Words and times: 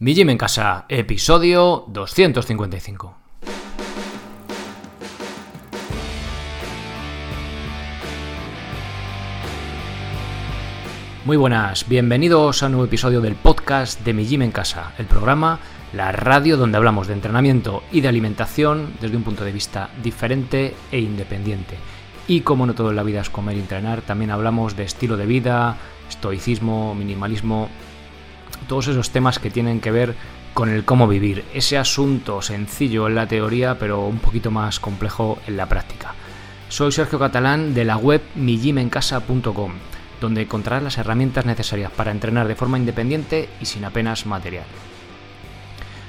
Mi 0.00 0.14
Gym 0.14 0.30
en 0.30 0.38
Casa, 0.38 0.84
episodio 0.88 1.84
255. 1.88 3.16
Muy 11.24 11.36
buenas, 11.36 11.88
bienvenidos 11.88 12.62
a 12.62 12.66
un 12.66 12.72
nuevo 12.72 12.84
episodio 12.84 13.20
del 13.20 13.34
podcast 13.34 14.04
de 14.04 14.14
Mi 14.14 14.24
Gym 14.24 14.42
en 14.42 14.52
Casa, 14.52 14.92
el 14.98 15.06
programa, 15.06 15.58
la 15.92 16.12
radio 16.12 16.56
donde 16.56 16.76
hablamos 16.76 17.08
de 17.08 17.14
entrenamiento 17.14 17.82
y 17.90 18.00
de 18.00 18.06
alimentación 18.06 18.92
desde 19.00 19.16
un 19.16 19.24
punto 19.24 19.44
de 19.44 19.50
vista 19.50 19.90
diferente 20.00 20.76
e 20.92 21.00
independiente. 21.00 21.76
Y 22.28 22.42
como 22.42 22.66
no 22.66 22.74
todo 22.76 22.90
en 22.90 22.96
la 22.96 23.02
vida 23.02 23.22
es 23.22 23.30
comer 23.30 23.56
y 23.56 23.60
entrenar, 23.60 24.02
también 24.02 24.30
hablamos 24.30 24.76
de 24.76 24.84
estilo 24.84 25.16
de 25.16 25.26
vida, 25.26 25.76
estoicismo, 26.08 26.94
minimalismo 26.94 27.68
todos 28.66 28.88
esos 28.88 29.10
temas 29.10 29.38
que 29.38 29.50
tienen 29.50 29.80
que 29.80 29.90
ver 29.90 30.14
con 30.54 30.70
el 30.70 30.84
cómo 30.84 31.06
vivir, 31.06 31.44
ese 31.54 31.78
asunto 31.78 32.42
sencillo 32.42 33.06
en 33.06 33.14
la 33.14 33.28
teoría 33.28 33.78
pero 33.78 34.06
un 34.06 34.18
poquito 34.18 34.50
más 34.50 34.80
complejo 34.80 35.38
en 35.46 35.56
la 35.56 35.66
práctica. 35.66 36.14
Soy 36.68 36.92
Sergio 36.92 37.18
Catalán 37.18 37.74
de 37.74 37.84
la 37.84 37.96
web 37.96 38.22
mijimencasa.com, 38.34 39.72
donde 40.20 40.42
encontrarás 40.42 40.82
las 40.82 40.98
herramientas 40.98 41.46
necesarias 41.46 41.92
para 41.92 42.10
entrenar 42.10 42.48
de 42.48 42.56
forma 42.56 42.76
independiente 42.76 43.48
y 43.60 43.66
sin 43.66 43.84
apenas 43.84 44.26
material. 44.26 44.66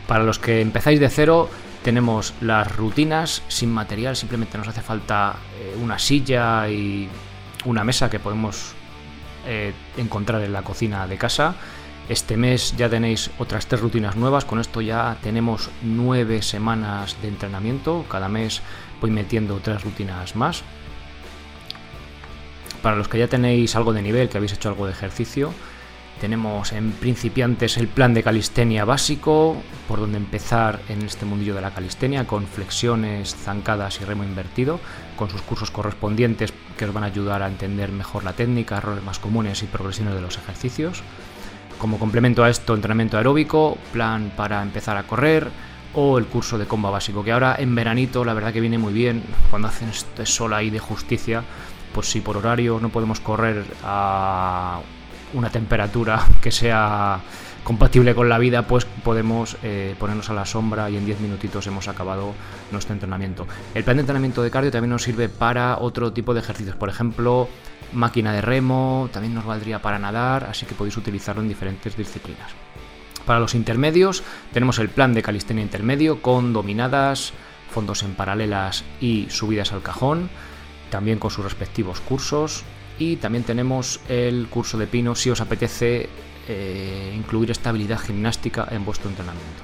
Para 0.08 0.24
los 0.24 0.40
que 0.40 0.62
empezáis 0.62 1.00
de 1.00 1.10
cero, 1.10 1.50
tenemos 1.84 2.34
las 2.42 2.76
rutinas 2.76 3.44
sin 3.48 3.72
material, 3.72 4.16
simplemente 4.16 4.58
nos 4.58 4.68
hace 4.68 4.82
falta 4.82 5.36
eh, 5.60 5.78
una 5.82 6.00
silla 6.00 6.68
y 6.68 7.08
una 7.66 7.84
mesa 7.84 8.10
que 8.10 8.20
podemos 8.20 8.74
eh, 9.46 9.74
encontrar 9.98 10.42
en 10.42 10.52
la 10.52 10.64
cocina 10.64 11.08
de 11.08 11.18
casa 11.18 11.56
este 12.10 12.38
mes 12.38 12.76
ya 12.76 12.90
tenéis 12.90 13.30
otras 13.38 13.68
tres 13.68 13.82
rutinas 13.82 14.16
nuevas, 14.16 14.44
con 14.44 14.60
esto 14.60 14.82
ya 14.82 15.18
tenemos 15.22 15.70
nueve 15.84 16.42
semanas 16.42 17.16
de 17.22 17.28
entrenamiento, 17.28 18.04
cada 18.10 18.28
mes 18.28 18.62
voy 19.00 19.12
metiendo 19.12 19.60
tres 19.64 19.84
rutinas 19.84 20.36
más. 20.36 20.64
Para 22.82 22.96
los 22.96 23.08
que 23.08 23.20
ya 23.20 23.28
tenéis 23.28 23.76
algo 23.76 23.94
de 23.94 24.02
nivel, 24.02 24.28
que 24.28 24.38
habéis 24.38 24.54
hecho 24.54 24.70
algo 24.70 24.88
de 24.88 24.92
ejercicio, 24.94 25.54
tenemos 26.20 26.74
en 26.74 26.92
principiantes 26.94 27.78
el 27.78 27.88
plan 27.88 28.14
de 28.14 28.24
calistenia 28.24 28.86
básico, 28.86 29.62
por 29.88 30.00
donde 30.00 30.18
empezar 30.18 30.80
en 30.90 31.04
este 31.04 31.26
mundillo 31.26 31.56
de 31.56 31.62
la 31.62 31.74
calistenia, 31.74 32.26
con 32.26 32.48
flexiones, 32.48 33.36
zancadas 33.36 34.02
y 34.02 34.06
remo 34.06 34.24
invertido, 34.24 34.80
con 35.16 35.30
sus 35.30 35.42
cursos 35.42 35.72
correspondientes 35.72 36.54
que 36.78 36.86
os 36.86 36.94
van 36.94 37.04
a 37.04 37.08
ayudar 37.08 37.44
a 37.44 37.48
entender 37.48 37.92
mejor 37.92 38.24
la 38.24 38.34
técnica, 38.34 38.78
errores 38.78 39.04
más 39.04 39.20
comunes 39.20 39.62
y 39.64 39.68
progresiones 39.68 40.16
de 40.16 40.22
los 40.22 40.38
ejercicios. 40.38 41.04
Como 41.80 41.98
complemento 41.98 42.44
a 42.44 42.50
esto, 42.50 42.76
entrenamiento 42.76 43.16
aeróbico, 43.16 43.78
plan 43.94 44.34
para 44.36 44.62
empezar 44.62 44.98
a 44.98 45.04
correr 45.04 45.50
o 45.94 46.18
el 46.18 46.26
curso 46.26 46.58
de 46.58 46.66
comba 46.66 46.90
básico, 46.90 47.24
que 47.24 47.32
ahora 47.32 47.56
en 47.58 47.74
veranito 47.74 48.26
la 48.26 48.34
verdad 48.34 48.52
que 48.52 48.60
viene 48.60 48.78
muy 48.78 48.92
bien, 48.92 49.24
cuando 49.50 49.70
hacen 49.70 49.88
este 49.88 50.26
sol 50.26 50.54
ahí 50.54 50.70
de 50.70 50.80
justicia, 50.80 51.42
pues 51.94 52.08
si 52.12 52.20
por 52.20 52.36
horario 52.36 52.80
no 52.82 52.90
podemos 52.90 53.22
correr 53.22 53.64
a 53.84 54.82
una 55.34 55.50
temperatura 55.50 56.22
que 56.42 56.52
sea 56.52 57.22
compatible 57.64 58.16
con 58.16 58.30
la 58.30 58.38
vida, 58.38 58.68
pues 58.68 58.86
podemos 58.86 59.58
eh, 59.64 59.96
ponernos 60.00 60.30
a 60.30 60.34
la 60.34 60.46
sombra 60.46 60.90
y 60.90 60.98
en 60.98 61.06
10 61.06 61.20
minutitos 61.20 61.68
hemos 61.68 61.88
acabado 61.88 62.34
nuestro 62.72 62.94
entrenamiento. 62.94 63.48
El 63.74 63.84
plan 63.84 63.98
de 63.98 64.02
entrenamiento 64.02 64.42
de 64.42 64.52
cardio 64.52 64.72
también 64.72 64.92
nos 64.92 65.04
sirve 65.04 65.30
para 65.30 65.78
otro 65.78 66.14
tipo 66.14 66.34
de 66.34 66.40
ejercicios, 66.40 66.76
por 66.76 66.90
ejemplo, 66.90 67.50
máquina 67.94 68.34
de 68.34 68.42
remo, 68.42 69.10
también 69.12 69.34
nos 69.34 69.46
valdría 69.46 69.82
para 69.82 70.00
nadar, 70.00 70.46
así 70.46 70.66
que 70.66 70.76
podéis 70.76 70.98
utilizarlo 70.98 71.42
en 71.42 71.48
diferentes 71.48 71.96
disciplinas. 71.96 72.52
Para 73.26 73.40
los 73.40 73.54
intermedios 73.56 74.24
tenemos 74.54 74.80
el 74.80 74.90
plan 74.90 75.14
de 75.14 75.22
calistenia 75.22 75.64
intermedio 75.64 76.22
con 76.22 76.54
dominadas, 76.54 77.34
fondos 77.70 78.04
en 78.04 78.16
paralelas 78.16 78.84
y 79.00 79.28
subidas 79.30 79.72
al 79.72 79.84
cajón, 79.84 80.30
también 80.90 81.20
con 81.20 81.32
sus 81.32 81.44
respectivos 81.44 82.00
cursos. 82.02 82.64
Y 82.98 83.16
también 83.16 83.44
tenemos 83.46 84.02
el 84.10 84.48
curso 84.50 84.78
de 84.78 84.88
pino 84.88 85.16
si 85.16 85.30
os 85.30 85.40
apetece 85.40 86.10
eh, 86.50 87.14
incluir 87.16 87.52
estabilidad 87.52 88.00
gimnástica 88.00 88.68
en 88.72 88.84
vuestro 88.84 89.10
entrenamiento. 89.10 89.64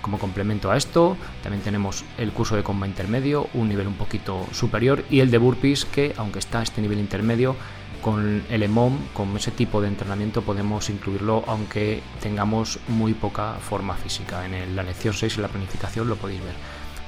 Como 0.00 0.18
complemento 0.18 0.70
a 0.70 0.76
esto, 0.76 1.16
también 1.42 1.62
tenemos 1.62 2.04
el 2.18 2.32
curso 2.32 2.56
de 2.56 2.62
comba 2.62 2.86
intermedio, 2.86 3.48
un 3.54 3.68
nivel 3.68 3.86
un 3.86 3.94
poquito 3.94 4.46
superior, 4.52 5.04
y 5.10 5.20
el 5.20 5.30
de 5.30 5.38
burpees, 5.38 5.84
que 5.84 6.14
aunque 6.16 6.40
está 6.40 6.60
a 6.60 6.62
este 6.62 6.80
nivel 6.80 6.98
intermedio, 6.98 7.56
con 8.02 8.42
el 8.50 8.62
EMOM, 8.62 8.98
con 9.14 9.34
ese 9.36 9.50
tipo 9.50 9.80
de 9.80 9.88
entrenamiento, 9.88 10.42
podemos 10.42 10.90
incluirlo 10.90 11.42
aunque 11.46 12.02
tengamos 12.20 12.78
muy 12.88 13.14
poca 13.14 13.54
forma 13.54 13.94
física. 13.94 14.44
En 14.44 14.76
la 14.76 14.82
lección 14.82 15.14
6 15.14 15.36
en 15.36 15.42
la 15.42 15.48
planificación 15.48 16.08
lo 16.08 16.16
podéis 16.16 16.42
ver. 16.42 16.54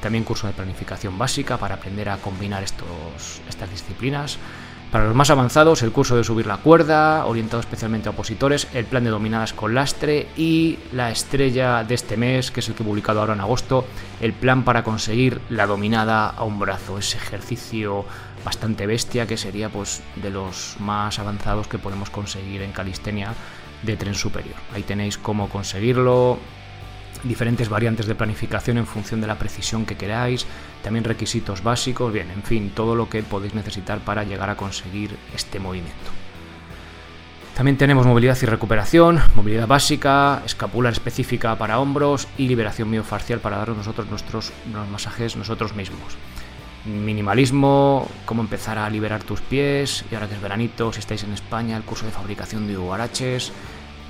También 0.01 0.25
curso 0.25 0.47
de 0.47 0.55
planificación 0.55 1.19
básica 1.19 1.59
para 1.59 1.75
aprender 1.75 2.09
a 2.09 2.17
combinar 2.17 2.63
estos, 2.63 3.43
estas 3.47 3.71
disciplinas. 3.71 4.39
Para 4.97 5.09
los 5.09 5.15
más 5.15 5.29
avanzados, 5.29 5.83
el 5.83 5.93
curso 5.93 6.17
de 6.17 6.25
subir 6.25 6.47
la 6.47 6.57
cuerda, 6.57 7.27
orientado 7.27 7.61
especialmente 7.61 8.09
a 8.09 8.13
opositores, 8.13 8.67
el 8.73 8.87
plan 8.87 9.05
de 9.05 9.11
dominadas 9.11 9.53
con 9.53 9.75
lastre 9.75 10.27
y 10.39 10.79
la 10.91 11.11
estrella 11.11 11.85
de 11.85 11.95
este 11.95 12.17
mes, 12.17 12.51
que 12.51 12.61
es 12.61 12.69
el 12.71 12.75
que 12.75 12.83
he 12.83 12.87
publicado 12.87 13.21
ahora 13.21 13.35
en 13.35 13.41
agosto, 13.41 13.85
el 14.23 14.33
plan 14.33 14.65
para 14.65 14.85
conseguir 14.85 15.43
la 15.51 15.67
dominada 15.67 16.31
a 16.31 16.45
un 16.45 16.59
brazo, 16.59 16.97
ese 16.97 17.19
ejercicio 17.19 18.07
bastante 18.43 18.87
bestia 18.87 19.27
que 19.27 19.37
sería 19.37 19.69
pues 19.69 20.03
de 20.15 20.31
los 20.31 20.77
más 20.81 21.19
avanzados 21.19 21.69
que 21.69 21.77
podemos 21.77 22.09
conseguir 22.09 22.63
en 22.63 22.73
calistenia 22.73 23.35
de 23.83 23.99
tren 23.99 24.15
superior. 24.15 24.57
Ahí 24.73 24.83
tenéis 24.83 25.19
cómo 25.19 25.51
conseguirlo, 25.51 26.39
diferentes 27.27 27.69
variantes 27.69 28.07
de 28.07 28.15
planificación 28.15 28.79
en 28.79 28.87
función 28.87 29.21
de 29.21 29.27
la 29.27 29.39
precisión 29.39 29.87
que 29.87 29.97
queráis, 29.97 30.47
también 30.83 31.05
requisitos 31.05 31.63
básicos, 31.63 32.13
bien, 32.13 32.31
en 32.31 32.43
fin, 32.43 32.71
todo 32.75 32.95
lo 32.95 33.09
que 33.09 33.23
podéis 33.23 33.55
necesitar 33.55 34.01
para 34.01 34.25
llegar 34.25 34.51
a 34.51 34.57
conseguir 34.57 35.17
este 35.35 35.59
movimiento. 35.59 36.11
También 37.57 37.79
tenemos 37.79 38.05
movilidad 38.05 38.37
y 38.43 38.45
recuperación, 38.45 39.19
movilidad 39.35 39.67
básica, 39.67 40.43
escapular 40.45 40.93
específica 40.93 41.57
para 41.57 41.79
hombros 41.81 42.29
y 42.37 42.49
liberación 42.49 42.91
miofascial 42.91 43.41
para 43.41 43.57
darnos 43.57 43.79
nosotros 43.79 44.11
nuestros 44.11 44.53
masajes 44.93 45.37
nosotros 45.37 45.75
mismos. 45.75 46.19
Minimalismo, 46.85 48.09
cómo 48.27 48.43
empezar 48.43 48.77
a 48.77 48.91
liberar 48.91 49.23
tus 49.23 49.41
pies, 49.41 50.05
y 50.11 50.15
ahora 50.15 50.29
que 50.29 50.35
es 50.35 50.43
veranito, 50.43 50.93
si 50.93 51.01
estáis 51.01 51.25
en 51.25 51.33
España, 51.33 51.79
el 51.79 51.83
curso 51.83 52.05
de 52.05 52.13
fabricación 52.13 52.67
de 52.69 52.77
huaraches, 52.77 53.53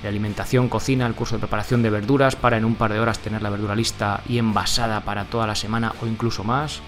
de 0.01 0.07
alimentación, 0.07 0.69
cocina, 0.69 1.07
el 1.07 1.15
curso 1.15 1.35
de 1.35 1.39
preparación 1.39 1.81
de 1.81 1.89
verduras 1.89 2.35
para 2.35 2.57
en 2.57 2.65
un 2.65 2.75
par 2.75 2.93
de 2.93 2.99
horas 2.99 3.19
tener 3.19 3.41
la 3.41 3.49
verdura 3.49 3.75
lista 3.75 4.21
y 4.27 4.37
envasada 4.37 5.01
para 5.01 5.25
toda 5.25 5.47
la 5.47 5.55
semana 5.55 5.93
o 6.01 6.07
incluso 6.07 6.43
más. 6.43 6.81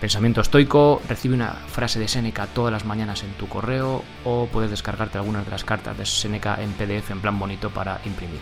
Pensamiento 0.00 0.40
estoico, 0.40 1.00
recibe 1.08 1.34
una 1.34 1.52
frase 1.52 2.00
de 2.00 2.08
Seneca 2.08 2.48
todas 2.48 2.72
las 2.72 2.84
mañanas 2.84 3.22
en 3.22 3.32
tu 3.34 3.46
correo 3.46 4.02
o 4.24 4.48
puedes 4.50 4.70
descargarte 4.70 5.18
algunas 5.18 5.44
de 5.44 5.52
las 5.52 5.64
cartas 5.64 5.96
de 5.96 6.06
Seneca 6.06 6.58
en 6.60 6.72
PDF 6.72 7.10
en 7.10 7.20
plan 7.20 7.38
bonito 7.38 7.70
para 7.70 8.00
imprimir. 8.04 8.40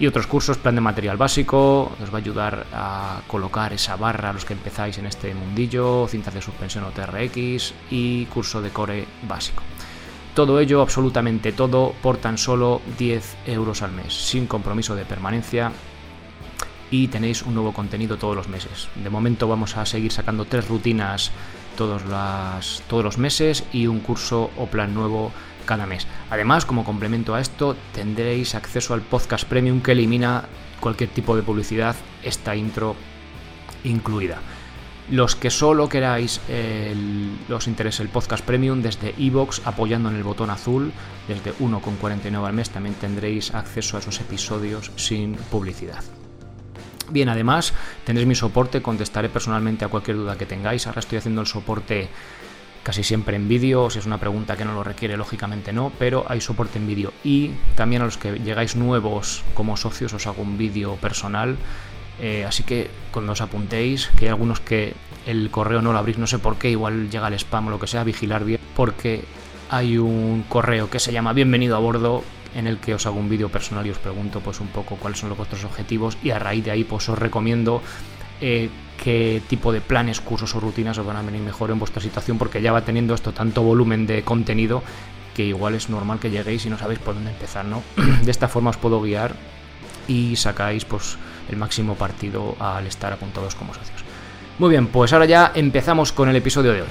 Y 0.00 0.08
otros 0.08 0.26
cursos, 0.26 0.58
plan 0.58 0.74
de 0.74 0.80
material 0.80 1.16
básico, 1.16 1.92
os 2.02 2.12
va 2.12 2.14
a 2.14 2.20
ayudar 2.20 2.66
a 2.72 3.20
colocar 3.28 3.72
esa 3.72 3.94
barra 3.94 4.30
a 4.30 4.32
los 4.32 4.44
que 4.44 4.54
empezáis 4.54 4.98
en 4.98 5.06
este 5.06 5.32
mundillo, 5.32 6.08
cintas 6.08 6.34
de 6.34 6.42
suspensión 6.42 6.82
o 6.82 6.90
TRX 6.90 7.72
y 7.90 8.24
curso 8.26 8.60
de 8.60 8.70
core 8.70 9.06
básico. 9.28 9.62
Todo 10.34 10.58
ello, 10.58 10.82
absolutamente 10.82 11.52
todo, 11.52 11.94
por 12.02 12.16
tan 12.16 12.38
solo 12.38 12.82
10 12.98 13.36
euros 13.46 13.82
al 13.82 13.92
mes, 13.92 14.12
sin 14.12 14.46
compromiso 14.46 14.96
de 14.96 15.04
permanencia 15.04 15.70
y 16.90 17.06
tenéis 17.08 17.42
un 17.42 17.54
nuevo 17.54 17.72
contenido 17.72 18.16
todos 18.16 18.34
los 18.34 18.48
meses. 18.48 18.88
De 18.96 19.10
momento 19.10 19.46
vamos 19.46 19.76
a 19.76 19.86
seguir 19.86 20.10
sacando 20.10 20.44
tres 20.44 20.68
rutinas 20.68 21.30
todos, 21.76 22.02
todos 22.88 23.04
los 23.04 23.18
meses 23.18 23.64
y 23.72 23.86
un 23.86 24.00
curso 24.00 24.50
o 24.56 24.66
plan 24.66 24.92
nuevo 24.92 25.32
cada 25.66 25.86
mes. 25.86 26.06
Además, 26.30 26.64
como 26.64 26.84
complemento 26.84 27.34
a 27.34 27.40
esto, 27.40 27.76
tendréis 27.92 28.54
acceso 28.54 28.92
al 28.94 29.02
podcast 29.02 29.46
premium 29.48 29.80
que 29.80 29.92
elimina 29.92 30.44
cualquier 30.80 31.10
tipo 31.10 31.36
de 31.36 31.42
publicidad, 31.42 31.96
esta 32.22 32.56
intro 32.56 32.96
incluida. 33.84 34.38
Los 35.10 35.36
que 35.36 35.50
solo 35.50 35.88
queráis 35.88 36.40
los 37.48 37.66
interese 37.68 38.02
el 38.02 38.08
podcast 38.08 38.44
premium 38.44 38.80
desde 38.80 39.14
iVoox 39.18 39.66
apoyando 39.66 40.08
en 40.08 40.16
el 40.16 40.22
botón 40.22 40.48
azul, 40.48 40.92
desde 41.28 41.54
1,49 41.56 42.46
al 42.46 42.52
mes 42.54 42.70
también 42.70 42.94
tendréis 42.94 43.54
acceso 43.54 43.96
a 43.96 44.00
esos 44.00 44.18
episodios 44.20 44.90
sin 44.96 45.34
publicidad. 45.34 46.02
Bien, 47.10 47.28
además 47.28 47.74
tendréis 48.04 48.26
mi 48.26 48.34
soporte, 48.34 48.80
contestaré 48.80 49.28
personalmente 49.28 49.84
a 49.84 49.88
cualquier 49.88 50.16
duda 50.16 50.38
que 50.38 50.46
tengáis. 50.46 50.86
Ahora 50.86 51.00
estoy 51.00 51.18
haciendo 51.18 51.42
el 51.42 51.46
soporte 51.46 52.08
casi 52.82 53.02
siempre 53.02 53.36
en 53.36 53.46
vídeo, 53.46 53.90
si 53.90 53.98
es 53.98 54.06
una 54.06 54.18
pregunta 54.18 54.56
que 54.56 54.64
no 54.64 54.72
lo 54.72 54.84
requiere, 54.84 55.18
lógicamente 55.18 55.72
no, 55.72 55.92
pero 55.98 56.24
hay 56.28 56.40
soporte 56.40 56.78
en 56.78 56.86
vídeo. 56.86 57.12
Y 57.22 57.50
también 57.76 58.00
a 58.00 58.06
los 58.06 58.16
que 58.16 58.38
llegáis 58.38 58.74
nuevos 58.74 59.42
como 59.52 59.76
socios 59.76 60.14
os 60.14 60.26
hago 60.26 60.42
un 60.42 60.56
vídeo 60.56 60.96
personal 60.96 61.58
eh, 62.20 62.44
así 62.46 62.62
que 62.62 62.90
cuando 63.10 63.32
os 63.32 63.40
apuntéis, 63.40 64.08
que 64.16 64.26
hay 64.26 64.28
algunos 64.30 64.60
que 64.60 64.94
el 65.26 65.50
correo 65.50 65.82
no 65.82 65.92
lo 65.92 65.98
abrís, 65.98 66.18
no 66.18 66.26
sé 66.26 66.38
por 66.38 66.56
qué, 66.56 66.70
igual 66.70 67.10
llega 67.10 67.28
el 67.28 67.34
spam 67.34 67.68
o 67.68 67.70
lo 67.70 67.80
que 67.80 67.86
sea, 67.86 68.04
vigilar 68.04 68.44
bien, 68.44 68.60
porque 68.76 69.24
hay 69.70 69.98
un 69.98 70.44
correo 70.48 70.90
que 70.90 71.00
se 71.00 71.12
llama 71.12 71.32
Bienvenido 71.32 71.76
a 71.76 71.78
bordo 71.78 72.22
en 72.54 72.66
el 72.66 72.78
que 72.78 72.94
os 72.94 73.06
hago 73.06 73.18
un 73.18 73.28
vídeo 73.28 73.48
personal 73.48 73.86
y 73.86 73.90
os 73.90 73.98
pregunto 73.98 74.40
pues 74.40 74.60
un 74.60 74.68
poco 74.68 74.96
cuáles 74.96 75.18
son 75.18 75.28
los 75.28 75.38
vuestros 75.38 75.64
objetivos 75.64 76.16
y 76.22 76.30
a 76.30 76.38
raíz 76.38 76.64
de 76.64 76.70
ahí 76.70 76.84
pues 76.84 77.08
os 77.08 77.18
recomiendo 77.18 77.82
eh, 78.40 78.70
qué 79.02 79.42
tipo 79.48 79.72
de 79.72 79.80
planes, 79.80 80.20
cursos 80.20 80.54
o 80.54 80.60
rutinas 80.60 80.96
os 80.98 81.06
van 81.06 81.16
a 81.16 81.22
venir 81.22 81.40
mejor 81.40 81.70
en 81.70 81.78
vuestra 81.78 82.00
situación 82.00 82.38
porque 82.38 82.62
ya 82.62 82.72
va 82.72 82.82
teniendo 82.82 83.14
esto 83.14 83.32
tanto 83.32 83.62
volumen 83.62 84.06
de 84.06 84.22
contenido 84.22 84.82
que 85.34 85.44
igual 85.44 85.74
es 85.74 85.90
normal 85.90 86.20
que 86.20 86.30
lleguéis 86.30 86.64
y 86.66 86.70
no 86.70 86.78
sabéis 86.78 87.00
por 87.00 87.14
dónde 87.14 87.30
empezar, 87.30 87.64
¿no? 87.64 87.82
De 88.22 88.30
esta 88.30 88.46
forma 88.46 88.70
os 88.70 88.76
puedo 88.76 89.00
guiar 89.02 89.34
y 90.06 90.36
sacáis 90.36 90.84
pues 90.84 91.18
el 91.48 91.56
máximo 91.56 91.94
partido 91.94 92.56
al 92.58 92.86
estar 92.86 93.12
apuntados 93.12 93.54
como 93.54 93.74
socios. 93.74 94.04
Muy 94.58 94.70
bien, 94.70 94.86
pues 94.86 95.12
ahora 95.12 95.26
ya 95.26 95.52
empezamos 95.54 96.12
con 96.12 96.28
el 96.28 96.36
episodio 96.36 96.72
de 96.72 96.82
hoy. 96.82 96.88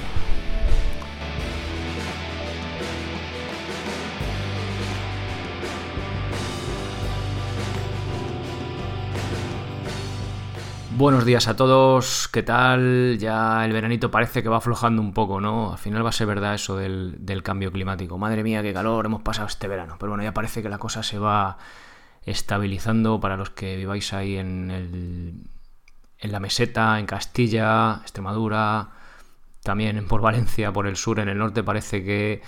Buenos 10.96 11.26
días 11.26 11.48
a 11.48 11.56
todos, 11.56 12.30
¿qué 12.32 12.44
tal? 12.44 13.18
Ya 13.18 13.66
el 13.66 13.74
veranito 13.74 14.12
parece 14.12 14.44
que 14.44 14.50
va 14.50 14.58
aflojando 14.58 15.02
un 15.02 15.12
poco, 15.12 15.42
¿no? 15.42 15.72
Al 15.72 15.78
final 15.80 16.06
va 16.06 16.10
a 16.10 16.14
ser 16.14 16.28
verdad 16.28 16.54
eso 16.54 16.78
del, 16.78 17.42
cambio 17.44 17.72
climático. 17.72 18.20
Madre 18.20 18.44
mía, 18.44 18.62
qué 18.62 18.74
calor 18.74 19.08
hemos 19.08 19.24
pasado 19.24 19.48
este 19.48 19.68
verano. 19.68 19.96
Pero 20.00 20.12
bueno, 20.12 20.24
ya 20.24 20.36
parece 20.36 20.62
que 20.62 20.70
la 20.70 20.78
cosa 20.78 21.02
se 21.02 21.18
va 21.18 21.58
estabilizando 22.26 23.20
para 23.20 23.38
los 23.38 23.50
que 23.50 23.76
viváis 23.76 24.14
ahí 24.14 24.38
en, 24.38 24.72
el, 24.72 25.34
en 26.20 26.32
la 26.32 26.40
meseta, 26.40 27.00
en 27.00 27.06
Castilla, 27.06 28.00
Extremadura, 28.02 28.90
también 29.64 30.06
por 30.08 30.22
Valencia, 30.22 30.72
por 30.72 30.88
el 30.88 30.96
sur, 30.96 31.20
en 31.20 31.30
el 31.30 31.38
norte 31.38 31.64
parece 31.64 32.04
que 32.04 32.42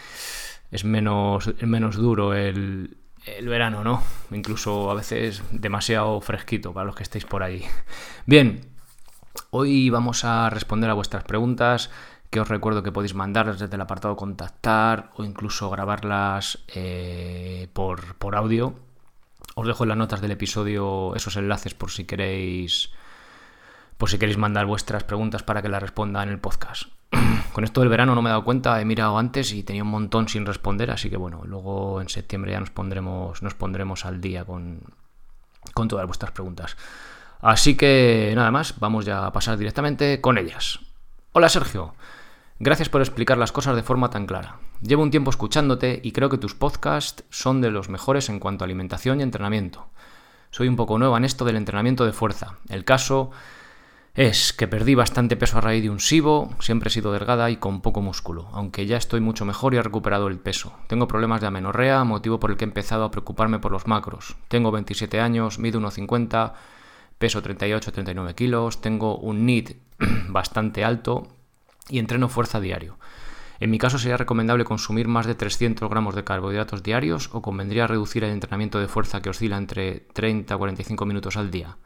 es 0.72 0.86
menos, 0.86 1.48
es 1.48 1.68
menos 1.68 1.96
duro 1.96 2.34
el, 2.34 2.98
el 3.26 3.48
verano, 3.48 3.84
¿no? 3.84 4.04
Incluso 4.32 4.92
a 4.92 4.94
veces 4.94 5.44
demasiado 5.52 6.20
fresquito 6.22 6.74
para 6.74 6.86
los 6.86 6.96
que 6.96 7.04
estéis 7.04 7.26
por 7.26 7.44
ahí. 7.44 7.64
Bien, 8.26 8.62
hoy 9.52 9.90
vamos 9.90 10.24
a 10.26 10.50
responder 10.50 10.90
a 10.90 10.94
vuestras 10.94 11.24
preguntas 11.24 11.90
que 12.30 12.40
os 12.40 12.50
recuerdo 12.50 12.84
que 12.84 12.92
podéis 12.92 13.14
mandarlas 13.14 13.60
desde 13.60 13.76
el 13.76 13.82
apartado 13.82 14.16
contactar 14.16 15.12
o 15.16 15.24
incluso 15.24 15.70
grabarlas 15.70 16.60
eh, 16.68 17.70
por, 17.74 18.16
por 18.16 18.36
audio. 18.36 18.85
Os 19.58 19.66
dejo 19.66 19.86
en 19.86 19.90
las 19.90 19.98
notas 19.98 20.20
del 20.20 20.32
episodio 20.32 21.16
esos 21.16 21.38
enlaces 21.38 21.74
por 21.74 21.90
si 21.90 22.04
queréis 22.04 22.92
por 23.98 24.10
si 24.10 24.18
queréis 24.18 24.38
mandar 24.38 24.66
vuestras 24.66 25.06
preguntas 25.06 25.44
para 25.44 25.62
que 25.62 25.70
las 25.70 25.82
responda 25.82 26.22
en 26.24 26.28
el 26.28 26.40
podcast. 26.40 26.84
Con 27.54 27.64
esto 27.64 27.80
del 27.80 27.90
verano 27.90 28.16
no 28.16 28.22
me 28.22 28.30
he 28.30 28.32
dado 28.32 28.44
cuenta, 28.44 28.82
he 28.82 28.86
mirado 28.86 29.18
antes 29.18 29.54
y 29.54 29.64
tenía 29.64 29.84
un 29.84 29.90
montón 29.90 30.28
sin 30.28 30.46
responder, 30.46 30.92
así 30.92 31.10
que 31.10 31.16
bueno, 31.16 31.44
luego 31.46 32.02
en 32.02 32.10
septiembre 32.10 32.52
ya 32.52 32.60
nos 32.60 32.70
pondremos, 32.70 33.42
nos 33.42 33.54
pondremos 33.54 34.04
al 34.04 34.20
día 34.20 34.44
con, 34.44 34.82
con 35.74 35.88
todas 35.88 36.06
vuestras 36.06 36.34
preguntas. 36.34 36.76
Así 37.40 37.78
que 37.78 38.34
nada 38.36 38.52
más, 38.52 38.78
vamos 38.80 39.06
ya 39.06 39.26
a 39.26 39.32
pasar 39.32 39.58
directamente 39.58 40.20
con 40.20 40.38
ellas. 40.38 40.80
Hola 41.32 41.48
Sergio, 41.48 41.96
gracias 42.60 42.90
por 42.90 43.02
explicar 43.02 43.38
las 43.38 43.52
cosas 43.52 43.76
de 43.76 43.84
forma 43.84 44.10
tan 44.10 44.26
clara. 44.26 44.60
Llevo 44.82 45.04
un 45.04 45.12
tiempo 45.12 45.30
escuchándote 45.30 46.00
y 46.04 46.12
creo 46.12 46.30
que 46.30 46.38
tus 46.38 46.56
podcasts 46.56 47.24
son 47.30 47.62
de 47.62 47.72
los 47.72 47.90
mejores 47.90 48.30
en 48.30 48.40
cuanto 48.40 48.64
a 48.64 48.66
alimentación 48.66 49.20
y 49.20 49.24
entrenamiento. 49.24 49.88
Soy 50.52 50.68
un 50.68 50.76
poco 50.76 50.98
nueva 50.98 51.18
en 51.18 51.26
esto 51.26 51.44
del 51.44 51.58
entrenamiento 51.58 52.06
de 52.06 52.14
fuerza. 52.14 52.58
El 52.70 52.86
caso 52.86 53.32
es 54.14 54.54
que 54.54 54.68
perdí 54.68 54.96
bastante 54.96 55.36
peso 55.36 55.58
a 55.58 55.62
raíz 55.62 55.84
de 55.84 55.90
un 55.90 56.00
SIBO, 56.00 56.50
siempre 56.60 56.88
he 56.88 56.92
sido 56.92 57.12
delgada 57.12 57.50
y 57.50 57.58
con 57.58 57.82
poco 57.82 58.02
músculo, 58.02 58.48
aunque 58.54 58.86
ya 58.86 58.96
estoy 58.96 59.20
mucho 59.20 59.44
mejor 59.44 59.74
y 59.74 59.78
he 59.78 59.84
recuperado 59.84 60.28
el 60.28 60.40
peso. 60.40 60.72
Tengo 60.88 61.10
problemas 61.10 61.42
de 61.42 61.48
amenorrea, 61.48 62.06
motivo 62.06 62.40
por 62.40 62.52
el 62.52 62.58
que 62.58 62.64
he 62.64 62.68
empezado 62.68 63.04
a 63.04 63.12
preocuparme 63.12 63.60
por 63.60 63.74
los 63.74 63.88
macros. 63.88 64.38
Tengo 64.48 64.72
27 64.72 65.20
años, 65.20 65.60
mido 65.60 65.82
1,50, 65.82 66.54
peso 67.18 67.44
38-39 67.44 68.36
kilos, 68.36 68.80
tengo 68.80 69.18
un 69.18 69.46
NIT 69.46 69.76
bastante 70.30 70.86
alto 70.86 71.28
y 71.90 72.00
entreno 72.00 72.30
fuerza 72.30 72.60
diario. 72.60 72.98
En 73.60 73.72
mi 73.72 73.78
caso 73.78 73.98
sería 73.98 74.18
recomendable 74.18 74.66
consumir 74.66 75.08
más 75.08 75.26
de 75.26 75.36
300 75.36 75.90
gramos 75.90 76.16
de 76.16 76.24
carbohidratos 76.24 76.84
diarios 76.84 77.30
o 77.32 77.42
convendría 77.42 77.88
reducir 77.88 78.24
el 78.24 78.32
entrenamiento 78.32 78.80
de 78.80 78.88
fuerza 78.88 79.22
que 79.22 79.30
oscila 79.30 79.58
entre 79.58 80.02
30 80.14 80.54
a 80.54 80.58
45 80.58 81.06
minutos 81.06 81.38
al 81.38 81.52
día. 81.52 81.78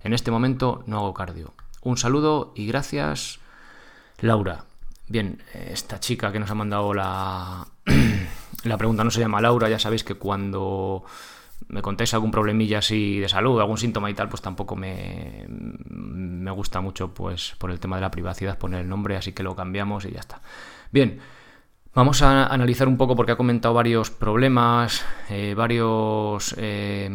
En 0.00 0.12
este 0.12 0.30
momento 0.30 0.84
no 0.86 0.98
hago 0.98 1.14
cardio. 1.14 1.54
Un 1.82 1.96
saludo 1.96 2.52
y 2.54 2.66
gracias, 2.66 3.40
Laura. 4.20 4.64
Bien, 5.08 5.42
esta 5.54 5.98
chica 5.98 6.30
que 6.30 6.38
nos 6.38 6.50
ha 6.50 6.54
mandado 6.54 6.94
la, 6.94 7.66
la 8.64 8.76
pregunta 8.76 9.02
no 9.02 9.10
se 9.10 9.20
llama 9.20 9.40
Laura, 9.40 9.68
ya 9.68 9.78
sabéis 9.78 10.04
que 10.04 10.14
cuando 10.14 11.04
me 11.68 11.82
contéis 11.82 12.14
algún 12.14 12.30
problemilla 12.30 12.78
así 12.78 13.18
de 13.18 13.28
salud, 13.28 13.58
algún 13.60 13.78
síntoma 13.78 14.10
y 14.10 14.14
tal, 14.14 14.28
pues 14.28 14.42
tampoco 14.42 14.76
me, 14.76 15.46
me 16.48 16.54
gusta 16.54 16.80
mucho 16.80 17.12
pues 17.12 17.54
por 17.58 17.70
el 17.70 17.78
tema 17.78 17.96
de 17.96 18.02
la 18.02 18.10
privacidad 18.10 18.56
poner 18.56 18.80
el 18.80 18.88
nombre, 18.88 19.16
así 19.16 19.32
que 19.32 19.42
lo 19.42 19.54
cambiamos 19.54 20.06
y 20.06 20.12
ya 20.12 20.20
está. 20.20 20.40
Bien, 20.90 21.20
vamos 21.94 22.22
a 22.22 22.46
analizar 22.46 22.88
un 22.88 22.96
poco 22.96 23.14
porque 23.14 23.32
ha 23.32 23.36
comentado 23.36 23.74
varios 23.74 24.10
problemas, 24.10 25.04
eh, 25.28 25.54
varios... 25.54 26.54
Eh, 26.56 27.10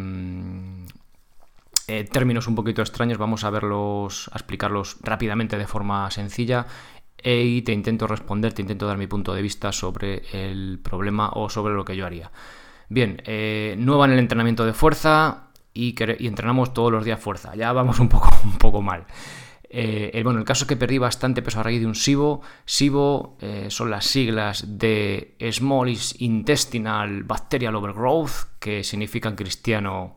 eh, 1.86 2.04
términos 2.04 2.46
un 2.46 2.54
poquito 2.54 2.80
extraños, 2.80 3.18
vamos 3.18 3.44
a 3.44 3.50
verlos, 3.50 4.30
a 4.32 4.36
explicarlos 4.36 4.98
rápidamente 5.02 5.58
de 5.58 5.66
forma 5.66 6.10
sencilla 6.10 6.66
y 7.22 7.60
te 7.62 7.72
intento 7.72 8.06
responder, 8.06 8.54
te 8.54 8.62
intento 8.62 8.86
dar 8.86 8.96
mi 8.96 9.06
punto 9.06 9.34
de 9.34 9.42
vista 9.42 9.70
sobre 9.72 10.22
el 10.32 10.78
problema 10.82 11.30
o 11.34 11.50
sobre 11.50 11.74
lo 11.74 11.84
que 11.84 11.96
yo 11.96 12.06
haría. 12.06 12.30
Bien, 12.88 13.20
nueva 13.84 14.06
en 14.06 14.12
el 14.12 14.18
entrenamiento 14.18 14.64
de 14.64 14.72
fuerza 14.72 15.44
y, 15.74 15.94
entrenamos 16.26 16.72
todos 16.72 16.90
los 16.90 17.04
días 17.04 17.20
fuerza. 17.20 17.54
Ya 17.54 17.72
vamos 17.72 18.00
un 18.00 18.08
poco, 18.08 18.30
un 18.44 18.56
poco 18.58 18.80
mal. 18.80 19.04
Eh, 19.68 20.20
bueno, 20.22 20.38
el 20.38 20.44
caso 20.44 20.64
es 20.64 20.68
que 20.68 20.76
perdí 20.76 20.98
bastante 20.98 21.42
peso 21.42 21.60
a 21.60 21.64
raíz 21.64 21.80
de 21.80 21.86
un 21.86 21.96
SIBO. 21.96 22.40
SIBO 22.64 23.36
son 23.68 23.90
las 23.90 24.06
siglas 24.06 24.78
de 24.78 25.36
Small 25.50 25.92
Intestinal 26.18 27.24
Bacterial 27.24 27.74
Overgrowth, 27.74 28.58
que 28.60 28.84
significa 28.84 29.28
en 29.28 29.34
cristiano 29.34 30.16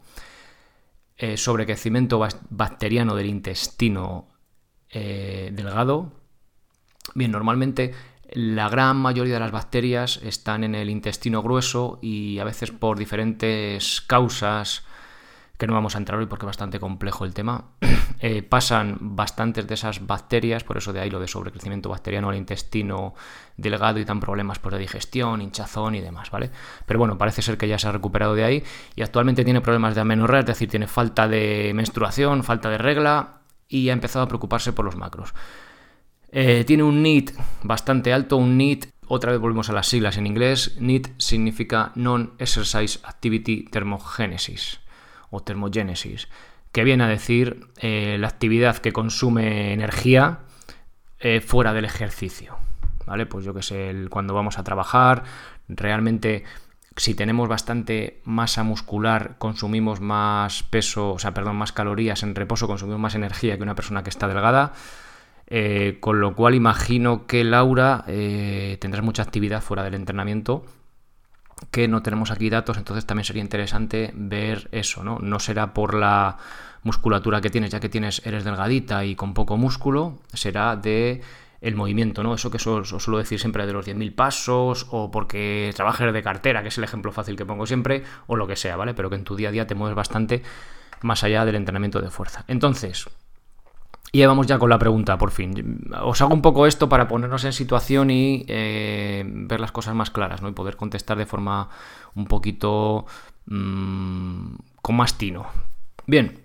eh, 1.20 1.36
sobrecrecimiento 1.36 2.24
bacteriano 2.50 3.16
del 3.16 3.26
intestino 3.26 4.28
eh, 4.92 5.50
delgado. 5.52 6.12
Bien, 7.16 7.32
normalmente 7.32 7.92
la 8.34 8.70
gran 8.70 8.98
mayoría 8.98 9.34
de 9.34 9.40
las 9.40 9.52
bacterias 9.52 10.20
están 10.22 10.64
en 10.64 10.76
el 10.76 10.92
intestino 10.92 11.42
grueso 11.42 11.98
y 12.04 12.38
a 12.38 12.44
veces 12.44 12.70
por 12.70 13.00
diferentes 13.00 14.02
causas 14.02 14.86
que 15.58 15.66
no 15.66 15.74
vamos 15.74 15.96
a 15.96 15.98
entrar 15.98 16.20
hoy 16.20 16.28
porque 16.28 16.46
es 16.46 16.48
bastante 16.48 16.80
complejo 16.80 17.26
el 17.26 17.34
tema, 17.34 17.66
eh, 18.20 18.44
pasan 18.44 18.98
bastantes 19.00 19.68
de 19.68 19.74
esas 19.74 20.06
bacterias, 20.06 20.64
por 20.64 20.78
eso 20.78 20.94
de 20.94 21.00
ahí 21.00 21.10
lo 21.10 21.20
de 21.20 21.28
sobrecrecimiento 21.28 21.90
bacteriano 21.90 22.30
al 22.30 22.36
intestino 22.36 23.16
delgado 23.58 24.00
y 24.00 24.06
dan 24.06 24.20
problemas 24.20 24.60
por 24.60 24.72
pues, 24.72 24.80
de 24.80 24.82
digestión, 24.82 25.42
hinchazón 25.42 25.96
y 25.96 26.02
demás, 26.02 26.30
¿vale? 26.30 26.52
Pero 26.86 27.00
bueno, 27.00 27.18
parece 27.18 27.42
ser 27.42 27.58
que 27.58 27.68
ya 27.68 27.80
se 27.80 27.88
ha 27.88 27.92
recuperado 27.92 28.36
de 28.36 28.44
ahí 28.44 28.64
y 28.96 29.02
actualmente 29.02 29.44
tiene 29.44 29.62
problemas 29.62 29.96
de 29.96 30.02
amenorrea, 30.02 30.42
es 30.42 30.46
decir, 30.46 30.70
tiene 30.70 30.88
falta 30.88 31.28
de 31.28 31.72
menstruación, 31.74 32.44
falta 32.44 32.70
de 32.70 32.78
regla 32.78 33.40
y 33.68 33.90
ha 33.90 33.94
empezado 33.94 34.26
a 34.26 34.28
preocuparse 34.28 34.74
por 34.74 34.86
los 34.86 34.96
macros. 34.96 35.34
Eh, 36.32 36.66
tiene 36.68 36.84
un 36.84 37.02
NEAT 37.02 37.32
bastante 37.64 38.14
alto, 38.14 38.38
un 38.38 38.58
NEAT, 38.58 38.90
otra 39.08 39.32
vez 39.32 39.40
volvemos 39.40 39.70
a 39.70 39.74
las 39.74 39.88
siglas 39.88 40.18
en 40.18 40.28
inglés, 40.28 40.76
NEAT 40.80 41.08
significa 41.18 41.94
Non-Exercise 41.96 43.00
Activity 43.04 43.66
Thermogenesis 43.72 44.82
o 45.30 45.42
termogénesis, 45.42 46.28
que 46.72 46.84
viene 46.84 47.04
a 47.04 47.08
decir 47.08 47.68
eh, 47.78 48.18
la 48.20 48.28
actividad 48.28 48.78
que 48.78 48.94
consume 48.94 49.74
energía 49.74 50.40
eh, 51.20 51.42
fuera 51.42 51.74
del 51.74 51.86
ejercicio. 51.86 52.58
¿Vale? 53.06 53.26
Pues 53.26 53.46
yo 53.46 53.54
que 53.54 53.64
sé, 53.64 53.94
cuando 54.10 54.34
vamos 54.34 54.60
a 54.60 54.64
trabajar, 54.64 55.24
realmente 55.70 56.44
si 56.98 57.14
tenemos 57.14 57.48
bastante 57.48 58.20
masa 58.26 58.64
muscular, 58.64 59.36
consumimos 59.38 60.02
más 60.02 60.64
peso, 60.64 61.14
o 61.14 61.20
sea, 61.20 61.34
perdón, 61.34 61.56
más 61.56 61.72
calorías 61.72 62.24
en 62.24 62.36
reposo, 62.36 62.68
consumimos 62.68 63.00
más 63.00 63.16
energía 63.16 63.56
que 63.56 63.64
una 63.64 63.76
persona 63.76 64.04
que 64.04 64.10
está 64.10 64.28
delgada. 64.28 64.74
Eh, 65.50 65.98
con 66.02 66.20
lo 66.20 66.36
cual 66.36 66.56
imagino 66.56 67.26
que 67.26 67.46
Laura 67.46 68.04
tendrá 68.06 69.02
mucha 69.02 69.24
actividad 69.24 69.62
fuera 69.62 69.84
del 69.84 69.94
entrenamiento 69.94 70.66
que 71.72 71.88
no 71.88 72.02
tenemos 72.04 72.32
aquí 72.32 72.50
datos, 72.50 72.78
entonces 72.78 73.06
también 73.06 73.26
sería 73.26 73.42
interesante 73.42 74.12
ver 74.16 74.70
eso, 74.72 75.04
¿no? 75.04 75.20
No 75.20 75.40
será 75.40 75.74
por 75.74 75.94
la 75.94 76.38
musculatura 76.84 77.42
que 77.42 77.50
tienes, 77.50 77.72
ya 77.72 77.80
que 77.80 77.90
tienes, 77.90 78.26
eres 78.26 78.44
delgadita 78.44 79.06
y 79.06 79.16
con 79.16 79.34
poco 79.34 79.58
músculo, 79.58 80.20
será 80.34 80.76
de 80.76 81.22
el 81.62 81.76
movimiento, 81.76 82.24
¿no? 82.24 82.36
Eso 82.36 82.52
que 82.52 82.58
os, 82.58 82.90
suelo 82.90 83.18
decir 83.18 83.40
siempre 83.40 83.66
de 83.66 83.74
los 83.74 83.86
10.000 83.86 84.14
pasos, 84.14 84.88
o 84.92 85.10
porque 85.12 85.72
trabajes 85.76 86.14
de 86.14 86.24
cartera, 86.24 86.62
que 86.62 86.70
es 86.70 86.78
el 86.78 86.84
ejemplo 86.84 87.12
fácil 87.12 87.36
que 87.36 87.46
pongo 87.46 87.66
siempre, 87.66 88.04
o 88.28 88.36
lo 88.36 88.48
que 88.48 88.56
sea, 88.56 88.76
¿vale? 88.76 88.94
Pero 88.94 89.10
que 89.10 89.16
en 89.16 89.24
tu 89.24 89.36
día 89.36 89.50
a 89.50 89.52
día 89.52 89.68
te 89.68 89.76
mueves 89.76 89.96
bastante 89.96 90.44
más 91.02 91.24
allá 91.24 91.46
del 91.46 91.56
entrenamiento 91.56 92.02
de 92.02 92.10
fuerza. 92.10 92.46
Entonces, 92.48 93.10
Y 94.12 94.26
vamos 94.26 94.48
ya 94.48 94.58
con 94.58 94.70
la 94.70 94.80
pregunta, 94.80 95.18
por 95.18 95.32
fin. 95.32 95.92
Os 96.02 96.22
hago 96.22 96.34
un 96.34 96.42
poco 96.42 96.66
esto 96.66 96.88
para 96.88 97.08
ponernos 97.08 97.44
en 97.44 97.54
situación 97.54 98.10
y 98.10 98.46
eh, 98.48 99.24
ver 99.26 99.60
las 99.60 99.72
cosas 99.72 99.96
más 99.96 100.12
claras, 100.12 100.42
¿no? 100.42 100.50
Y 100.50 100.54
poder 100.54 100.78
contestar 100.78 101.18
de 101.18 101.26
forma 101.26 101.70
un 102.16 102.26
poquito 102.26 103.06
mm, 103.48 104.56
con 104.82 104.96
más 104.96 105.18
tino. 105.18 105.46
Bien. 106.06 106.40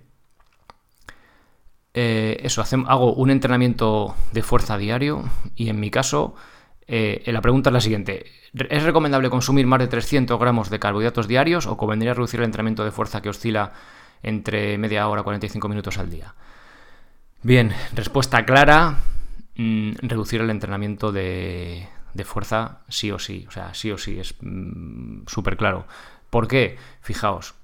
Eh, 1.95 2.41
eso, 2.43 2.65
hago 2.87 3.13
un 3.13 3.31
entrenamiento 3.31 4.17
de 4.33 4.43
fuerza 4.43 4.79
diario 4.79 5.25
y 5.55 5.69
en 5.69 5.79
mi 5.79 5.91
caso, 5.91 6.35
eh, 6.89 7.23
la 7.27 7.43
pregunta 7.43 7.71
es 7.71 7.75
la 7.75 7.81
siguiente. 7.81 8.27
¿Es 8.71 8.83
recomendable 8.83 9.31
consumir 9.31 9.67
más 9.67 9.79
de 9.79 9.87
300 9.87 10.39
gramos 10.39 10.69
de 10.69 10.81
carbohidratos 10.81 11.29
diarios 11.29 11.67
o 11.67 11.77
convendría 11.77 12.15
reducir 12.15 12.41
el 12.41 12.47
entrenamiento 12.47 12.85
de 12.85 12.91
fuerza 12.91 13.23
que 13.23 13.29
oscila 13.29 13.73
entre 14.23 14.79
media 14.79 15.07
hora 15.09 15.21
y 15.21 15.25
45 15.25 15.69
minutos 15.69 15.99
al 15.99 16.11
día? 16.11 16.35
Bien, 17.45 17.73
respuesta 17.93 18.45
clara, 18.45 18.99
mm, 19.57 19.95
reducir 20.03 20.41
el 20.41 20.51
entrenamiento 20.51 21.11
de, 21.11 21.89
fuerza 22.25 22.83
sí 22.89 23.11
o 23.11 23.19
sí, 23.19 23.47
o 23.49 23.51
sea, 23.51 23.75
sí 23.75 23.91
o 23.91 23.99
sí, 23.99 24.21
es 24.21 24.37
mm, 24.41 25.23
súper 25.27 25.57
claro. 25.57 25.87
¿Por 26.31 26.47
qué? 26.47 26.79
Fijaos, 27.01 27.55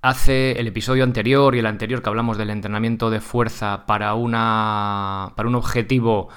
hace 0.00 0.52
el 0.60 0.68
episodio 0.68 1.02
anterior 1.02 1.56
y 1.56 1.58
el 1.58 1.66
anterior 1.66 2.02
que 2.02 2.08
hablamos 2.08 2.38
del 2.38 2.50
entrenamiento 2.50 3.10
de 3.10 3.20
fuerza 3.20 3.84
para, 3.84 4.14
una, 4.14 5.32
para 5.34 5.48
un 5.48 5.56
objetivo 5.56 6.28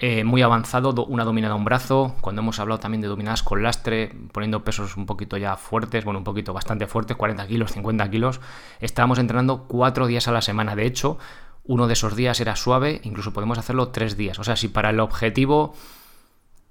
eh, 0.00 0.22
muy 0.22 0.42
avanzado, 0.42 0.94
una 1.06 1.24
dominada 1.24 1.54
a 1.54 1.56
un 1.56 1.64
brazo, 1.64 2.14
cuando 2.20 2.40
hemos 2.40 2.60
hablado 2.60 2.78
también 2.78 3.00
de 3.00 3.08
dominadas 3.08 3.42
con 3.42 3.64
lastre, 3.64 4.14
poniendo 4.30 4.62
pesos 4.62 4.96
un 4.96 5.06
poquito 5.06 5.36
ya 5.36 5.56
fuertes, 5.56 6.04
bueno, 6.04 6.18
un 6.18 6.24
poquito 6.24 6.52
bastante 6.52 6.86
fuertes, 6.86 7.16
40 7.16 7.44
kilos, 7.48 7.72
50 7.72 8.08
kilos, 8.08 8.40
estábamos 8.78 9.18
entrenando 9.18 9.66
cuatro 9.66 10.06
días 10.06 10.28
a 10.28 10.32
la 10.32 10.40
semana. 10.40 10.76
De 10.76 10.86
hecho, 10.86 11.18
uno 11.64 11.88
de 11.88 11.94
esos 11.94 12.14
días 12.14 12.38
era 12.40 12.54
suave, 12.54 13.00
incluso 13.02 13.32
podemos 13.32 13.58
hacerlo 13.58 13.88
tres 13.88 14.16
días. 14.16 14.38
O 14.38 14.44
sea, 14.44 14.54
si 14.54 14.68
para 14.68 14.90
el 14.90 15.00
objetivo 15.00 15.74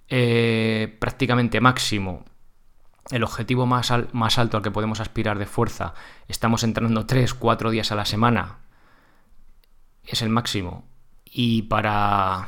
eh, 0.08 0.96
prácticamente 0.98 1.60
máximo, 1.60 2.24
el 3.12 3.26
objetivo 3.26 3.66
más, 3.66 3.92
más 4.14 4.38
alto 4.38 4.56
al 4.56 4.64
que 4.64 4.72
podemos 4.72 5.02
aspirar 5.02 5.38
de 5.38 5.48
fuerza, 5.48 5.96
estamos 6.30 6.64
entrenando 6.64 7.06
tres, 7.06 7.34
cuatro 7.34 7.72
días 7.72 7.92
a 7.92 7.96
la 7.96 8.06
semana, 8.06 8.60
es 10.06 10.22
el 10.22 10.30
máximo. 10.30 10.86
Y 11.26 11.64
para 11.64 12.48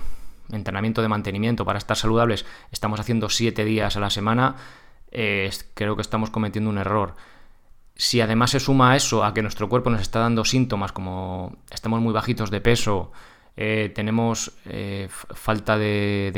entrenamiento 0.51 1.01
de 1.01 1.08
mantenimiento 1.08 1.65
para 1.65 1.77
estar 1.77 1.98
saludables 1.98 2.46
estamos 2.72 3.00
haciendo 3.00 3.29
7 3.29 3.65
días 3.65 3.96
a 3.98 4.00
la 4.00 4.10
semana, 4.10 4.56
eh, 5.12 5.50
creo 5.74 5.96
que 5.96 6.01
estamos 6.01 6.29
cometiendo 6.29 6.70
un 6.70 6.77
error. 6.77 7.15
Si 7.96 8.22
además 8.22 8.51
se 8.51 8.60
suma 8.60 8.91
a 8.91 8.96
eso, 8.96 9.24
a 9.25 9.34
que 9.34 9.41
nuestro 9.41 9.68
cuerpo 9.68 9.89
nos 9.89 10.01
está 10.01 10.20
dando 10.20 10.46
síntomas 10.46 10.91
como 10.91 11.58
estamos 11.70 12.00
muy 12.01 12.13
bajitos 12.13 12.50
de 12.50 12.62
peso, 12.62 13.12
eh, 13.62 13.91
tenemos 13.94 14.53
eh, 14.68 15.10
falta 15.10 15.77
de, 15.77 16.32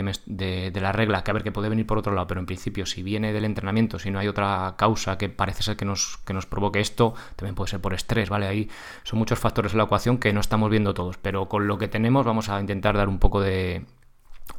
la 0.73 0.91
regla, 0.91 1.23
que 1.23 1.29
a 1.29 1.33
ver, 1.35 1.43
que 1.43 1.51
puede 1.51 1.69
venir 1.69 1.85
por 1.85 1.99
otro 1.99 2.15
lado, 2.15 2.25
pero 2.25 2.39
en 2.39 2.47
principio 2.47 2.87
si 2.87 3.03
viene 3.03 3.31
del 3.31 3.45
entrenamiento, 3.45 3.99
si 3.99 4.09
no 4.09 4.17
hay 4.17 4.27
otra 4.27 4.73
causa 4.75 5.19
que 5.19 5.29
parece 5.29 5.61
ser 5.61 5.77
que 5.77 5.85
nos, 5.85 6.17
que 6.25 6.33
nos 6.33 6.47
provoque 6.47 6.79
esto, 6.79 7.13
también 7.35 7.53
puede 7.53 7.69
ser 7.69 7.79
por 7.79 7.93
estrés, 7.93 8.29
¿vale? 8.29 8.47
Ahí 8.47 8.69
son 9.03 9.19
muchos 9.19 9.37
factores 9.37 9.73
en 9.73 9.77
la 9.77 9.83
ecuación 9.83 10.17
que 10.17 10.33
no 10.33 10.39
estamos 10.39 10.71
viendo 10.71 10.95
todos, 10.95 11.17
pero 11.17 11.47
con 11.47 11.67
lo 11.67 11.77
que 11.77 11.87
tenemos 11.87 12.25
vamos 12.25 12.49
a 12.49 12.59
intentar 12.59 12.97
dar 12.97 13.07
un 13.07 13.19
poco 13.19 13.39
de, 13.39 13.85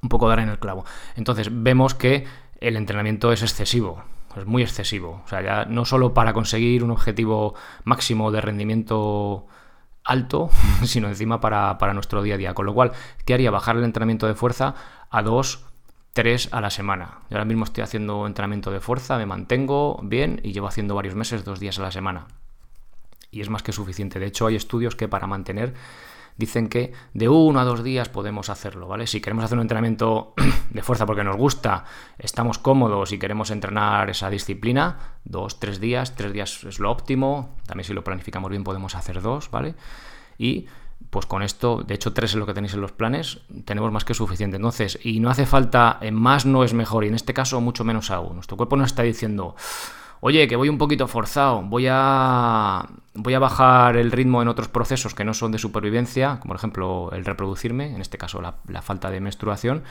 un 0.00 0.08
poco 0.08 0.28
dar 0.28 0.40
en 0.40 0.48
el 0.48 0.58
clavo. 0.58 0.84
Entonces 1.16 1.48
vemos 1.50 1.94
que 1.94 2.26
el 2.60 2.76
entrenamiento 2.76 3.32
es 3.32 3.42
excesivo, 3.42 4.02
es 4.36 4.46
muy 4.46 4.62
excesivo. 4.62 5.22
O 5.24 5.28
sea, 5.28 5.42
ya 5.42 5.64
no 5.64 5.84
solo 5.84 6.14
para 6.14 6.32
conseguir 6.32 6.84
un 6.84 6.90
objetivo 6.90 7.54
máximo 7.84 8.30
de 8.30 8.40
rendimiento 8.40 9.46
alto, 10.04 10.50
sino 10.84 11.08
encima 11.08 11.40
para, 11.40 11.94
nuestro 11.94 12.22
día 12.22 12.34
a 12.34 12.38
día. 12.38 12.54
Con 12.54 12.66
lo 12.66 12.74
cual, 12.74 12.92
¿qué 13.24 13.34
haría? 13.34 13.50
Bajar 13.50 13.76
el 13.76 13.84
entrenamiento 13.84 14.26
de 14.26 14.34
fuerza 14.34 14.74
a 15.10 15.22
dos, 15.22 15.64
tres 16.12 16.48
a 16.52 16.60
la 16.60 16.70
semana. 16.70 17.18
Yo 17.30 17.36
ahora 17.36 17.44
mismo 17.44 17.64
estoy 17.64 17.84
haciendo 17.84 18.26
entrenamiento 18.26 18.70
de 18.70 18.80
fuerza, 18.80 19.18
me 19.18 19.26
mantengo 19.26 20.00
bien 20.02 20.40
y 20.42 20.52
llevo 20.52 20.68
haciendo 20.68 20.94
varios 20.94 21.14
meses, 21.14 21.44
dos 21.44 21.60
días 21.60 21.78
a 21.78 21.82
la 21.82 21.90
semana. 21.90 22.26
Y 23.30 23.40
es 23.40 23.48
más 23.48 23.62
que 23.62 23.72
suficiente. 23.72 24.18
De 24.18 24.26
hecho, 24.26 24.46
hay 24.46 24.56
estudios 24.56 24.94
que 24.94 25.08
para 25.08 25.26
mantener 25.26 25.74
dicen 26.36 26.68
que 26.68 26.92
de 27.14 27.28
uno 27.28 27.60
a 27.60 27.64
dos 27.64 27.82
días 27.82 28.08
podemos 28.08 28.48
hacerlo, 28.50 28.88
¿vale? 28.88 29.06
Si 29.06 29.20
queremos 29.20 29.44
hacer 29.44 29.58
un 29.58 29.62
entrenamiento 29.62 30.34
de 30.70 30.82
fuerza 30.82 31.06
porque 31.06 31.24
nos 31.24 31.36
gusta, 31.36 31.84
estamos 32.18 32.58
cómodos 32.58 33.12
y 33.12 33.18
queremos 33.18 33.50
entrenar 33.50 34.10
esa 34.10 34.30
disciplina, 34.30 34.98
dos, 35.24 35.60
tres 35.60 35.80
días, 35.80 36.14
tres 36.16 36.32
días 36.32 36.64
es 36.64 36.78
lo 36.78 36.90
óptimo, 36.90 37.56
también 37.66 37.84
si 37.84 37.92
lo 37.92 38.04
planificamos 38.04 38.50
bien 38.50 38.64
podemos 38.64 38.94
hacer 38.94 39.22
dos, 39.22 39.50
¿vale? 39.50 39.74
Y 40.38 40.66
pues 41.10 41.26
con 41.26 41.42
esto, 41.42 41.82
de 41.82 41.94
hecho 41.94 42.12
tres 42.12 42.30
es 42.30 42.36
lo 42.36 42.46
que 42.46 42.54
tenéis 42.54 42.74
en 42.74 42.80
los 42.80 42.92
planes, 42.92 43.40
tenemos 43.64 43.92
más 43.92 44.04
que 44.04 44.14
suficiente. 44.14 44.56
Entonces, 44.56 44.98
y 45.02 45.20
no 45.20 45.30
hace 45.30 45.46
falta, 45.46 46.00
más 46.12 46.46
no 46.46 46.64
es 46.64 46.74
mejor, 46.74 47.04
y 47.04 47.08
en 47.08 47.14
este 47.14 47.34
caso 47.34 47.60
mucho 47.60 47.84
menos 47.84 48.10
aún. 48.10 48.34
Nuestro 48.34 48.56
cuerpo 48.56 48.76
nos 48.76 48.86
está 48.86 49.02
diciendo 49.02 49.54
oye, 50.24 50.46
que 50.46 50.54
voy 50.54 50.68
un 50.68 50.78
poquito 50.78 51.08
forzado, 51.08 51.62
voy 51.62 51.88
a, 51.90 52.88
voy 53.14 53.34
a 53.34 53.40
bajar 53.40 53.96
el 53.96 54.12
ritmo 54.12 54.40
en 54.40 54.46
otros 54.46 54.68
procesos 54.68 55.14
que 55.16 55.24
no 55.24 55.34
son 55.34 55.50
de 55.50 55.58
supervivencia, 55.58 56.38
como 56.38 56.52
por 56.52 56.56
ejemplo 56.58 57.10
el 57.12 57.24
reproducirme, 57.24 57.92
en 57.92 58.00
este 58.00 58.18
caso 58.18 58.40
la, 58.40 58.82
falta 58.82 59.10
de 59.10 59.20
menstruación, 59.20 59.82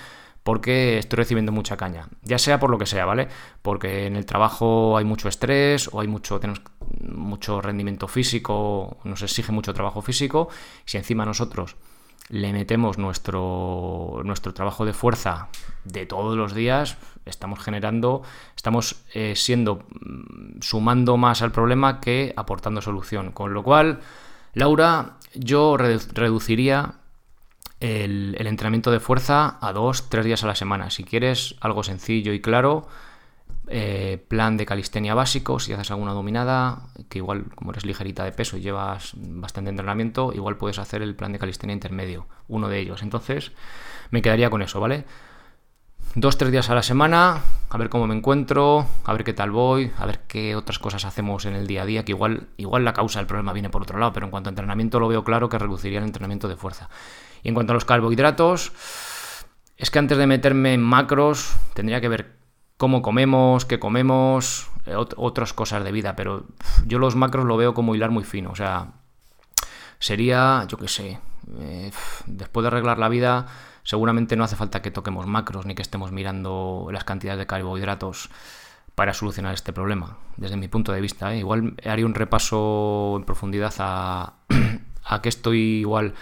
porque 0.43 0.97
estoy 0.99 1.17
recibiendo 1.17 1.51
mucha 1.51 1.75
caña. 1.75 2.07
Ya 2.23 2.39
sea 2.39 2.61
por 2.61 2.69
lo 2.69 2.77
que 2.77 2.85
sea, 2.85 3.03
¿vale? 3.03 3.27
Porque 3.61 4.07
en 4.07 4.15
el 4.15 4.25
trabajo 4.25 4.97
hay 4.97 5.03
mucho 5.03 5.27
estrés 5.27 5.89
o 5.91 5.99
hay 5.99 6.07
mucho, 6.07 6.39
tenemos 6.39 6.61
mucho 7.01 7.59
rendimiento 7.59 8.07
físico, 8.07 8.99
nos 9.03 9.21
exige 9.23 9.51
mucho 9.51 9.73
trabajo 9.73 10.01
físico. 10.01 10.47
Si 10.85 10.97
encima 10.97 11.25
nosotros 11.25 11.75
le 12.31 12.53
metemos 12.53 12.97
nuestro, 12.97 14.21
nuestro 14.23 14.53
trabajo 14.53 14.85
de 14.85 14.93
fuerza 14.93 15.49
de 15.83 16.05
todos 16.05 16.37
los 16.37 16.55
días, 16.55 16.97
estamos 17.25 17.59
generando, 17.59 18.23
estamos 18.55 19.03
eh, 19.13 19.33
siendo, 19.35 19.83
mm, 19.89 20.61
sumando 20.61 21.17
más 21.17 21.41
al 21.41 21.51
problema 21.51 21.99
que 21.99 22.33
aportando 22.37 22.81
solución. 22.81 23.33
Con 23.33 23.53
lo 23.53 23.63
cual, 23.63 23.99
Laura, 24.53 25.17
yo 25.35 25.75
reduciría 25.75 26.95
el, 27.81 28.35
el, 28.39 28.47
entrenamiento 28.47 28.91
de 28.91 29.01
fuerza 29.01 29.57
a 29.59 29.73
dos, 29.73 30.09
tres 30.09 30.23
días 30.23 30.43
a 30.45 30.47
la 30.47 30.55
semana. 30.55 30.89
Si 30.89 31.03
quieres 31.03 31.55
algo 31.59 31.83
sencillo 31.83 32.31
y 32.31 32.39
claro, 32.39 32.87
eh, 33.73 34.21
plan 34.27 34.57
de 34.57 34.65
calistenia 34.65 35.13
básico, 35.13 35.57
si 35.57 35.71
haces 35.71 35.91
alguna 35.91 36.11
dominada, 36.11 36.89
que 37.07 37.19
igual 37.19 37.45
como 37.55 37.71
eres 37.71 37.85
ligerita 37.85 38.25
de 38.25 38.33
peso 38.33 38.57
y 38.57 38.61
llevas 38.61 39.13
bastante 39.15 39.69
entrenamiento, 39.69 40.33
igual 40.33 40.57
puedes 40.57 40.77
hacer 40.77 41.01
el 41.01 41.15
plan 41.15 41.31
de 41.31 41.39
calistenia 41.39 41.73
intermedio, 41.73 42.27
uno 42.49 42.67
de 42.67 42.79
ellos. 42.79 43.01
Entonces, 43.01 43.53
me 44.09 44.21
quedaría 44.21 44.49
con 44.49 44.61
eso, 44.61 44.81
¿vale? 44.81 45.05
Dos, 46.15 46.37
tres 46.37 46.51
días 46.51 46.69
a 46.69 46.75
la 46.75 46.83
semana, 46.83 47.39
a 47.69 47.77
ver 47.77 47.87
cómo 47.87 48.07
me 48.07 48.13
encuentro, 48.13 48.85
a 49.05 49.13
ver 49.13 49.23
qué 49.23 49.31
tal 49.31 49.51
voy, 49.51 49.89
a 49.97 50.05
ver 50.05 50.19
qué 50.27 50.57
otras 50.57 50.77
cosas 50.77 51.05
hacemos 51.05 51.45
en 51.45 51.53
el 51.55 51.65
día 51.65 51.83
a 51.83 51.85
día, 51.85 52.03
que 52.03 52.11
igual, 52.11 52.49
igual 52.57 52.83
la 52.83 52.91
causa 52.91 53.19
del 53.19 53.27
problema 53.27 53.53
viene 53.53 53.69
por 53.69 53.83
otro 53.83 53.97
lado, 53.97 54.11
pero 54.11 54.25
en 54.25 54.31
cuanto 54.31 54.49
a 54.49 54.51
entrenamiento 54.51 54.99
lo 54.99 55.07
veo 55.07 55.23
claro 55.23 55.47
que 55.47 55.57
reduciría 55.57 55.99
el 55.99 56.05
entrenamiento 56.05 56.49
de 56.49 56.57
fuerza. 56.57 56.89
Y 57.41 57.47
en 57.47 57.53
cuanto 57.53 57.71
a 57.71 57.75
los 57.75 57.85
carbohidratos, 57.85 58.73
es 59.77 59.89
que 59.89 59.99
antes 59.99 60.17
de 60.17 60.27
meterme 60.27 60.73
en 60.73 60.81
macros, 60.81 61.55
tendría 61.73 62.01
que 62.01 62.09
ver 62.09 62.40
cómo 62.81 63.03
comemos, 63.03 63.63
qué 63.65 63.77
comemos, 63.77 64.67
eh, 64.87 64.95
otras 64.95 65.53
cosas 65.53 65.83
de 65.83 65.91
vida, 65.91 66.15
pero 66.15 66.47
yo 66.87 66.97
los 66.97 67.15
macros 67.15 67.45
lo 67.45 67.55
veo 67.55 67.75
como 67.75 67.93
hilar 67.93 68.09
muy 68.09 68.23
fino, 68.23 68.49
o 68.49 68.55
sea, 68.55 68.93
sería, 69.99 70.65
yo 70.67 70.79
qué 70.79 70.87
sé, 70.87 71.19
eh, 71.59 71.91
después 72.25 72.63
de 72.63 72.69
arreglar 72.69 72.97
la 72.97 73.07
vida, 73.07 73.45
seguramente 73.83 74.35
no 74.35 74.43
hace 74.43 74.55
falta 74.55 74.81
que 74.81 74.89
toquemos 74.89 75.27
macros 75.27 75.67
ni 75.67 75.75
que 75.75 75.83
estemos 75.83 76.11
mirando 76.11 76.87
las 76.91 77.03
cantidades 77.03 77.37
de 77.37 77.45
carbohidratos 77.45 78.31
para 78.95 79.13
solucionar 79.13 79.53
este 79.53 79.73
problema, 79.73 80.17
desde 80.37 80.57
mi 80.57 80.67
punto 80.67 80.91
de 80.91 81.01
vista. 81.01 81.35
¿eh? 81.35 81.37
Igual 81.37 81.75
haría 81.85 82.07
un 82.07 82.15
repaso 82.15 83.13
en 83.15 83.25
profundidad 83.25 83.75
a, 83.77 84.33
a 85.05 85.21
qué 85.21 85.29
estoy 85.29 85.81
igual 85.81 86.15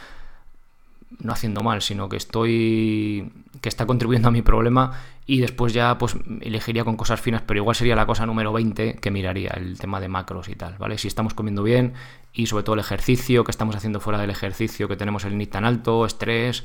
no 1.18 1.34
haciendo 1.34 1.62
mal, 1.62 1.82
sino 1.82 2.08
que 2.08 2.18
estoy 2.18 3.32
que 3.62 3.70
está 3.70 3.86
contribuyendo 3.86 4.28
a 4.28 4.32
mi 4.32 4.42
problema 4.42 4.94
y 5.26 5.42
después 5.42 5.74
ya 5.74 5.98
pues 5.98 6.16
elegiría 6.42 6.84
con 6.84 6.96
cosas 6.96 7.20
finas, 7.20 7.42
pero 7.46 7.60
igual 7.60 7.76
sería 7.76 7.96
la 7.96 8.06
cosa 8.06 8.26
número 8.26 8.54
20 8.54 8.96
que 8.96 9.12
miraría 9.12 9.52
el 9.52 9.78
tema 9.80 10.00
de 10.00 10.08
macros 10.08 10.50
y 10.50 10.56
tal, 10.56 10.76
¿vale? 10.78 10.98
Si 10.98 11.08
estamos 11.08 11.34
comiendo 11.34 11.64
bien 11.64 11.94
y 12.34 12.46
sobre 12.46 12.64
todo 12.64 12.76
el 12.76 12.80
ejercicio, 12.80 13.44
que 13.44 13.52
estamos 13.52 13.76
haciendo 13.76 14.00
fuera 14.00 14.20
del 14.20 14.30
ejercicio, 14.30 14.88
que 14.88 14.96
tenemos 14.96 15.26
el 15.26 15.38
NIT 15.38 15.52
tan 15.52 15.66
alto, 15.66 16.06
estrés 16.06 16.64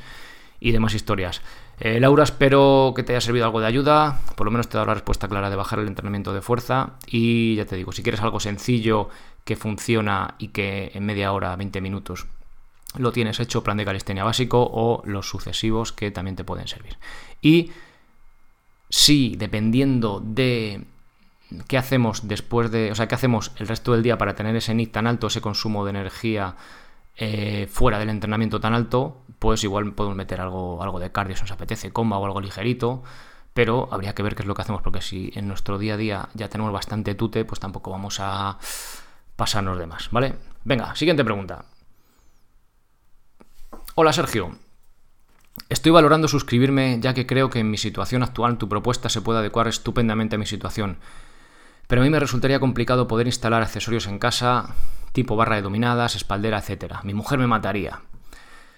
y 0.61 0.73
demás 0.73 0.95
historias. 0.95 1.43
Eh, 1.81 1.99
Laura, 1.99 2.23
espero 2.23 2.93
que 2.95 3.03
te 3.03 3.13
haya 3.13 3.21
servido 3.21 3.47
algo 3.47 3.61
de 3.61 3.67
ayuda, 3.67 4.21
por 4.37 4.45
lo 4.45 4.51
menos 4.53 4.69
te 4.69 4.77
he 4.77 4.79
dado 4.79 4.87
la 4.87 4.95
respuesta 4.95 5.27
clara 5.27 5.51
de 5.51 5.57
bajar 5.57 5.81
el 5.81 5.89
entrenamiento 5.89 6.33
de 6.33 6.41
fuerza 6.41 6.93
y 7.07 7.57
ya 7.57 7.65
te 7.65 7.77
digo, 7.77 7.93
si 7.93 8.03
quieres 8.03 8.21
algo 8.21 8.39
sencillo 8.39 9.09
que 9.45 9.57
funciona 9.57 10.37
y 10.39 10.49
que 10.49 10.93
en 10.95 11.05
media 11.05 11.33
hora, 11.33 11.57
20 11.57 11.81
minutos 11.81 12.27
lo 12.97 13.13
tienes 13.13 13.41
hecho, 13.41 13.65
plan 13.65 13.77
de 13.77 13.85
calistenia 13.85 14.25
básico 14.25 14.69
o 14.73 15.03
los 15.05 15.29
sucesivos 15.29 15.93
que 15.93 16.11
también 16.11 16.37
te 16.37 16.45
pueden 16.45 16.69
servir. 16.69 16.99
Y 17.41 17.73
si 18.89 19.37
dependiendo 19.37 20.21
de 20.25 20.85
qué 21.69 21.79
hacemos 21.79 22.29
después 22.29 22.71
de, 22.71 22.93
o 22.93 22.95
sea, 22.95 23.09
qué 23.09 23.15
hacemos 23.15 23.53
el 23.57 23.69
resto 23.69 23.93
del 23.93 24.03
día 24.03 24.19
para 24.19 24.35
tener 24.35 24.55
ese 24.57 24.75
NIT 24.75 24.93
tan 24.93 25.07
alto, 25.07 25.27
ese 25.27 25.41
consumo 25.41 25.85
de 25.85 25.91
energía 25.91 26.57
eh, 27.17 27.69
fuera 27.71 27.99
del 27.99 28.11
entrenamiento 28.11 28.61
tan 28.61 28.75
alto, 28.75 29.23
pues 29.39 29.63
igual 29.65 29.93
podemos 29.93 30.17
meter 30.17 30.41
algo, 30.41 30.83
algo 30.83 30.99
de 30.99 31.13
cardio 31.13 31.37
si 31.37 31.43
nos 31.43 31.53
apetece, 31.53 31.93
comba 31.93 32.19
o 32.19 32.25
algo 32.25 32.41
ligerito, 32.41 33.03
pero 33.53 33.89
habría 33.93 34.15
que 34.15 34.23
ver 34.23 34.35
qué 34.35 34.43
es 34.43 34.49
lo 34.49 34.55
que 34.55 34.63
hacemos, 34.63 34.83
porque 34.83 35.01
si 35.01 35.31
en 35.35 35.47
nuestro 35.47 35.79
día 35.79 35.95
a 35.95 35.97
día 35.97 36.29
ya 36.35 36.49
tenemos 36.49 36.73
bastante 36.73 37.15
tute, 37.15 37.45
pues 37.45 37.61
tampoco 37.61 37.91
vamos 37.91 38.19
a 38.21 38.59
pasarnos 39.37 39.79
de 39.79 39.87
más, 39.87 40.11
¿vale? 40.11 40.35
Venga, 40.65 40.95
siguiente 40.97 41.25
pregunta. 41.25 41.65
Hola 43.97 44.13
Sergio, 44.13 44.59
Estoy 45.69 45.93
valorando 45.93 46.27
suscribirme 46.27 46.99
ya 47.01 47.15
que 47.15 47.29
creo 47.29 47.49
que 47.49 47.61
en 47.61 47.71
mi 47.71 47.77
situación 47.77 48.25
actual 48.25 48.59
tu 48.59 48.69
propuesta 48.69 49.09
se 49.09 49.21
puede 49.21 49.39
adecuar 49.39 49.69
estupendamente 49.69 50.35
a 50.35 50.39
mi 50.41 50.47
situación. 50.47 50.97
Pero 51.87 52.03
a 52.03 52.05
mí 52.05 52.11
me 52.11 52.19
resultaría 52.19 52.59
complicado 52.59 53.07
poder 53.07 53.29
instalar 53.29 53.63
accesorios 53.63 54.09
en 54.09 54.19
casa, 54.19 54.75
tipo 55.13 55.37
barra 55.37 55.55
de 55.55 55.63
dominadas, 55.63 56.17
espaldera, 56.17 56.59
etc. 56.59 57.05
Mi 57.05 57.15
mujer 57.15 57.39
me 57.39 57.47
mataría. 57.47 58.01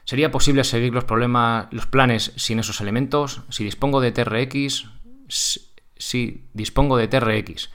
¿Sería 0.05 0.31
posible 0.31 0.65
seguir 0.65 0.93
los 0.93 1.05
problemas, 1.05 1.69
los 1.71 1.87
planes 1.87 2.35
sin 2.37 2.59
esos 2.59 2.83
elementos? 2.83 3.41
Si 3.49 3.65
dispongo 3.65 4.03
de 4.03 4.13
TRX, 4.13 4.91
si 5.29 6.45
dispongo 6.53 6.99
de 6.99 7.09
TRX, 7.09 7.71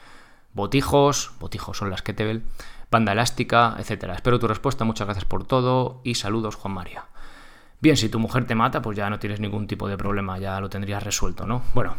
botijos, 0.53 1.31
botijos 1.39 1.75
son 1.75 1.89
las 1.89 2.03
que 2.03 2.13
te 2.13 2.43
banda 2.91 3.13
elástica, 3.13 3.77
etc. 3.79 4.11
Espero 4.13 4.37
tu 4.37 4.47
respuesta, 4.47 4.85
muchas 4.85 5.07
gracias 5.07 5.25
por 5.25 5.43
todo 5.43 6.01
y 6.03 6.13
saludos 6.13 6.53
Juan 6.53 6.75
María. 6.75 7.10
Bien, 7.81 7.97
si 7.97 8.09
tu 8.09 8.19
mujer 8.19 8.45
te 8.45 8.53
mata, 8.53 8.79
pues 8.79 8.95
ya 8.95 9.09
no 9.09 9.17
tienes 9.17 9.39
ningún 9.39 9.65
tipo 9.65 9.89
de 9.89 9.97
problema, 9.97 10.37
ya 10.37 10.61
lo 10.61 10.69
tendrías 10.69 11.01
resuelto, 11.01 11.47
¿no? 11.47 11.63
Bueno, 11.73 11.95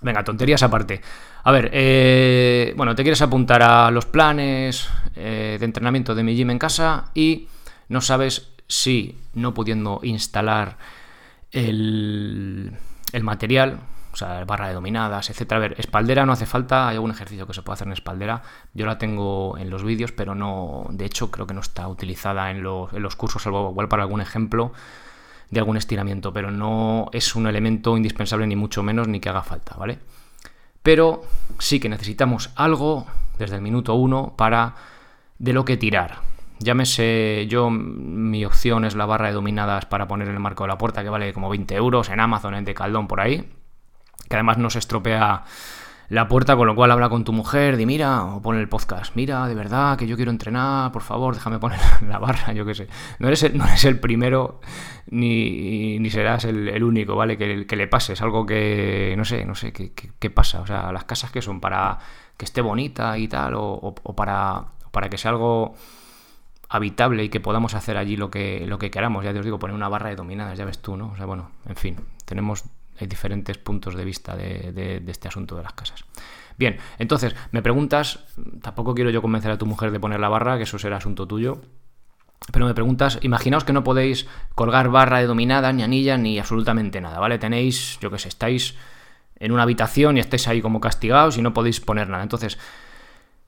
venga, 0.00 0.24
tonterías 0.24 0.64
aparte. 0.64 1.00
A 1.44 1.52
ver, 1.52 1.70
eh, 1.72 2.74
bueno, 2.76 2.92
te 2.96 3.02
quieres 3.02 3.22
apuntar 3.22 3.62
a 3.62 3.92
los 3.92 4.06
planes 4.06 4.88
eh, 5.14 5.56
de 5.60 5.64
entrenamiento 5.64 6.16
de 6.16 6.24
mi 6.24 6.34
gym 6.34 6.50
en 6.50 6.58
casa 6.58 7.12
y 7.14 7.46
no 7.88 8.00
sabes 8.00 8.54
si 8.66 9.16
no 9.34 9.54
pudiendo 9.54 10.00
instalar 10.02 10.78
el, 11.52 12.72
el 13.12 13.22
material, 13.22 13.78
o 14.12 14.16
sea, 14.16 14.44
barra 14.44 14.68
de 14.68 14.74
dominadas, 14.74 15.30
etcétera. 15.30 15.56
A 15.56 15.60
ver, 15.60 15.74
espaldera 15.78 16.26
no 16.26 16.32
hace 16.32 16.46
falta, 16.46 16.88
hay 16.88 16.96
algún 16.96 17.10
ejercicio 17.10 17.46
que 17.46 17.54
se 17.54 17.62
puede 17.62 17.74
hacer 17.74 17.86
en 17.86 17.94
espaldera. 17.94 18.42
Yo 18.74 18.86
la 18.86 18.98
tengo 18.98 19.56
en 19.56 19.70
los 19.70 19.84
vídeos, 19.84 20.12
pero 20.12 20.34
no, 20.34 20.86
de 20.90 21.06
hecho, 21.06 21.30
creo 21.30 21.46
que 21.46 21.54
no 21.54 21.60
está 21.60 21.88
utilizada 21.88 22.50
en 22.50 22.62
los, 22.62 23.16
cursos, 23.16 23.42
salvo 23.42 23.70
igual 23.70 23.88
para 23.88 24.02
algún 24.02 24.20
ejemplo 24.20 24.72
de 25.50 25.60
algún 25.60 25.76
estiramiento, 25.76 26.32
pero 26.32 26.50
no 26.50 27.08
es 27.12 27.34
un 27.34 27.46
elemento 27.46 27.96
indispensable 27.96 28.46
ni 28.46 28.56
mucho 28.56 28.82
menos 28.82 29.08
ni 29.08 29.20
que 29.20 29.28
haga 29.28 29.42
falta, 29.42 29.76
¿vale? 29.76 29.98
Pero 30.82 31.22
sí 31.58 31.78
que 31.80 31.88
necesitamos 31.88 32.50
algo 32.56 33.06
desde 33.38 33.56
el 33.56 33.62
minuto 33.62 33.94
uno 33.94 34.34
para 34.36 34.74
de 35.38 35.52
lo 35.52 35.64
que 35.64 35.76
tirar. 35.76 36.20
Llámese, 36.58 37.46
yo, 37.48 37.70
mi 37.70 38.44
opción 38.44 38.84
es 38.84 38.94
la 38.94 39.06
barra 39.06 39.28
de 39.28 39.34
dominadas 39.34 39.84
para 39.86 40.06
poner 40.08 40.28
en 40.28 40.34
el 40.34 40.40
marco 40.40 40.64
de 40.64 40.68
la 40.68 40.78
puerta, 40.78 41.02
que 41.02 41.10
vale 41.10 41.32
como 41.32 41.50
20 41.50 41.74
euros 41.74 42.08
en 42.08 42.20
Amazon, 42.20 42.54
en 42.54 42.64
Decaldón, 42.64 43.08
por 43.08 43.20
ahí 43.20 43.46
que 44.32 44.36
además 44.36 44.56
no 44.56 44.70
se 44.70 44.78
estropea 44.78 45.44
la 46.08 46.26
puerta, 46.26 46.56
con 46.56 46.66
lo 46.66 46.74
cual 46.74 46.90
habla 46.90 47.10
con 47.10 47.22
tu 47.22 47.34
mujer, 47.34 47.76
di 47.76 47.84
mira, 47.84 48.24
o 48.24 48.40
pone 48.40 48.60
el 48.60 48.68
podcast, 48.68 49.14
mira, 49.14 49.46
de 49.46 49.54
verdad, 49.54 49.98
que 49.98 50.06
yo 50.06 50.16
quiero 50.16 50.30
entrenar, 50.30 50.90
por 50.90 51.02
favor, 51.02 51.34
déjame 51.34 51.58
poner 51.58 51.78
la 52.08 52.18
barra, 52.18 52.54
yo 52.54 52.64
qué 52.64 52.74
sé. 52.74 52.88
No 53.18 53.28
eres 53.28 53.42
el, 53.42 53.58
no 53.58 53.66
eres 53.66 53.84
el 53.84 54.00
primero 54.00 54.62
ni, 55.10 55.98
ni 55.98 56.08
serás 56.08 56.46
el, 56.46 56.82
único, 56.82 57.14
¿vale? 57.14 57.36
Que, 57.36 57.76
le 57.76 57.88
pase, 57.88 58.14
es 58.14 58.22
algo 58.22 58.46
que, 58.46 59.12
no 59.18 59.26
sé, 59.26 59.44
no 59.44 59.54
sé, 59.54 59.74
qué, 59.74 60.30
pasa. 60.30 60.62
O 60.62 60.66
sea, 60.66 60.90
las 60.92 61.04
casas 61.04 61.30
que 61.30 61.42
son 61.42 61.60
para 61.60 61.98
que 62.38 62.46
esté 62.46 62.62
bonita 62.62 63.18
y 63.18 63.28
tal, 63.28 63.52
o, 63.52 63.94
o, 64.02 64.16
para, 64.16 64.64
para 64.92 65.10
que 65.10 65.18
sea 65.18 65.32
algo 65.32 65.74
habitable 66.70 67.24
y 67.24 67.28
que 67.28 67.40
podamos 67.40 67.74
hacer 67.74 67.98
allí 67.98 68.16
lo 68.16 68.30
que, 68.30 68.64
lo 68.66 68.78
que 68.78 68.90
queramos. 68.90 69.26
Ya 69.26 69.34
te 69.34 69.40
os 69.40 69.44
digo, 69.44 69.58
poner 69.58 69.76
una 69.76 69.90
barra 69.90 70.08
de 70.08 70.16
dominadas, 70.16 70.56
ya 70.56 70.64
ves 70.64 70.78
tú, 70.78 70.96
¿no? 70.96 71.10
O 71.12 71.16
sea, 71.16 71.26
bueno, 71.26 71.50
en 71.66 71.76
fin, 71.76 71.96
tenemos 72.24 72.64
hay 72.98 73.06
diferentes 73.06 73.58
puntos 73.58 73.94
de 73.94 74.04
vista 74.04 74.36
de, 74.36 75.02
este 75.06 75.28
asunto 75.28 75.56
de 75.56 75.62
las 75.62 75.72
casas. 75.72 76.04
Bien, 76.58 76.78
entonces, 76.98 77.34
me 77.50 77.62
preguntas, 77.62 78.24
tampoco 78.60 78.94
quiero 78.94 79.10
yo 79.10 79.22
convencer 79.22 79.50
a 79.50 79.58
tu 79.58 79.66
mujer 79.66 79.90
de 79.90 80.00
poner 80.00 80.20
la 80.20 80.28
barra, 80.28 80.56
que 80.56 80.64
eso 80.64 80.78
será 80.78 80.98
asunto 80.98 81.26
tuyo, 81.26 81.62
pero 82.50 82.66
me 82.66 82.74
preguntas, 82.74 83.18
imaginaos 83.22 83.64
que 83.64 83.72
no 83.72 83.84
podéis 83.84 84.26
colgar 84.54 84.88
barra 84.90 85.18
de 85.18 85.26
dominada, 85.26 85.72
ni 85.72 85.82
anilla, 85.82 86.16
ni 86.16 86.38
absolutamente 86.38 87.00
nada, 87.00 87.20
¿vale? 87.20 87.38
Tenéis, 87.38 87.98
yo 88.00 88.10
qué 88.10 88.18
sé, 88.18 88.28
estáis 88.28 88.74
en 89.36 89.52
una 89.52 89.62
habitación 89.62 90.16
y 90.16 90.20
estáis 90.20 90.48
ahí 90.48 90.60
como 90.60 90.80
castigados 90.80 91.36
y 91.36 91.42
no 91.42 91.54
podéis 91.54 91.80
poner 91.80 92.08
nada. 92.08 92.22
Entonces, 92.22 92.58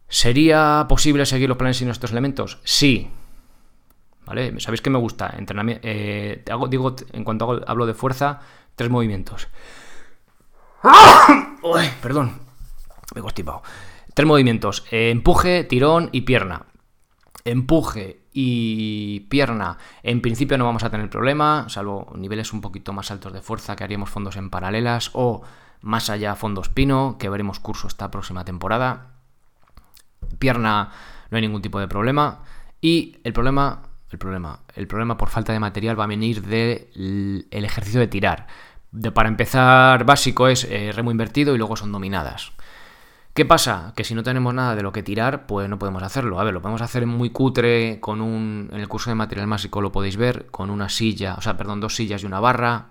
¿sería 0.09 0.87
posible 0.89 1.27
seguir 1.27 1.49
los 1.49 1.59
planes 1.59 1.79
sin 1.79 1.89
estos 1.89 2.13
elementos? 2.13 2.61
Sí. 2.65 3.11
¿Vale? 4.27 4.59
¿Sabéis 4.59 4.81
que 4.81 4.91
me 4.91 4.99
gusta? 4.99 5.35
Entrenamiento, 5.37 5.83
eh, 5.85 6.45
digo, 6.71 6.97
en 7.13 7.25
cuanto 7.25 7.63
hablo 7.67 7.87
de 7.87 7.95
fuerza, 7.95 8.41
Tres 8.77 8.91
movimientos. 8.91 9.49
perdón, 12.03 12.41
me 13.15 13.21
he 13.21 13.23
constipado. 13.23 13.63
Tres 14.15 14.27
movimientos. 14.27 14.85
empuje, 14.91 15.65
tirón 15.65 16.09
y 16.13 16.23
pierna. 16.23 16.67
Empuje 17.45 18.21
y 18.33 19.21
pierna. 19.29 19.79
En 20.03 20.21
principio 20.21 20.59
no 20.59 20.65
vamos 20.65 20.83
a 20.85 20.91
tener 20.91 21.11
problema, 21.11 21.67
salvo 21.69 22.13
niveles 22.17 22.53
un 22.53 22.61
poquito 22.61 22.93
más 22.93 23.11
altos 23.11 23.33
de 23.33 23.43
fuerza 23.43 23.77
que 23.77 23.85
haríamos 23.85 24.11
fondos 24.11 24.37
en 24.37 24.51
paralelas 24.51 25.11
o 25.13 25.43
más 25.81 26.11
allá 26.11 26.35
fondos 26.35 26.69
pino, 26.69 27.17
que 27.19 27.29
veremos 27.29 27.61
curso 27.61 27.87
esta 27.87 28.11
próxima 28.11 28.45
temporada. 28.45 29.13
Pierna 30.39 30.91
no 31.31 31.37
hay 31.37 31.43
ningún 31.43 31.63
tipo 31.63 31.79
de 31.79 31.89
problema. 31.89 32.41
Y 32.81 33.19
el 33.25 33.33
problema 33.33 33.83
el 34.15 34.19
problema. 34.19 34.61
El 34.75 34.87
problema 34.87 35.17
por 35.17 35.29
falta 35.29 35.53
de 35.53 35.61
material 35.61 35.99
va 35.99 36.05
a 36.05 36.09
venir 36.09 36.43
del 36.43 37.47
ejercicio 37.51 38.01
de 38.01 38.07
tirar. 38.07 38.47
De, 38.91 39.11
para 39.11 39.29
empezar, 39.29 40.05
básico 40.05 40.49
es 40.49 40.65
eh, 40.65 40.93
remo 40.93 41.11
invertido 41.11 41.55
y 41.55 41.59
luego 41.59 41.77
son 41.77 41.93
dominadas. 41.93 42.53
¿Qué 43.35 43.45
pasa? 43.45 43.93
Que 43.97 44.05
si 44.05 44.15
no 44.15 44.23
tenemos 44.23 44.55
nada 44.55 44.77
de 44.77 44.83
lo 44.83 44.93
que 44.93 45.03
tirar, 45.03 45.47
pues 45.47 45.69
no 45.69 45.81
podemos 45.81 46.05
hacerlo. 46.05 46.39
A 46.39 46.45
ver, 46.45 46.55
lo 46.55 46.63
podemos 46.63 46.81
hacer 46.81 47.05
muy 47.05 47.31
cutre 47.31 47.99
con 48.01 48.21
un... 48.21 48.71
En 48.73 48.79
el 48.79 48.87
curso 48.87 49.11
de 49.11 49.17
material 49.17 49.49
básico 49.49 49.81
lo 49.81 49.91
podéis 49.91 50.17
ver, 50.17 50.47
con 50.47 50.71
una 50.71 50.89
silla, 50.89 51.35
o 51.37 51.41
sea, 51.41 51.57
perdón, 51.57 51.81
dos 51.81 51.97
sillas 51.97 52.23
y 52.23 52.27
una 52.27 52.39
barra, 52.39 52.91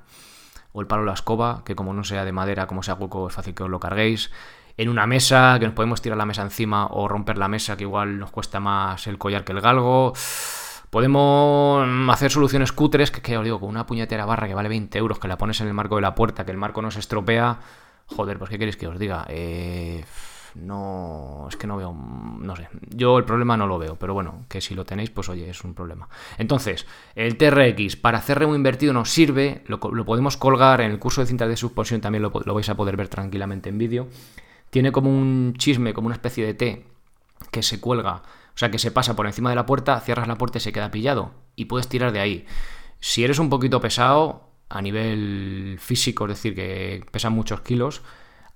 o 0.73 0.81
el 0.81 0.88
palo 0.88 1.03
de 1.03 1.07
la 1.07 1.13
escoba, 1.13 1.63
que 1.63 1.75
como 1.75 1.93
no 1.93 2.03
sea 2.03 2.25
de 2.25 2.33
madera, 2.33 2.67
como 2.67 2.83
sea 2.83 2.95
hueco, 2.95 3.29
es 3.29 3.33
fácil 3.33 3.53
que 3.53 3.63
os 3.63 3.69
lo 3.69 3.79
carguéis. 3.79 4.31
En 4.75 4.89
una 4.89 5.07
mesa, 5.07 5.55
que 5.59 5.65
nos 5.65 5.75
podemos 5.75 6.01
tirar 6.01 6.17
la 6.17 6.25
mesa 6.25 6.41
encima 6.41 6.88
o 6.88 7.07
romper 7.07 7.38
la 7.38 7.47
mesa, 7.47 7.77
que 7.77 7.83
igual 7.83 8.19
nos 8.19 8.31
cuesta 8.31 8.59
más 8.59 9.07
el 9.07 9.17
collar 9.17 9.45
que 9.45 9.53
el 9.53 9.62
galgo. 9.62 10.13
Podemos 10.93 11.88
hacer 12.12 12.29
soluciones 12.29 12.71
cutres, 12.71 13.10
que, 13.10 13.19
que 13.19 13.36
os 13.36 13.43
digo, 13.43 13.60
con 13.60 13.67
una 13.67 13.88
puñetera 13.88 14.27
barra 14.27 14.47
que 14.47 14.53
vale 14.53 14.69
20 14.69 14.95
euros, 14.99 15.17
que 15.17 15.27
la 15.27 15.39
pones 15.39 15.60
en 15.60 15.67
el 15.67 15.73
marco 15.73 15.95
de 15.95 16.03
la 16.03 16.13
puerta, 16.13 16.45
que 16.45 16.51
el 16.51 16.58
marco 16.58 16.84
no 16.84 16.91
se 16.91 16.99
estropea. 16.99 17.58
Joder, 18.06 18.38
pues 18.38 18.51
¿qué 18.51 18.60
queréis 18.60 18.77
que 18.77 18.86
os 18.86 18.99
diga? 18.99 19.25
Eh, 19.27 20.06
no, 20.53 21.47
es 21.49 21.56
que 21.56 21.65
no 21.65 21.77
veo, 21.77 21.91
no 21.93 22.56
sé, 22.56 22.69
yo 22.89 23.17
el 23.17 23.25
problema 23.25 23.58
no 23.58 23.65
lo 23.65 23.79
veo, 23.79 23.95
pero 23.95 24.13
bueno, 24.13 24.45
que 24.47 24.62
si 24.62 24.75
lo 24.75 24.86
tenéis, 24.86 25.10
pues 25.10 25.29
oye, 25.29 25.49
es 25.49 25.63
un 25.63 25.73
problema. 25.73 26.10
Entonces, 26.38 26.86
el 27.15 27.38
TRX 27.38 27.95
para 27.95 28.19
hacer 28.19 28.38
remo 28.38 28.53
invertido 28.53 28.93
nos 28.93 29.10
sirve, 29.10 29.63
lo, 29.65 29.79
podemos 29.79 30.38
colgar 30.38 30.79
en 30.82 30.91
el 30.91 30.99
curso 30.99 31.21
de 31.21 31.27
cintas 31.27 31.49
de 31.49 31.58
suspensión, 31.58 32.01
también 32.01 32.21
lo, 32.21 32.32
lo 32.45 32.53
vais 32.53 32.69
a 32.69 32.75
poder 32.75 32.97
ver 32.97 33.08
tranquilamente 33.08 33.69
en 33.69 33.79
vídeo. 33.79 34.10
Tiene 34.69 34.91
como 34.91 35.10
un 35.10 35.56
chisme, 35.58 35.91
como 35.91 36.06
una 36.06 36.15
especie 36.15 36.45
de 36.45 36.53
T 36.53 36.86
que 37.49 37.63
se 37.63 37.79
cuelga 37.82 38.21
o 38.55 38.57
sea 38.57 38.69
que 38.69 38.79
se 38.79 38.91
pasa 38.91 39.15
por 39.15 39.25
encima 39.25 39.49
de 39.49 39.55
la 39.55 39.65
puerta, 39.65 39.99
cierras 39.99 40.27
la 40.27 40.37
puerta 40.37 40.59
y 40.59 40.61
se 40.61 40.71
queda 40.71 40.91
pillado. 40.91 41.31
Y 41.55 41.65
puedes 41.65 41.87
tirar 41.87 42.11
de 42.11 42.19
ahí. 42.19 42.45
Si 42.99 43.23
eres 43.23 43.39
un 43.39 43.49
poquito 43.49 43.81
pesado 43.81 44.49
a 44.69 44.81
nivel 44.81 45.77
físico, 45.79 46.25
es 46.25 46.29
decir, 46.29 46.55
que 46.55 47.05
pesan 47.11 47.33
muchos 47.33 47.61
kilos, 47.61 48.01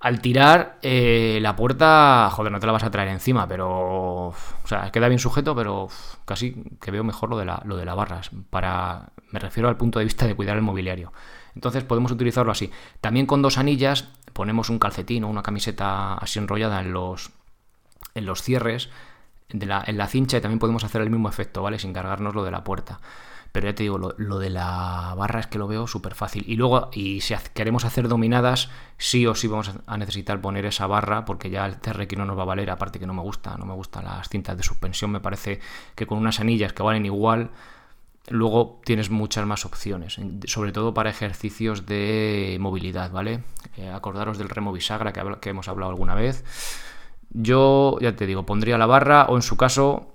al 0.00 0.20
tirar 0.20 0.78
eh, 0.82 1.38
la 1.42 1.56
puerta, 1.56 2.30
joder, 2.30 2.52
no 2.52 2.60
te 2.60 2.66
la 2.66 2.72
vas 2.72 2.84
a 2.84 2.90
traer 2.90 3.08
encima, 3.08 3.48
pero. 3.48 4.28
O 4.28 4.34
sea, 4.64 4.90
queda 4.92 5.08
bien 5.08 5.18
sujeto, 5.18 5.56
pero 5.56 5.88
casi 6.24 6.54
que 6.80 6.92
veo 6.92 7.02
mejor 7.02 7.30
lo 7.30 7.36
de 7.38 7.44
la, 7.44 7.60
lo 7.64 7.76
de 7.76 7.84
barra. 7.84 8.20
Para, 8.50 9.10
me 9.32 9.40
refiero 9.40 9.68
al 9.68 9.76
punto 9.76 9.98
de 9.98 10.04
vista 10.04 10.26
de 10.26 10.36
cuidar 10.36 10.56
el 10.56 10.62
mobiliario. 10.62 11.12
Entonces 11.56 11.82
podemos 11.82 12.12
utilizarlo 12.12 12.52
así. 12.52 12.70
También 13.00 13.26
con 13.26 13.42
dos 13.42 13.58
anillas 13.58 14.08
ponemos 14.32 14.70
un 14.70 14.78
calcetín 14.78 15.24
o 15.24 15.28
una 15.28 15.42
camiseta 15.42 16.14
así 16.14 16.38
enrollada 16.38 16.80
en 16.80 16.92
los, 16.92 17.30
en 18.14 18.24
los 18.24 18.42
cierres 18.42 18.90
en 19.50 19.96
la 19.98 20.06
cincha 20.06 20.36
y 20.36 20.40
también 20.40 20.58
podemos 20.58 20.84
hacer 20.84 21.00
el 21.00 21.10
mismo 21.10 21.28
efecto, 21.28 21.62
¿vale? 21.62 21.78
Sin 21.78 21.92
cargarnos 21.92 22.34
lo 22.34 22.44
de 22.44 22.50
la 22.50 22.64
puerta. 22.64 23.00
Pero 23.52 23.66
ya 23.66 23.74
te 23.74 23.82
digo, 23.82 23.98
lo, 23.98 24.38
de 24.38 24.50
la 24.50 25.14
barra 25.16 25.40
es 25.40 25.46
que 25.46 25.58
lo 25.58 25.66
veo 25.66 25.86
súper 25.86 26.14
fácil. 26.14 26.44
Y 26.46 26.56
luego, 26.56 26.90
y 26.92 27.22
si 27.22 27.34
queremos 27.54 27.84
hacer 27.84 28.06
dominadas, 28.06 28.68
sí 28.98 29.26
o 29.26 29.34
sí 29.34 29.48
vamos 29.48 29.72
a 29.86 29.96
necesitar 29.96 30.40
poner 30.40 30.66
esa 30.66 30.86
barra, 30.86 31.24
porque 31.24 31.48
ya 31.48 31.64
el 31.64 31.78
TRX 31.78 32.18
no 32.18 32.26
nos 32.26 32.36
va 32.36 32.42
a 32.42 32.46
valer, 32.46 32.70
aparte 32.70 32.98
que 32.98 33.06
no 33.06 33.14
me 33.14 33.22
gusta, 33.22 33.56
no 33.56 33.64
me 33.64 33.72
gustan 33.72 34.04
las 34.04 34.28
cintas 34.28 34.56
de 34.56 34.62
suspensión, 34.62 35.10
me 35.10 35.20
parece 35.20 35.60
que 35.94 36.06
con 36.06 36.18
unas 36.18 36.40
anillas 36.40 36.74
que 36.74 36.82
valen 36.82 37.06
igual, 37.06 37.50
luego 38.28 38.80
tienes 38.84 39.08
muchas 39.08 39.46
más 39.46 39.64
opciones, 39.64 40.18
sobre 40.44 40.72
todo 40.72 40.92
para 40.92 41.08
ejercicios 41.08 41.86
de 41.86 42.58
movilidad, 42.60 43.10
¿vale? 43.10 43.44
Eh, 43.78 43.88
acordaros 43.88 44.36
del 44.36 44.50
remo 44.50 44.72
bisagra 44.72 45.14
que, 45.14 45.22
que 45.40 45.50
hemos 45.50 45.68
hablado 45.68 45.90
alguna 45.90 46.14
vez 46.14 46.44
yo, 47.30 47.98
ya 48.00 48.16
te 48.16 48.26
digo, 48.26 48.46
pondría 48.46 48.78
la 48.78 48.86
barra 48.86 49.24
o 49.24 49.36
en 49.36 49.42
su 49.42 49.56
caso 49.56 50.14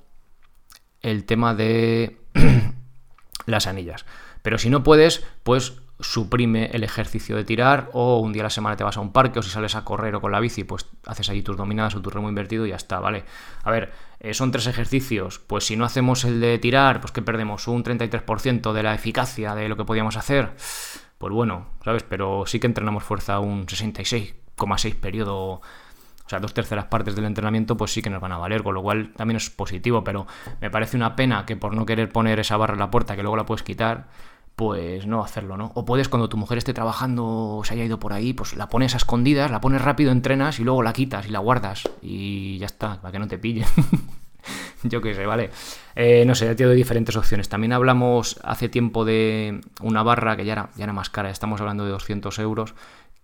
el 1.01 1.25
tema 1.25 1.53
de 1.53 2.17
las 3.45 3.67
anillas. 3.67 4.05
Pero 4.41 4.57
si 4.57 4.69
no 4.69 4.83
puedes, 4.83 5.25
pues 5.43 5.73
suprime 5.99 6.69
el 6.73 6.83
ejercicio 6.83 7.35
de 7.35 7.43
tirar 7.43 7.89
o 7.93 8.19
un 8.19 8.33
día 8.33 8.41
a 8.41 8.45
la 8.45 8.49
semana 8.49 8.75
te 8.75 8.83
vas 8.83 8.97
a 8.97 9.01
un 9.01 9.13
parque 9.13 9.39
o 9.39 9.41
si 9.41 9.49
sales 9.49 9.75
a 9.75 9.85
correr 9.85 10.15
o 10.15 10.21
con 10.21 10.31
la 10.31 10.39
bici, 10.39 10.63
pues 10.63 10.87
haces 11.05 11.29
ahí 11.29 11.41
tus 11.41 11.55
dominadas 11.55 11.95
o 11.95 12.01
tu 12.01 12.09
remo 12.09 12.29
invertido 12.29 12.65
y 12.65 12.69
ya 12.69 12.75
está, 12.75 12.99
¿vale? 12.99 13.23
A 13.63 13.71
ver, 13.71 13.93
eh, 14.19 14.33
son 14.33 14.51
tres 14.51 14.67
ejercicios, 14.67 15.39
pues 15.39 15.65
si 15.65 15.75
no 15.75 15.85
hacemos 15.85 16.25
el 16.25 16.41
de 16.41 16.57
tirar, 16.59 16.99
pues 16.99 17.11
que 17.11 17.21
perdemos 17.21 17.67
un 17.67 17.83
33% 17.83 18.73
de 18.73 18.83
la 18.83 18.93
eficacia 18.93 19.55
de 19.55 19.69
lo 19.69 19.77
que 19.77 19.85
podíamos 19.85 20.17
hacer, 20.17 20.51
pues 21.17 21.33
bueno, 21.33 21.67
¿sabes? 21.83 22.03
Pero 22.03 22.45
sí 22.45 22.59
que 22.59 22.67
entrenamos 22.67 23.03
fuerza 23.03 23.39
un 23.39 23.65
66,6 23.65 24.95
periodo 24.95 25.61
o 26.25 26.29
sea, 26.29 26.39
dos 26.39 26.53
terceras 26.53 26.85
partes 26.85 27.15
del 27.15 27.25
entrenamiento, 27.25 27.75
pues 27.75 27.91
sí 27.91 28.01
que 28.01 28.09
nos 28.09 28.21
van 28.21 28.31
a 28.31 28.37
valer, 28.37 28.63
con 28.63 28.73
lo 28.73 28.81
cual 28.81 29.11
también 29.15 29.37
es 29.37 29.49
positivo, 29.49 30.03
pero 30.03 30.25
me 30.61 30.69
parece 30.69 30.95
una 30.95 31.15
pena 31.15 31.45
que 31.45 31.55
por 31.55 31.75
no 31.75 31.85
querer 31.85 32.09
poner 32.09 32.39
esa 32.39 32.57
barra 32.57 32.73
en 32.73 32.79
la 32.79 32.91
puerta, 32.91 33.15
que 33.15 33.23
luego 33.23 33.35
la 33.35 33.45
puedes 33.45 33.63
quitar, 33.63 34.07
pues 34.55 35.07
no 35.07 35.23
hacerlo, 35.23 35.57
¿no? 35.57 35.71
O 35.75 35.83
puedes 35.85 36.09
cuando 36.09 36.29
tu 36.29 36.37
mujer 36.37 36.57
esté 36.57 36.73
trabajando 36.73 37.25
o 37.25 37.63
se 37.63 37.73
haya 37.73 37.85
ido 37.85 37.99
por 37.99 38.13
ahí, 38.13 38.33
pues 38.33 38.55
la 38.55 38.69
pones 38.69 38.93
a 38.93 38.97
escondidas, 38.97 39.51
la 39.51 39.61
pones 39.61 39.81
rápido, 39.81 40.11
entrenas 40.11 40.59
y 40.59 40.63
luego 40.63 40.83
la 40.83 40.93
quitas 40.93 41.27
y 41.27 41.29
la 41.29 41.39
guardas 41.39 41.83
y 42.01 42.57
ya 42.59 42.67
está, 42.67 43.01
para 43.01 43.11
que 43.11 43.19
no 43.19 43.27
te 43.27 43.37
pillen. 43.37 43.67
Yo 44.83 45.01
qué 45.01 45.13
sé, 45.15 45.25
vale. 45.25 45.49
Eh, 45.95 46.25
no 46.25 46.35
sé, 46.35 46.53
te 46.55 46.65
doy 46.65 46.75
diferentes 46.75 47.15
opciones. 47.15 47.47
También 47.47 47.71
hablamos 47.73 48.39
hace 48.43 48.67
tiempo 48.69 49.05
de 49.05 49.61
una 49.81 50.03
barra 50.03 50.35
que 50.35 50.45
ya 50.45 50.53
era, 50.53 50.69
ya 50.75 50.83
era 50.83 50.93
más 50.93 51.09
cara, 51.09 51.29
estamos 51.29 51.61
hablando 51.61 51.85
de 51.85 51.91
200 51.91 52.37
euros, 52.39 52.75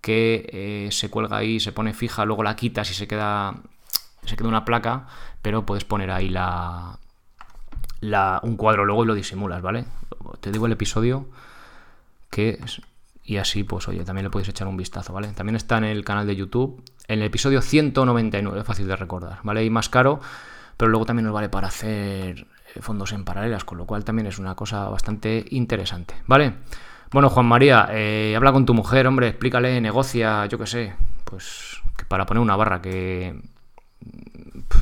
que 0.01 0.49
eh, 0.51 0.91
se 0.91 1.09
cuelga 1.09 1.37
ahí, 1.37 1.59
se 1.59 1.71
pone 1.71 1.93
fija, 1.93 2.25
luego 2.25 2.43
la 2.43 2.55
quitas 2.55 2.89
y 2.91 2.93
se 2.93 3.07
queda, 3.07 3.55
se 4.25 4.35
queda 4.35 4.47
una 4.47 4.65
placa, 4.65 5.07
pero 5.41 5.65
puedes 5.65 5.83
poner 5.83 6.11
ahí 6.11 6.29
la, 6.29 6.99
la, 8.01 8.39
un 8.43 8.55
cuadro 8.55 8.85
luego 8.85 9.03
y 9.03 9.07
lo 9.07 9.13
disimulas, 9.13 9.61
¿vale? 9.61 9.85
Te 10.39 10.51
digo 10.51 10.65
el 10.65 10.71
episodio 10.71 11.27
que 12.29 12.59
y 13.23 13.37
así 13.37 13.63
pues 13.63 13.87
oye, 13.87 14.03
también 14.03 14.23
le 14.23 14.31
podéis 14.31 14.49
echar 14.49 14.67
un 14.67 14.77
vistazo, 14.77 15.13
¿vale? 15.13 15.27
También 15.33 15.55
está 15.55 15.77
en 15.77 15.83
el 15.83 16.03
canal 16.03 16.25
de 16.25 16.35
YouTube, 16.35 16.83
en 17.07 17.19
el 17.19 17.25
episodio 17.25 17.61
199, 17.61 18.63
fácil 18.63 18.87
de 18.87 18.95
recordar, 18.95 19.39
¿vale? 19.43 19.63
Y 19.63 19.69
más 19.69 19.87
caro, 19.87 20.19
pero 20.77 20.89
luego 20.89 21.05
también 21.05 21.25
nos 21.25 21.33
vale 21.33 21.49
para 21.49 21.67
hacer 21.67 22.47
eh, 22.73 22.81
fondos 22.81 23.11
en 23.11 23.25
paralelas, 23.25 23.63
con 23.65 23.77
lo 23.77 23.85
cual 23.85 24.03
también 24.03 24.27
es 24.27 24.39
una 24.39 24.55
cosa 24.55 24.89
bastante 24.89 25.45
interesante, 25.51 26.15
¿vale? 26.25 26.55
Bueno, 27.11 27.29
Juan 27.29 27.47
María, 27.47 27.89
eh, 27.91 28.35
habla 28.35 28.51
con 28.51 28.67
tu 28.67 28.75
mujer, 28.75 29.07
hombre, 29.07 29.29
explícale, 29.29 29.81
negocia, 29.81 30.45
yo 30.45 30.59
qué 30.59 30.67
sé, 30.67 30.93
pues 31.23 31.81
que 31.97 32.05
para 32.05 32.27
poner 32.27 32.41
una 32.41 32.55
barra 32.55 32.83
que 32.83 33.35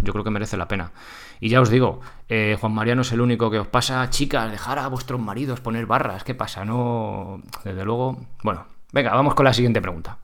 yo 0.03 0.11
creo 0.11 0.25
que 0.25 0.29
merece 0.29 0.57
la 0.57 0.67
pena. 0.67 0.91
Y 1.39 1.47
ya 1.47 1.61
os 1.61 1.69
digo, 1.69 2.01
eh, 2.27 2.57
Juan 2.59 2.73
María 2.73 2.95
no 2.95 3.03
es 3.03 3.11
el 3.13 3.21
único 3.21 3.49
que 3.49 3.59
os 3.59 3.67
pasa, 3.67 4.09
chicas, 4.09 4.51
dejar 4.51 4.77
a 4.77 4.89
vuestros 4.89 5.21
maridos 5.21 5.61
poner 5.61 5.85
barras. 5.85 6.25
¿Qué 6.25 6.35
pasa? 6.35 6.65
No, 6.65 7.41
desde 7.63 7.85
luego. 7.85 8.19
Bueno, 8.43 8.65
venga, 8.91 9.13
vamos 9.13 9.33
con 9.33 9.45
la 9.45 9.53
siguiente 9.53 9.81
pregunta. 9.81 10.17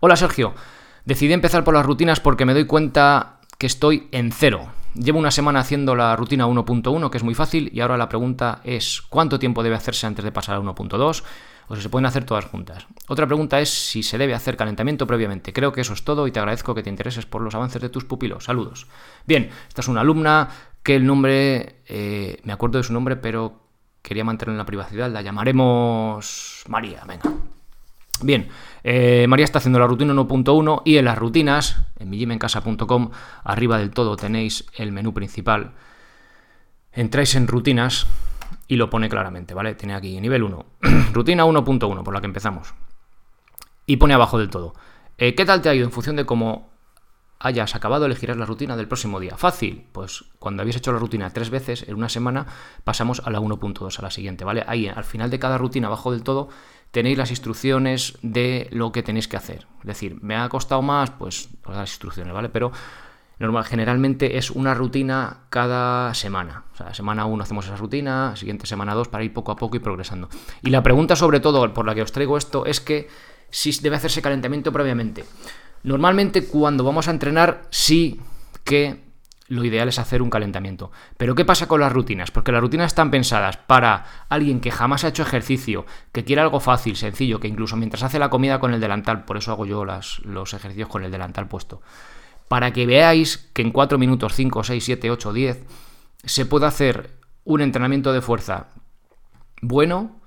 Hola 0.00 0.16
Sergio, 0.16 0.54
decidí 1.04 1.34
empezar 1.34 1.62
por 1.62 1.74
las 1.74 1.84
rutinas 1.84 2.20
porque 2.20 2.46
me 2.46 2.54
doy 2.54 2.64
cuenta 2.64 3.40
que 3.58 3.66
estoy 3.66 4.08
en 4.12 4.32
cero. 4.32 4.68
Llevo 4.94 5.18
una 5.18 5.30
semana 5.30 5.60
haciendo 5.60 5.94
la 5.94 6.16
rutina 6.16 6.46
1.1, 6.46 7.10
que 7.10 7.18
es 7.18 7.24
muy 7.24 7.34
fácil, 7.34 7.70
y 7.72 7.80
ahora 7.80 7.96
la 7.96 8.08
pregunta 8.08 8.60
es 8.64 9.02
¿cuánto 9.02 9.38
tiempo 9.38 9.62
debe 9.62 9.76
hacerse 9.76 10.06
antes 10.06 10.24
de 10.24 10.32
pasar 10.32 10.56
a 10.56 10.60
1.2? 10.60 11.22
o 11.70 11.76
si 11.76 11.82
se 11.82 11.88
pueden 11.88 12.06
hacer 12.06 12.24
todas 12.24 12.46
juntas. 12.46 12.88
Otra 13.06 13.28
pregunta 13.28 13.60
es 13.60 13.70
si 13.70 14.02
se 14.02 14.18
debe 14.18 14.34
hacer 14.34 14.56
calentamiento 14.56 15.06
previamente. 15.06 15.52
Creo 15.52 15.70
que 15.70 15.82
eso 15.82 15.92
es 15.92 16.02
todo 16.02 16.26
y 16.26 16.32
te 16.32 16.40
agradezco 16.40 16.74
que 16.74 16.82
te 16.82 16.90
intereses 16.90 17.26
por 17.26 17.42
los 17.42 17.54
avances 17.54 17.80
de 17.80 17.88
tus 17.88 18.04
pupilos. 18.04 18.44
Saludos. 18.44 18.88
Bien, 19.24 19.50
esta 19.68 19.80
es 19.80 19.86
una 19.86 20.00
alumna 20.00 20.48
que 20.82 20.96
el 20.96 21.06
nombre, 21.06 21.82
eh, 21.86 22.40
me 22.42 22.52
acuerdo 22.52 22.78
de 22.78 22.84
su 22.84 22.92
nombre, 22.92 23.14
pero 23.14 23.68
quería 24.02 24.24
mantener 24.24 24.54
en 24.54 24.58
la 24.58 24.66
privacidad. 24.66 25.12
La 25.12 25.22
llamaremos 25.22 26.64
María. 26.66 27.04
Venga. 27.06 27.30
Bien, 28.22 28.48
eh, 28.84 29.26
María 29.28 29.44
está 29.44 29.58
haciendo 29.58 29.78
la 29.78 29.86
rutina 29.86 30.12
1.1 30.12 30.82
y 30.84 30.96
en 30.98 31.04
las 31.04 31.18
rutinas, 31.18 31.82
en 31.98 32.10
mijimencasa.com, 32.10 33.10
arriba 33.44 33.78
del 33.78 33.90
todo 33.90 34.16
tenéis 34.16 34.66
el 34.76 34.92
menú 34.92 35.14
principal. 35.14 35.72
Entráis 36.92 37.34
en 37.34 37.46
rutinas 37.46 38.06
y 38.68 38.76
lo 38.76 38.90
pone 38.90 39.08
claramente, 39.08 39.54
¿vale? 39.54 39.74
Tiene 39.74 39.94
aquí 39.94 40.20
nivel 40.20 40.42
1, 40.42 40.66
rutina 41.12 41.44
1.1, 41.44 42.02
por 42.02 42.14
la 42.14 42.20
que 42.20 42.26
empezamos. 42.26 42.74
Y 43.86 43.96
pone 43.96 44.14
abajo 44.14 44.38
del 44.38 44.50
todo. 44.50 44.74
Eh, 45.18 45.34
¿Qué 45.34 45.44
tal 45.44 45.62
te 45.62 45.68
ha 45.68 45.74
ido 45.74 45.84
en 45.84 45.92
función 45.92 46.16
de 46.16 46.26
cómo 46.26 46.70
hayas 47.40 47.74
acabado, 47.74 48.04
elegirás 48.04 48.36
la 48.36 48.46
rutina 48.46 48.76
del 48.76 48.86
próximo 48.86 49.18
día? 49.18 49.36
Fácil, 49.36 49.86
pues 49.92 50.24
cuando 50.38 50.60
habéis 50.62 50.76
hecho 50.76 50.92
la 50.92 50.98
rutina 50.98 51.30
tres 51.30 51.50
veces 51.50 51.84
en 51.88 51.94
una 51.94 52.10
semana, 52.10 52.46
pasamos 52.84 53.22
a 53.24 53.30
la 53.30 53.40
1.2, 53.40 53.98
a 53.98 54.02
la 54.02 54.10
siguiente, 54.10 54.44
¿vale? 54.44 54.62
Ahí 54.66 54.86
al 54.86 55.04
final 55.04 55.30
de 55.30 55.38
cada 55.38 55.58
rutina, 55.58 55.88
abajo 55.88 56.12
del 56.12 56.22
todo, 56.22 56.50
tenéis 56.90 57.16
las 57.16 57.30
instrucciones 57.30 58.18
de 58.22 58.68
lo 58.72 58.92
que 58.92 59.02
tenéis 59.02 59.26
que 59.26 59.38
hacer. 59.38 59.66
Es 59.80 59.86
decir, 59.86 60.18
me 60.20 60.36
ha 60.36 60.48
costado 60.50 60.82
más, 60.82 61.10
pues 61.10 61.48
las 61.66 61.90
instrucciones, 61.90 62.34
¿vale? 62.34 62.50
Pero 62.50 62.72
normal, 63.38 63.64
generalmente 63.64 64.36
es 64.36 64.50
una 64.50 64.74
rutina 64.74 65.44
cada 65.48 66.12
semana. 66.12 66.64
O 66.74 66.76
sea, 66.76 66.92
semana 66.92 67.24
1 67.24 67.42
hacemos 67.42 67.64
esa 67.64 67.76
rutina, 67.76 68.36
siguiente 68.36 68.66
semana 68.66 68.94
2 68.94 69.08
para 69.08 69.24
ir 69.24 69.32
poco 69.32 69.50
a 69.50 69.56
poco 69.56 69.76
y 69.76 69.80
progresando. 69.80 70.28
Y 70.62 70.68
la 70.68 70.82
pregunta 70.82 71.16
sobre 71.16 71.40
todo 71.40 71.72
por 71.72 71.86
la 71.86 71.94
que 71.94 72.02
os 72.02 72.12
traigo 72.12 72.36
esto 72.36 72.66
es 72.66 72.80
que 72.80 73.08
si 73.48 73.72
debe 73.80 73.96
hacerse 73.96 74.20
calentamiento 74.20 74.72
previamente. 74.72 75.24
Normalmente 75.82 76.46
cuando 76.46 76.84
vamos 76.84 77.08
a 77.08 77.12
entrenar 77.12 77.62
sí 77.70 78.20
que 78.64 79.08
lo 79.48 79.64
ideal 79.64 79.88
es 79.88 79.98
hacer 79.98 80.22
un 80.22 80.30
calentamiento. 80.30 80.92
Pero 81.16 81.34
¿qué 81.34 81.44
pasa 81.44 81.66
con 81.66 81.80
las 81.80 81.92
rutinas? 81.92 82.30
Porque 82.30 82.52
las 82.52 82.60
rutinas 82.60 82.88
están 82.88 83.10
pensadas 83.10 83.56
para 83.56 84.26
alguien 84.28 84.60
que 84.60 84.70
jamás 84.70 85.02
ha 85.02 85.08
hecho 85.08 85.24
ejercicio, 85.24 85.86
que 86.12 86.24
quiere 86.24 86.42
algo 86.42 86.60
fácil, 86.60 86.94
sencillo, 86.94 87.40
que 87.40 87.48
incluso 87.48 87.76
mientras 87.76 88.04
hace 88.04 88.20
la 88.20 88.30
comida 88.30 88.60
con 88.60 88.72
el 88.72 88.80
delantal, 88.80 89.24
por 89.24 89.36
eso 89.36 89.50
hago 89.50 89.66
yo 89.66 89.84
los 89.84 90.54
ejercicios 90.54 90.88
con 90.88 91.02
el 91.02 91.10
delantal 91.10 91.48
puesto 91.48 91.80
para 92.50 92.72
que 92.72 92.84
veáis 92.84 93.48
que 93.54 93.62
en 93.62 93.70
4 93.70 93.96
minutos, 93.96 94.34
5, 94.34 94.64
6, 94.64 94.84
7, 94.84 95.10
8, 95.12 95.32
10, 95.32 95.64
se 96.24 96.46
puede 96.46 96.66
hacer 96.66 97.10
un 97.44 97.60
entrenamiento 97.60 98.12
de 98.12 98.20
fuerza 98.20 98.66
bueno 99.62 100.19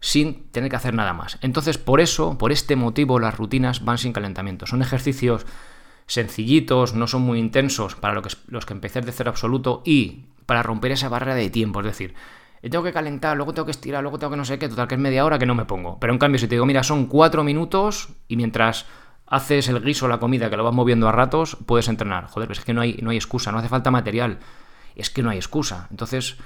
sin 0.00 0.50
tener 0.50 0.70
que 0.70 0.76
hacer 0.76 0.94
nada 0.94 1.12
más. 1.12 1.38
Entonces, 1.40 1.78
por 1.78 2.00
eso, 2.00 2.38
por 2.38 2.52
este 2.52 2.76
motivo, 2.76 3.18
las 3.18 3.36
rutinas 3.36 3.84
van 3.84 3.98
sin 3.98 4.12
calentamiento. 4.12 4.66
Son 4.66 4.82
ejercicios 4.82 5.46
sencillitos, 6.06 6.94
no 6.94 7.06
son 7.06 7.22
muy 7.22 7.38
intensos 7.38 7.96
para 7.96 8.14
los 8.14 8.66
que 8.66 8.72
empecé 8.72 9.00
de 9.00 9.12
cero 9.12 9.30
absoluto 9.30 9.82
y 9.84 10.26
para 10.46 10.62
romper 10.62 10.92
esa 10.92 11.08
barrera 11.08 11.34
de 11.34 11.50
tiempo. 11.50 11.80
Es 11.80 11.86
decir, 11.86 12.14
tengo 12.62 12.84
que 12.84 12.92
calentar, 12.92 13.36
luego 13.36 13.54
tengo 13.54 13.66
que 13.66 13.72
estirar, 13.72 14.02
luego 14.02 14.18
tengo 14.18 14.30
que 14.30 14.36
no 14.36 14.44
sé 14.44 14.58
qué, 14.58 14.68
total 14.68 14.88
que 14.88 14.94
es 14.94 15.00
media 15.00 15.24
hora 15.24 15.38
que 15.38 15.46
no 15.46 15.54
me 15.54 15.64
pongo. 15.64 15.98
Pero 15.98 16.12
en 16.12 16.18
cambio, 16.18 16.38
si 16.38 16.46
te 16.46 16.54
digo, 16.54 16.66
mira, 16.66 16.82
son 16.82 17.06
4 17.06 17.42
minutos 17.42 18.10
y 18.28 18.36
mientras 18.36 18.86
haces 19.26 19.68
el 19.68 19.82
guiso, 19.82 20.06
la 20.06 20.18
comida, 20.18 20.48
que 20.50 20.56
lo 20.56 20.64
vas 20.64 20.74
moviendo 20.74 21.08
a 21.08 21.12
ratos, 21.12 21.56
puedes 21.66 21.88
entrenar. 21.88 22.26
Joder, 22.26 22.48
pues 22.48 22.60
es 22.60 22.64
que 22.64 22.74
no 22.74 22.80
hay, 22.80 22.98
no 23.02 23.10
hay 23.10 23.16
excusa, 23.16 23.50
no 23.50 23.58
hace 23.58 23.68
falta 23.68 23.90
material. 23.90 24.38
Es 24.94 25.10
que 25.10 25.22
no 25.22 25.30
hay 25.30 25.36
excusa. 25.36 25.88
Entonces, 25.90 26.36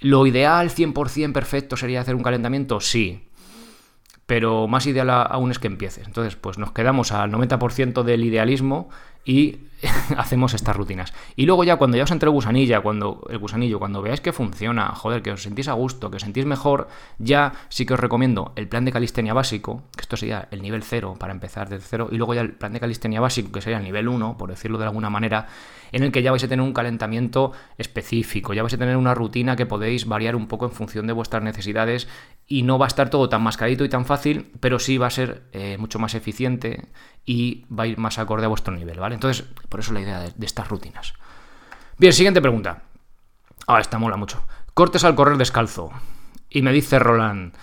¿lo 0.00 0.26
ideal 0.26 0.70
100% 0.70 1.32
perfecto 1.32 1.76
sería 1.76 2.00
hacer 2.00 2.14
un 2.14 2.22
calentamiento? 2.22 2.80
Sí. 2.80 3.28
Pero 4.26 4.68
más 4.68 4.86
ideal 4.86 5.10
aún 5.10 5.50
es 5.50 5.58
que 5.58 5.66
empieces. 5.66 6.06
Entonces, 6.06 6.36
pues 6.36 6.58
nos 6.58 6.72
quedamos 6.72 7.12
al 7.12 7.32
90% 7.32 8.02
del 8.02 8.24
idealismo 8.24 8.88
y 9.24 9.58
hacemos 10.16 10.54
estas 10.54 10.76
rutinas. 10.76 11.12
Y 11.36 11.46
luego 11.46 11.64
ya 11.64 11.76
cuando 11.76 11.96
ya 11.96 12.04
os 12.04 12.10
entre 12.10 12.28
el 12.28 12.32
gusanilla, 12.32 12.80
cuando 12.80 13.26
el 13.30 13.38
gusanillo, 13.38 13.78
cuando 13.78 14.02
veáis 14.02 14.20
que 14.20 14.32
funciona, 14.32 14.88
joder, 14.88 15.22
que 15.22 15.32
os 15.32 15.42
sentís 15.42 15.68
a 15.68 15.72
gusto, 15.72 16.10
que 16.10 16.16
os 16.16 16.22
sentís 16.22 16.46
mejor, 16.46 16.88
ya 17.18 17.52
sí 17.68 17.86
que 17.86 17.94
os 17.94 18.00
recomiendo 18.00 18.52
el 18.56 18.68
plan 18.68 18.84
de 18.84 18.92
calistenia 18.92 19.32
básico, 19.32 19.82
que 19.96 20.02
esto 20.02 20.16
sería 20.16 20.48
el 20.50 20.62
nivel 20.62 20.82
0 20.82 21.16
para 21.18 21.32
empezar 21.32 21.68
desde 21.68 21.86
cero, 21.88 22.08
y 22.10 22.16
luego 22.16 22.34
ya 22.34 22.42
el 22.42 22.52
plan 22.52 22.72
de 22.72 22.80
calistenia 22.80 23.20
básico, 23.20 23.52
que 23.52 23.60
sería 23.60 23.78
el 23.78 23.84
nivel 23.84 24.08
1, 24.08 24.36
por 24.36 24.50
decirlo 24.50 24.78
de 24.78 24.84
alguna 24.84 25.10
manera, 25.10 25.46
en 25.92 26.02
el 26.02 26.12
que 26.12 26.22
ya 26.22 26.30
vais 26.30 26.44
a 26.44 26.48
tener 26.48 26.64
un 26.64 26.72
calentamiento 26.72 27.52
específico, 27.78 28.54
ya 28.54 28.62
vais 28.62 28.74
a 28.74 28.78
tener 28.78 28.96
una 28.96 29.14
rutina 29.14 29.56
que 29.56 29.66
podéis 29.66 30.06
variar 30.06 30.36
un 30.36 30.46
poco 30.46 30.66
en 30.66 30.72
función 30.72 31.06
de 31.06 31.12
vuestras 31.12 31.42
necesidades 31.42 32.06
y 32.46 32.62
no 32.62 32.78
va 32.78 32.86
a 32.86 32.88
estar 32.88 33.10
todo 33.10 33.28
tan 33.28 33.42
mascadito 33.42 33.84
y 33.84 33.88
tan 33.88 34.04
fácil, 34.04 34.46
pero 34.60 34.78
sí 34.78 34.98
va 34.98 35.06
a 35.08 35.10
ser 35.10 35.42
eh, 35.52 35.76
mucho 35.78 35.98
más 35.98 36.14
eficiente 36.14 36.88
y 37.24 37.64
va 37.66 37.84
a 37.84 37.86
ir 37.86 37.98
más 37.98 38.18
acorde 38.18 38.44
a 38.44 38.48
vuestro 38.48 38.74
nivel, 38.74 38.98
¿vale? 38.98 39.14
Entonces, 39.14 39.44
por 39.68 39.80
eso 39.80 39.92
la 39.92 40.00
idea 40.00 40.20
de, 40.20 40.46
estas 40.46 40.68
rutinas. 40.68 41.14
Bien, 41.98 42.12
siguiente 42.12 42.40
pregunta. 42.40 42.82
Ah, 43.66 43.80
esta 43.80 43.98
mola 43.98 44.16
mucho. 44.16 44.42
Cortes 44.74 45.04
al 45.04 45.14
correr 45.14 45.36
descalzo. 45.36 45.90
Y 46.48 46.62
me 46.62 46.72
dice 46.72 46.98
Roland, 46.98 47.54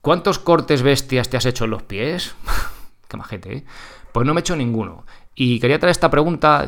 ¿cuántos 0.00 0.38
cortes 0.38 0.82
bestias 0.82 1.30
te 1.30 1.36
has 1.36 1.46
hecho 1.46 1.64
en 1.64 1.70
los 1.70 1.84
pies? 1.84 2.34
Qué 3.08 3.16
majete, 3.16 3.56
¿eh? 3.58 3.64
Pues 4.12 4.26
no 4.26 4.34
me 4.34 4.40
he 4.40 4.42
hecho 4.42 4.56
ninguno. 4.56 5.06
Y 5.34 5.60
quería 5.60 5.78
traer 5.78 5.92
esta 5.92 6.10
pregunta 6.10 6.66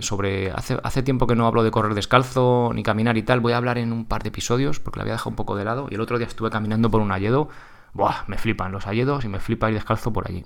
sobre. 0.00 0.50
Hace, 0.50 0.78
hace, 0.82 1.02
tiempo 1.02 1.26
que 1.26 1.34
no 1.34 1.46
hablo 1.46 1.62
de 1.62 1.70
correr 1.70 1.94
descalzo 1.94 2.72
ni 2.74 2.82
caminar 2.82 3.16
y 3.16 3.22
tal. 3.22 3.40
Voy 3.40 3.54
a 3.54 3.56
hablar 3.56 3.78
en 3.78 3.92
un 3.92 4.04
par 4.04 4.22
de 4.22 4.28
episodios 4.28 4.80
porque 4.80 4.98
la 4.98 5.02
había 5.04 5.14
dejado 5.14 5.30
un 5.30 5.36
poco 5.36 5.56
de 5.56 5.64
lado. 5.64 5.88
Y 5.90 5.94
el 5.94 6.02
otro 6.02 6.18
día 6.18 6.26
estuve 6.26 6.50
caminando 6.50 6.90
por 6.90 7.00
un 7.00 7.10
alledo. 7.10 7.48
Buah, 7.94 8.24
me 8.26 8.36
flipan 8.36 8.70
los 8.70 8.86
alledos 8.86 9.24
y 9.24 9.28
me 9.28 9.40
flipa 9.40 9.70
ir 9.70 9.74
descalzo 9.74 10.12
por 10.12 10.28
allí. 10.28 10.44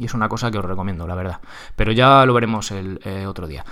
Y 0.00 0.06
es 0.06 0.14
una 0.14 0.28
cosa 0.28 0.50
que 0.50 0.58
os 0.58 0.64
recomiendo, 0.64 1.06
la 1.06 1.14
verdad. 1.14 1.40
Pero 1.76 1.92
ya 1.92 2.24
lo 2.24 2.32
veremos 2.32 2.70
el 2.70 2.98
eh, 3.04 3.26
otro 3.26 3.46
día. 3.46 3.64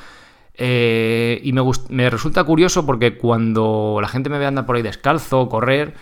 Eh, 0.55 1.41
y 1.43 1.53
me, 1.53 1.63
me, 1.89 2.11
resulta 2.11 2.45
curioso 2.45 2.85
porque 2.85 3.17
cuando 3.17 3.99
la 4.03 4.09
gente 4.09 4.29
me 4.29 4.39
ve 4.39 4.47
andar 4.47 4.67
por 4.67 4.77
ahí 4.77 4.83
descalzo, 4.83 5.49
correr, 5.49 5.95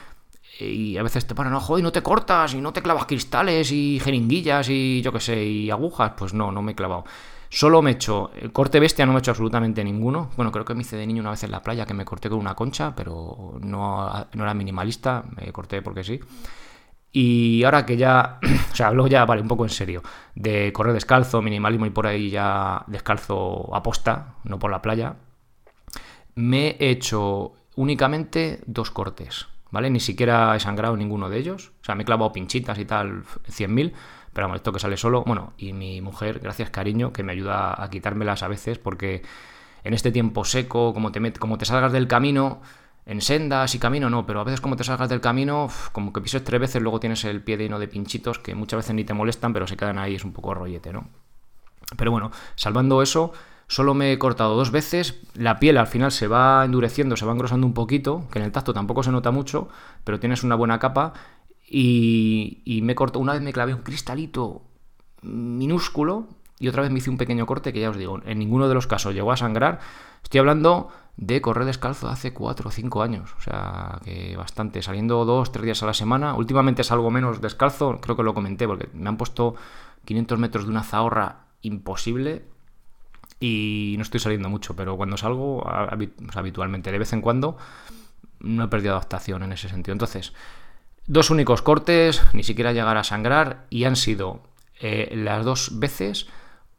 y 0.58 0.96
a 0.96 1.02
veces 1.02 1.26
te 1.26 1.34
paran, 1.34 1.52
no, 1.52 1.60
joder, 1.60 1.84
no 1.84 1.92
te 1.92 2.02
cortas 2.02 2.54
y 2.54 2.60
no 2.60 2.72
te 2.72 2.82
clavas 2.82 3.06
cristales 3.06 3.70
y 3.70 4.00
jeringuillas 4.00 4.68
y 4.68 5.00
yo 5.02 5.12
qué 5.12 5.20
sé, 5.20 5.44
y 5.44 5.70
agujas, 5.70 6.12
pues 6.16 6.34
no, 6.34 6.50
no 6.50 6.60
me 6.60 6.72
he 6.72 6.74
clavado. 6.74 7.04
Solo 7.48 7.82
me 7.82 7.90
he 7.90 7.94
hecho, 7.94 8.30
corte 8.52 8.80
bestia 8.80 9.06
no 9.06 9.12
me 9.12 9.18
he 9.18 9.20
hecho 9.20 9.30
absolutamente 9.30 9.84
ninguno. 9.84 10.30
Bueno, 10.36 10.50
creo 10.50 10.64
que 10.64 10.74
me 10.74 10.80
hice 10.80 10.96
de 10.96 11.06
niño 11.06 11.20
una 11.20 11.30
vez 11.30 11.44
en 11.44 11.52
la 11.52 11.62
playa 11.62 11.86
que 11.86 11.94
me 11.94 12.04
corté 12.04 12.28
con 12.28 12.40
una 12.40 12.54
concha, 12.54 12.94
pero 12.96 13.58
no, 13.60 14.26
no 14.32 14.42
era 14.42 14.54
minimalista, 14.54 15.24
me 15.36 15.52
corté 15.52 15.82
porque 15.82 16.02
sí. 16.02 16.18
Y 17.12 17.64
ahora 17.64 17.86
que 17.86 17.96
ya, 17.96 18.40
o 18.72 18.74
sea, 18.74 18.88
hablo 18.88 19.06
ya, 19.06 19.24
vale, 19.24 19.42
un 19.42 19.48
poco 19.48 19.64
en 19.64 19.70
serio, 19.70 20.02
de 20.34 20.72
correr 20.72 20.94
descalzo, 20.94 21.42
minimalismo 21.42 21.86
y 21.86 21.90
por 21.90 22.06
ahí 22.06 22.30
ya 22.30 22.84
descalzo 22.86 23.74
a 23.74 23.82
posta, 23.82 24.34
no 24.44 24.58
por 24.58 24.70
la 24.70 24.82
playa, 24.82 25.16
me 26.34 26.76
he 26.78 26.90
hecho 26.90 27.54
únicamente 27.76 28.60
dos 28.66 28.90
cortes, 28.90 29.46
¿vale? 29.70 29.90
Ni 29.90 30.00
siquiera 30.00 30.54
he 30.54 30.60
sangrado 30.60 30.96
ninguno 30.96 31.28
de 31.28 31.38
ellos, 31.38 31.72
o 31.80 31.84
sea, 31.84 31.94
me 31.94 32.02
he 32.02 32.06
clavado 32.06 32.32
pinchitas 32.32 32.78
y 32.78 32.84
tal, 32.84 33.22
100.000, 33.48 33.92
pero 34.32 34.48
bueno, 34.48 34.56
esto 34.56 34.72
que 34.72 34.78
sale 34.78 34.98
solo, 34.98 35.24
bueno, 35.24 35.54
y 35.56 35.72
mi 35.72 36.02
mujer, 36.02 36.40
gracias 36.40 36.68
cariño, 36.68 37.12
que 37.12 37.22
me 37.22 37.32
ayuda 37.32 37.82
a 37.82 37.88
quitármelas 37.88 38.42
a 38.42 38.48
veces, 38.48 38.78
porque 38.78 39.22
en 39.82 39.94
este 39.94 40.12
tiempo 40.12 40.44
seco, 40.44 40.92
como 40.92 41.12
te, 41.12 41.32
como 41.32 41.56
te 41.56 41.64
salgas 41.64 41.92
del 41.92 42.06
camino, 42.08 42.60
en 43.06 43.20
sendas 43.20 43.74
y 43.74 43.78
camino 43.78 44.10
no, 44.10 44.26
pero 44.26 44.40
a 44.40 44.44
veces 44.44 44.60
como 44.60 44.76
te 44.76 44.82
salgas 44.82 45.08
del 45.08 45.20
camino, 45.20 45.68
como 45.92 46.12
que 46.12 46.20
pises 46.20 46.42
tres 46.42 46.60
veces, 46.60 46.82
luego 46.82 46.98
tienes 46.98 47.24
el 47.24 47.40
pie 47.40 47.56
lleno 47.56 47.78
de 47.78 47.86
pinchitos 47.86 48.40
que 48.40 48.54
muchas 48.56 48.78
veces 48.78 48.94
ni 48.94 49.04
te 49.04 49.14
molestan, 49.14 49.52
pero 49.52 49.66
se 49.68 49.76
quedan 49.76 49.98
ahí, 49.98 50.16
es 50.16 50.24
un 50.24 50.32
poco 50.32 50.54
rollete, 50.54 50.92
¿no? 50.92 51.08
Pero 51.96 52.10
bueno, 52.10 52.32
salvando 52.56 53.00
eso, 53.02 53.32
solo 53.68 53.94
me 53.94 54.12
he 54.12 54.18
cortado 54.18 54.56
dos 54.56 54.72
veces, 54.72 55.20
la 55.34 55.60
piel 55.60 55.78
al 55.78 55.86
final 55.86 56.10
se 56.10 56.26
va 56.26 56.64
endureciendo, 56.64 57.16
se 57.16 57.24
va 57.24 57.32
engrosando 57.32 57.64
un 57.64 57.74
poquito, 57.74 58.26
que 58.32 58.40
en 58.40 58.44
el 58.44 58.50
tacto 58.50 58.74
tampoco 58.74 59.04
se 59.04 59.12
nota 59.12 59.30
mucho, 59.30 59.68
pero 60.02 60.18
tienes 60.18 60.42
una 60.42 60.56
buena 60.56 60.80
capa, 60.80 61.12
y, 61.64 62.62
y 62.64 62.82
me 62.82 62.96
cortado, 62.96 63.20
una 63.20 63.34
vez 63.34 63.42
me 63.42 63.52
clavé 63.52 63.72
un 63.72 63.82
cristalito 63.82 64.62
minúsculo, 65.22 66.26
y 66.58 66.66
otra 66.66 66.82
vez 66.82 66.90
me 66.90 66.98
hice 66.98 67.10
un 67.10 67.18
pequeño 67.18 67.46
corte 67.46 67.72
que 67.72 67.80
ya 67.80 67.90
os 67.90 67.96
digo, 67.96 68.20
en 68.24 68.40
ninguno 68.40 68.68
de 68.68 68.74
los 68.74 68.88
casos 68.88 69.14
llegó 69.14 69.30
a 69.30 69.36
sangrar, 69.36 69.78
estoy 70.24 70.40
hablando 70.40 70.90
de 71.16 71.40
correr 71.40 71.64
descalzo 71.64 72.08
hace 72.08 72.32
4 72.32 72.68
o 72.68 72.72
5 72.72 73.02
años. 73.02 73.34
O 73.38 73.40
sea, 73.40 74.00
que 74.04 74.36
bastante. 74.36 74.82
Saliendo 74.82 75.24
2, 75.24 75.52
3 75.52 75.64
días 75.64 75.82
a 75.82 75.86
la 75.86 75.94
semana. 75.94 76.34
Últimamente 76.34 76.84
salgo 76.84 77.10
menos 77.10 77.40
descalzo, 77.40 78.00
creo 78.00 78.16
que 78.16 78.22
lo 78.22 78.34
comenté, 78.34 78.66
porque 78.66 78.88
me 78.92 79.08
han 79.08 79.16
puesto 79.16 79.54
500 80.04 80.38
metros 80.38 80.64
de 80.64 80.70
una 80.70 80.82
zahorra 80.82 81.46
imposible. 81.62 82.44
Y 83.40 83.94
no 83.96 84.02
estoy 84.02 84.20
saliendo 84.20 84.48
mucho, 84.48 84.76
pero 84.76 84.96
cuando 84.96 85.16
salgo, 85.16 85.66
habitualmente, 86.34 86.90
de 86.90 86.98
vez 86.98 87.12
en 87.12 87.20
cuando, 87.20 87.58
no 88.40 88.64
he 88.64 88.68
perdido 88.68 88.92
adaptación 88.92 89.42
en 89.42 89.52
ese 89.52 89.68
sentido. 89.68 89.92
Entonces, 89.92 90.32
dos 91.06 91.30
únicos 91.30 91.60
cortes, 91.60 92.22
ni 92.32 92.44
siquiera 92.44 92.72
llegar 92.72 92.96
a 92.96 93.04
sangrar, 93.04 93.66
y 93.68 93.84
han 93.84 93.96
sido 93.96 94.40
eh, 94.80 95.12
las 95.14 95.44
dos 95.44 95.78
veces 95.78 96.28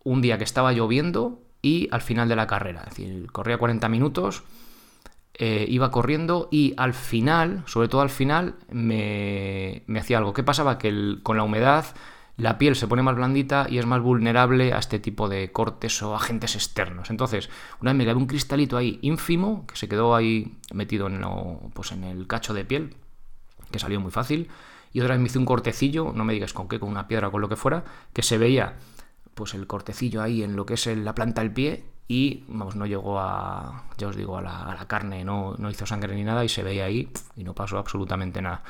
un 0.04 0.22
día 0.22 0.38
que 0.38 0.44
estaba 0.44 0.74
lloviendo 0.74 1.42
y 1.68 1.90
al 1.92 2.02
final 2.02 2.30
de 2.30 2.36
la 2.36 2.48
carrera. 2.48 2.82
Es 2.88 2.96
decir, 2.96 3.30
corría 3.32 3.58
40 3.58 3.90
minutos, 3.90 4.44
eh, 5.34 5.66
iba 5.68 5.92
corriendo 5.92 6.48
y 6.50 6.74
al 6.78 6.94
final, 6.94 7.64
sobre 7.66 7.90
todo 7.90 8.02
al 8.02 8.10
final, 8.10 8.56
me, 8.72 9.84
hacía 10.00 10.18
algo. 10.18 10.34
¿Qué 10.34 10.44
pasaba? 10.44 10.78
Que 10.78 11.18
con 11.24 11.36
la 11.36 11.44
humedad 11.44 11.86
la 12.38 12.58
piel 12.58 12.76
se 12.76 12.88
pone 12.88 13.02
más 13.02 13.16
blandita 13.16 13.68
y 13.70 13.80
es 13.80 13.86
más 13.86 14.02
vulnerable 14.02 14.72
a 14.72 14.78
este 14.78 15.00
tipo 15.00 15.28
de 15.28 15.52
cortes 15.52 16.02
o 16.04 16.16
agentes 16.16 16.56
externos. 16.56 17.10
Entonces, 17.10 17.50
una 17.82 17.92
vez 17.92 17.98
me 17.98 18.06
quedé 18.06 18.14
un 18.16 18.28
cristalito 18.28 18.78
ahí 18.78 19.00
ínfimo, 19.02 19.66
que 19.68 19.76
se 19.76 19.90
quedó 19.90 20.16
ahí 20.16 20.56
metido 20.72 21.08
en, 21.08 21.22
pues 21.74 21.92
en 21.92 22.04
el 22.04 22.28
cacho 22.28 22.54
de 22.54 22.64
piel, 22.64 22.96
que 23.72 23.80
salió 23.80 24.00
muy 24.00 24.12
fácil, 24.12 24.50
y 24.94 25.02
otra 25.02 25.16
vez 25.16 25.22
me 25.22 25.28
hice 25.28 25.40
un 25.40 25.46
cortecillo, 25.46 26.14
no 26.16 26.24
me 26.24 26.34
digas 26.34 26.54
con 26.54 26.68
qué, 26.68 26.80
con 26.80 26.90
una 26.90 27.08
piedra 27.08 27.28
o 27.28 27.32
con 27.32 27.42
lo 27.42 27.50
que 27.50 27.56
fuera, 27.56 27.84
que 28.14 28.22
se 28.22 28.38
veía 28.38 28.76
pues 29.38 29.54
el 29.54 29.68
cortecillo 29.68 30.22
ahí 30.22 30.44
en 30.44 30.58
lo 30.58 30.66
que 30.66 30.74
es 30.74 30.88
la 30.88 31.16
planta 31.16 31.42
del 31.42 31.54
pie 31.54 31.86
y 32.08 32.44
vamos, 32.48 32.76
no 32.76 32.86
llegó 32.86 33.20
a, 33.20 33.84
ya 33.98 34.08
os 34.08 34.16
digo, 34.16 34.38
a 34.38 34.42
la, 34.42 34.86
carne, 34.88 35.24
no, 35.24 35.56
no, 35.58 35.70
hizo 35.70 35.86
sangre 35.86 36.16
ni 36.16 36.24
nada 36.24 36.44
y 36.44 36.50
se 36.50 36.64
veía 36.64 36.86
ahí 36.86 37.10
y 37.36 37.44
no 37.44 37.54
pasó 37.54 37.78
absolutamente 37.78 38.42
nada. 38.42 38.64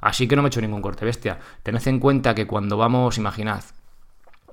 Así 0.00 0.28
que 0.28 0.36
no 0.36 0.42
me 0.42 0.48
he 0.48 0.50
hecho 0.50 0.60
ningún 0.60 0.82
corte 0.82 1.04
bestia. 1.04 1.38
Tened 1.62 1.86
en 1.86 1.98
cuenta 1.98 2.34
que 2.34 2.46
cuando 2.46 2.76
vamos, 2.76 3.18
imaginad, 3.18 3.62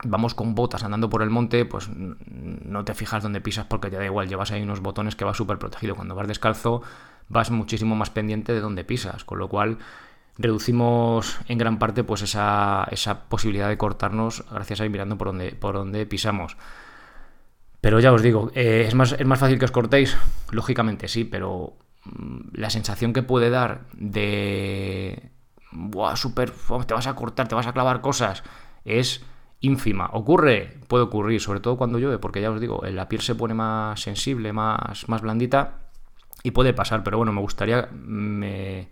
vamos 0.04 0.34
con 0.36 0.56
botas 0.56 0.84
andando 0.84 1.10
por 1.10 1.24
el 1.24 1.30
monte, 1.30 1.65
pues 1.65 1.89
no 1.89 2.86
te 2.86 2.93
fijas 2.93 3.24
dónde 3.24 3.41
pisas 3.41 3.65
porque 3.65 3.89
te 3.89 3.98
da 3.98 4.06
igual, 4.06 4.30
llevas 4.30 4.52
ahí 4.52 4.62
unos 4.62 4.80
botones 4.80 5.15
que 5.15 5.26
va 5.26 5.34
súper 5.34 5.58
protegido. 5.58 5.95
Cuando 5.95 6.15
vas 6.15 6.28
descalzo 6.28 6.84
vas 7.28 7.52
muchísimo 7.52 7.95
más 7.95 8.10
pendiente 8.10 8.54
de 8.54 8.62
dónde 8.62 8.84
pisas, 8.84 9.24
con 9.24 9.39
lo 9.39 9.50
cual 9.50 9.80
reducimos 10.39 11.38
en 11.47 11.58
gran 11.58 11.78
parte 11.78 12.04
pues 12.04 12.21
esa, 12.21 12.88
posibilidad 13.28 13.67
de 13.67 13.78
cortarnos 13.78 14.45
gracias 14.49 14.80
a 14.80 14.86
ir 14.86 14.89
mirando 14.89 15.17
por 15.17 15.28
donde, 15.28 15.52
por 15.52 15.75
donde 15.75 16.06
pisamos. 16.06 16.58
Pero 17.82 17.99
ya 17.99 18.12
os 18.12 18.21
digo, 18.21 18.49
eh, 18.56 18.86
¿es, 18.88 18.95
más, 18.95 19.12
¿es 19.12 19.25
más 19.25 19.39
fácil 19.39 19.60
que 19.60 19.65
os 19.65 19.71
cortéis? 19.71 20.17
Lógicamente 20.52 21.08
sí, 21.08 21.25
pero 21.25 21.78
mm, 22.06 22.54
la 22.54 22.69
sensación 22.69 23.13
que 23.13 23.21
puede 23.21 23.49
dar 23.49 23.82
de... 23.93 25.32
Buah, 25.71 26.15
súper... 26.15 26.52
Te 26.88 26.93
vas 26.93 27.08
a 27.08 27.15
cortar, 27.15 27.47
te 27.47 27.56
vas 27.56 27.67
a 27.67 27.73
clavar 27.73 28.02
cosas. 28.02 28.43
Es 28.86 29.23
ínfima. 29.60 30.10
¿Ocurre? 30.13 30.80
Puede 30.88 31.04
ocurrir, 31.04 31.41
sobre 31.41 31.60
todo 31.60 31.78
cuando 31.78 31.99
llueve, 31.99 32.17
porque 32.17 32.41
ya 32.41 32.49
os 32.49 32.60
digo, 32.60 32.82
la 32.84 33.08
piel 33.08 33.21
se 33.21 33.36
pone 33.36 33.54
más 33.54 34.02
sensible, 34.02 34.52
más, 34.52 35.08
más 35.08 35.21
blandita 35.21 35.89
y 36.43 36.52
puede 36.52 36.73
pasar, 36.73 37.04
pero 37.04 37.17
bueno, 37.17 37.34
me 37.34 37.41
gustaría... 37.41 37.89
Me, 37.91 38.89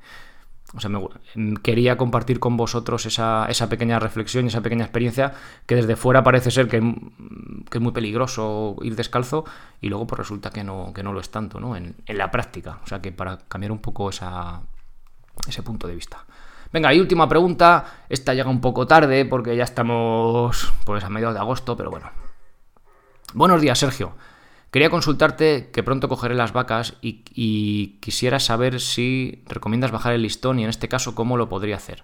o 0.77 0.79
sea, 0.79 0.89
me, 0.89 1.55
quería 1.61 1.97
compartir 1.97 2.39
con 2.39 2.55
vosotros 2.55 3.05
esa, 3.05 3.47
pequeña 3.69 3.99
reflexión 3.99 4.45
y 4.45 4.49
esa 4.49 4.61
pequeña 4.61 4.85
experiencia 4.85 5.33
que 5.65 5.75
desde 5.75 5.95
fuera 5.95 6.23
parece 6.23 6.51
ser 6.51 6.67
que, 6.67 6.77
es 6.77 7.81
muy 7.81 7.91
peligroso 7.91 8.75
ir 8.81 8.95
descalzo 8.95 9.43
y 9.81 9.89
luego 9.89 10.05
pues 10.05 10.19
resulta 10.19 10.51
que 10.51 10.63
no, 10.63 10.93
que 10.93 11.03
no 11.03 11.13
lo 11.13 11.19
es 11.19 11.29
tanto, 11.29 11.59
¿no? 11.59 11.75
En, 11.75 11.95
la 12.07 12.31
práctica. 12.31 12.79
O 12.83 12.87
sea 12.87 13.01
que 13.01 13.11
para 13.11 13.39
cambiar 13.39 13.71
un 13.71 13.79
poco 13.79 14.09
esa, 14.09 14.61
ese 15.47 15.63
punto 15.63 15.87
de 15.87 15.95
vista. 15.95 16.25
Venga, 16.71 16.93
y 16.93 16.99
última 16.99 17.27
pregunta. 17.27 18.03
Esta 18.09 18.33
llega 18.33 18.49
un 18.49 18.61
poco 18.61 18.85
tarde 18.85 19.25
porque 19.25 19.55
ya 19.55 19.63
estamos 19.63 20.73
pues 20.85 21.03
a 21.03 21.09
mediados 21.09 21.33
de 21.33 21.41
agosto, 21.41 21.75
pero 21.75 21.89
bueno. 21.89 22.11
Buenos 23.33 23.61
días, 23.61 23.79
Sergio. 23.79 24.13
Quería 24.77 24.91
consultarte 24.91 25.71
que 25.73 25.81
pronto 25.81 26.07
cogeré 26.07 26.35
las 26.35 26.53
vacas 26.53 26.97
y, 27.01 27.97
quisiera 27.99 28.39
saber 28.39 28.79
si 28.79 29.41
recomiendas 29.47 29.89
bajar 29.89 30.13
el 30.13 30.21
listón 30.21 30.59
y 30.59 30.65
en 30.65 30.69
este 30.69 30.87
caso 30.87 31.15
cómo 31.15 31.35
lo 31.35 31.49
podría 31.49 31.77
hacer. 31.77 32.03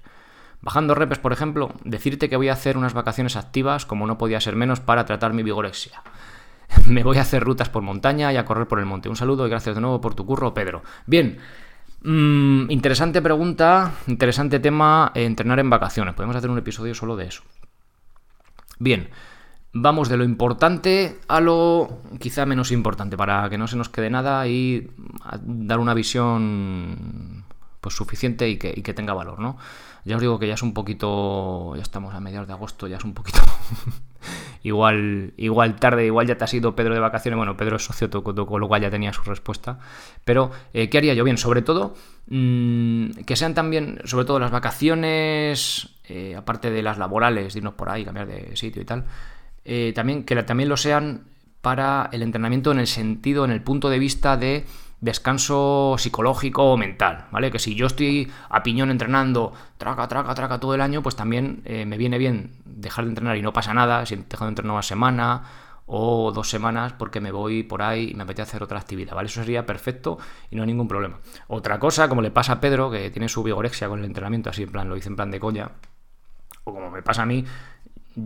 Bajando 0.59 0.95
repes, 0.95 1.19
por 1.19 1.33
ejemplo, 1.33 1.71
decirte 1.83 2.29
que 2.29 2.35
voy 2.35 2.49
a 2.49 2.53
hacer 2.53 2.75
unas 2.75 2.95
vacaciones 2.95 3.35
activas, 3.35 3.85
como 3.85 4.07
no 4.07 4.17
podía 4.17 4.41
ser 4.41 4.55
menos, 4.55 4.79
para 4.79 5.05
tratar 5.05 5.33
mi 5.33 5.43
vigorexia. 5.43 6.01
Me 6.87 7.03
voy 7.03 7.19
a 7.19 7.21
hacer 7.21 7.43
rutas 7.43 7.69
por 7.69 7.83
montaña 7.83 8.33
y 8.33 8.37
a 8.37 8.45
correr 8.45 8.67
por 8.67 8.79
el 8.79 8.87
monte. 8.87 9.07
Un 9.07 9.17
saludo 9.17 9.45
y 9.45 9.51
gracias 9.51 9.75
de 9.75 9.81
nuevo 9.81 10.01
por 10.01 10.15
tu 10.15 10.25
curro, 10.25 10.55
Pedro. 10.55 10.81
Bien, 11.05 11.37
mm, 12.01 12.71
interesante 12.71 13.21
pregunta, 13.21 13.93
interesante 14.07 14.59
tema, 14.59 15.11
entrenar 15.13 15.59
en 15.59 15.69
vacaciones. 15.69 16.15
Podemos 16.15 16.35
hacer 16.35 16.49
un 16.49 16.57
episodio 16.57 16.95
solo 16.95 17.17
de 17.17 17.27
eso. 17.27 17.43
Bien, 18.79 19.09
Vamos 19.75 20.07
de 20.07 20.17
lo 20.17 20.23
importante 20.23 21.19
a 21.27 21.41
lo 21.41 22.01
quizá 22.19 22.45
menos 22.45 22.71
importante, 22.71 23.17
para 23.17 23.49
que 23.49 23.57
no 23.57 23.67
se 23.67 23.75
nos 23.75 23.89
quede 23.89 24.11
nada 24.11 24.47
y 24.47 24.91
dar 25.41 25.79
una 25.79 25.95
visión 25.95 27.43
pues 27.81 27.95
suficiente 27.95 28.47
y 28.47 28.57
que, 28.57 28.93
tenga 28.93 29.13
valor, 29.13 29.39
¿no? 29.39 29.57
Ya 30.05 30.15
os 30.15 30.21
digo 30.21 30.37
que 30.37 30.47
ya 30.47 30.53
es 30.53 30.61
un 30.61 30.73
poquito, 30.73 31.75
ya 31.75 31.81
estamos 31.81 32.13
a 32.13 32.19
mediados 32.19 32.47
de 32.47 32.53
agosto, 32.53 32.87
ya 32.87 32.97
es 32.97 33.03
un 33.03 33.13
poquito 33.13 33.39
igual, 34.63 35.33
igual 35.37 35.75
tarde, 35.75 36.05
igual 36.05 36.27
ya 36.27 36.37
te 36.37 36.43
has 36.43 36.53
ido 36.53 36.75
Pedro 36.75 36.93
de 36.93 36.99
vacaciones, 36.99 37.37
bueno, 37.37 37.57
Pedro 37.57 37.77
es 37.77 37.83
socio, 37.83 38.09
con 38.09 38.61
lo 38.61 38.67
cual 38.67 38.81
ya 38.81 38.91
tenía 38.91 39.11
su 39.11 39.23
respuesta, 39.23 39.79
pero 40.23 40.51
eh, 40.73 40.89
¿qué 40.89 40.99
haría 40.99 41.13
yo? 41.13 41.23
Bien, 41.23 41.37
sobre 41.37 41.61
todo 41.61 41.95
mm, 42.27 43.23
que 43.25 43.35
sean 43.35 43.53
también, 43.53 44.01
sobre 44.05 44.25
todo 44.25 44.39
las 44.39 44.51
vacaciones, 44.51 45.89
eh, 46.07 46.35
aparte 46.37 46.69
de 46.69 46.83
las 46.83 46.97
laborales, 46.97 47.55
irnos 47.55 47.73
por 47.73 47.89
ahí, 47.89 48.05
cambiar 48.05 48.27
de 48.27 48.55
sitio 48.55 48.81
y 48.81 48.85
tal, 48.85 49.05
eh, 49.65 49.91
también, 49.95 50.23
que 50.23 50.41
también 50.43 50.69
lo 50.69 50.77
sean 50.77 51.25
para 51.61 52.09
el 52.11 52.21
entrenamiento 52.21 52.71
en 52.71 52.79
el 52.79 52.87
sentido, 52.87 53.45
en 53.45 53.51
el 53.51 53.61
punto 53.61 53.89
de 53.89 53.99
vista 53.99 54.35
de 54.35 54.65
descanso 54.99 55.95
psicológico 55.97 56.71
o 56.71 56.77
mental, 56.77 57.27
¿vale? 57.31 57.51
Que 57.51 57.59
si 57.59 57.75
yo 57.75 57.87
estoy 57.87 58.31
a 58.49 58.63
piñón 58.63 58.89
entrenando, 58.89 59.51
traca, 59.77 60.07
traca, 60.07 60.33
traca 60.33 60.59
todo 60.59 60.75
el 60.75 60.81
año, 60.81 61.03
pues 61.03 61.15
también 61.15 61.61
eh, 61.65 61.85
me 61.85 61.97
viene 61.97 62.17
bien 62.17 62.51
dejar 62.65 63.03
de 63.03 63.09
entrenar 63.09 63.35
y 63.35 63.41
no 63.41 63.51
pasa 63.51 63.73
nada, 63.73 64.05
si 64.05 64.15
dejo 64.15 64.45
de 64.45 64.49
entrenar 64.49 64.73
una 64.73 64.81
semana 64.81 65.43
o 65.85 66.31
dos 66.31 66.49
semanas 66.49 66.93
porque 66.93 67.19
me 67.19 67.31
voy 67.31 67.63
por 67.63 67.81
ahí 67.81 68.11
y 68.11 68.13
me 68.13 68.23
apetece 68.23 68.43
hacer 68.43 68.63
otra 68.63 68.79
actividad, 68.79 69.13
¿vale? 69.13 69.27
Eso 69.27 69.41
sería 69.41 69.65
perfecto 69.65 70.17
y 70.49 70.55
no 70.55 70.63
hay 70.63 70.67
ningún 70.67 70.87
problema. 70.87 71.19
Otra 71.47 71.79
cosa, 71.79 72.07
como 72.07 72.21
le 72.21 72.31
pasa 72.31 72.53
a 72.53 72.61
Pedro, 72.61 72.89
que 72.89 73.09
tiene 73.09 73.27
su 73.27 73.43
vigorexia 73.43 73.89
con 73.89 73.99
el 73.99 74.05
entrenamiento, 74.05 74.49
así 74.49 74.63
en 74.63 74.71
plan, 74.71 74.87
lo 74.87 74.95
hice 74.95 75.09
en 75.09 75.17
plan 75.17 75.31
de 75.31 75.39
coña, 75.39 75.71
o 76.63 76.73
como 76.73 76.89
me 76.89 77.01
pasa 77.01 77.23
a 77.23 77.25
mí, 77.25 77.43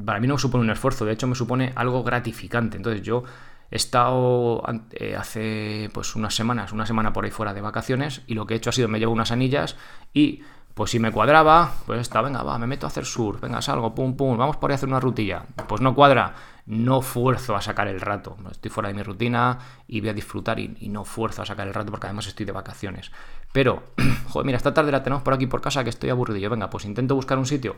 para 0.06 0.19
mí 0.19 0.28
no 0.28 0.38
supone 0.38 0.63
un 0.63 0.69
esfuerzo, 0.69 1.06
de 1.06 1.13
hecho 1.13 1.28
me 1.28 1.36
supone 1.36 1.73
algo 1.76 2.04
gratificante. 2.04 2.78
Entonces 2.78 3.02
yo 3.02 3.23
He 3.69 3.76
estado 3.76 4.63
eh, 4.91 5.15
hace 5.15 5.89
pues 5.93 6.15
unas 6.15 6.34
semanas, 6.34 6.71
una 6.71 6.86
semana 6.86 7.12
por 7.12 7.26
ahí 7.26 7.32
fuera 7.32 7.54
de 7.54 7.62
vacaciones 7.62 8.21
y 8.26 8.34
lo 8.34 8.45
que 8.45 8.54
he 8.54 8.58
hecho 8.58 8.69
ha 8.69 8.73
sido 8.73 8.88
me 8.88 9.00
llevo 9.00 9.12
unas 9.12 9.32
anillas 9.32 9.76
y 10.13 10.41
pues 10.73 10.91
si 10.91 11.00
me 11.00 11.12
cuadraba, 11.12 11.73
pues 11.88 12.00
está, 12.00 12.21
venga, 12.21 12.43
va, 12.43 12.58
me 12.60 12.67
meto 12.67 12.86
a 12.86 12.89
hacer 12.89 13.04
surf, 13.04 13.41
venga, 13.41 13.62
salgo, 13.63 13.95
pum, 13.95 14.15
pum, 14.15 14.38
vamos 14.38 14.58
por 14.58 14.69
ahí 14.69 14.73
a 14.73 14.76
hacer 14.76 14.88
una 14.88 15.00
rutilla. 15.00 15.43
Pues 15.67 15.82
no 15.82 15.95
cuadra, 15.95 16.36
no 16.67 17.02
fuerzo 17.02 17.56
a 17.56 17.62
sacar 17.62 17.88
el 17.88 18.00
rato. 18.00 18.38
Estoy 18.52 18.69
fuera 18.69 18.89
de 18.89 18.93
mi 18.93 19.02
rutina 19.02 19.58
y 19.88 20.02
voy 20.02 20.10
a 20.10 20.13
disfrutar 20.13 20.60
y, 20.60 20.88
no 20.88 21.04
fuerzo 21.04 21.41
a 21.41 21.47
sacar 21.47 21.67
el 21.67 21.73
rato 21.73 21.89
porque 21.89 22.06
además 22.06 22.28
estoy 22.28 22.45
de 22.45 22.52
vacaciones. 22.52 23.12
Pero, 23.52 23.86
joder, 24.30 24.45
mira, 24.45 24.58
esta 24.58 24.71
tarde 24.71 24.91
la 24.91 25.02
tenemos 25.02 25.23
por 25.23 25.34
aquí 25.34 25.47
por 25.47 25.62
casa 25.62 25.84
que 25.84 25.89
estoy 25.89 26.12
aburrido. 26.12 26.38
Yo, 26.38 26.52
venga, 26.52 26.69
pues 26.69 26.86
intento 26.86 27.15
buscar 27.15 27.39
un 27.39 27.47
sitio 27.47 27.76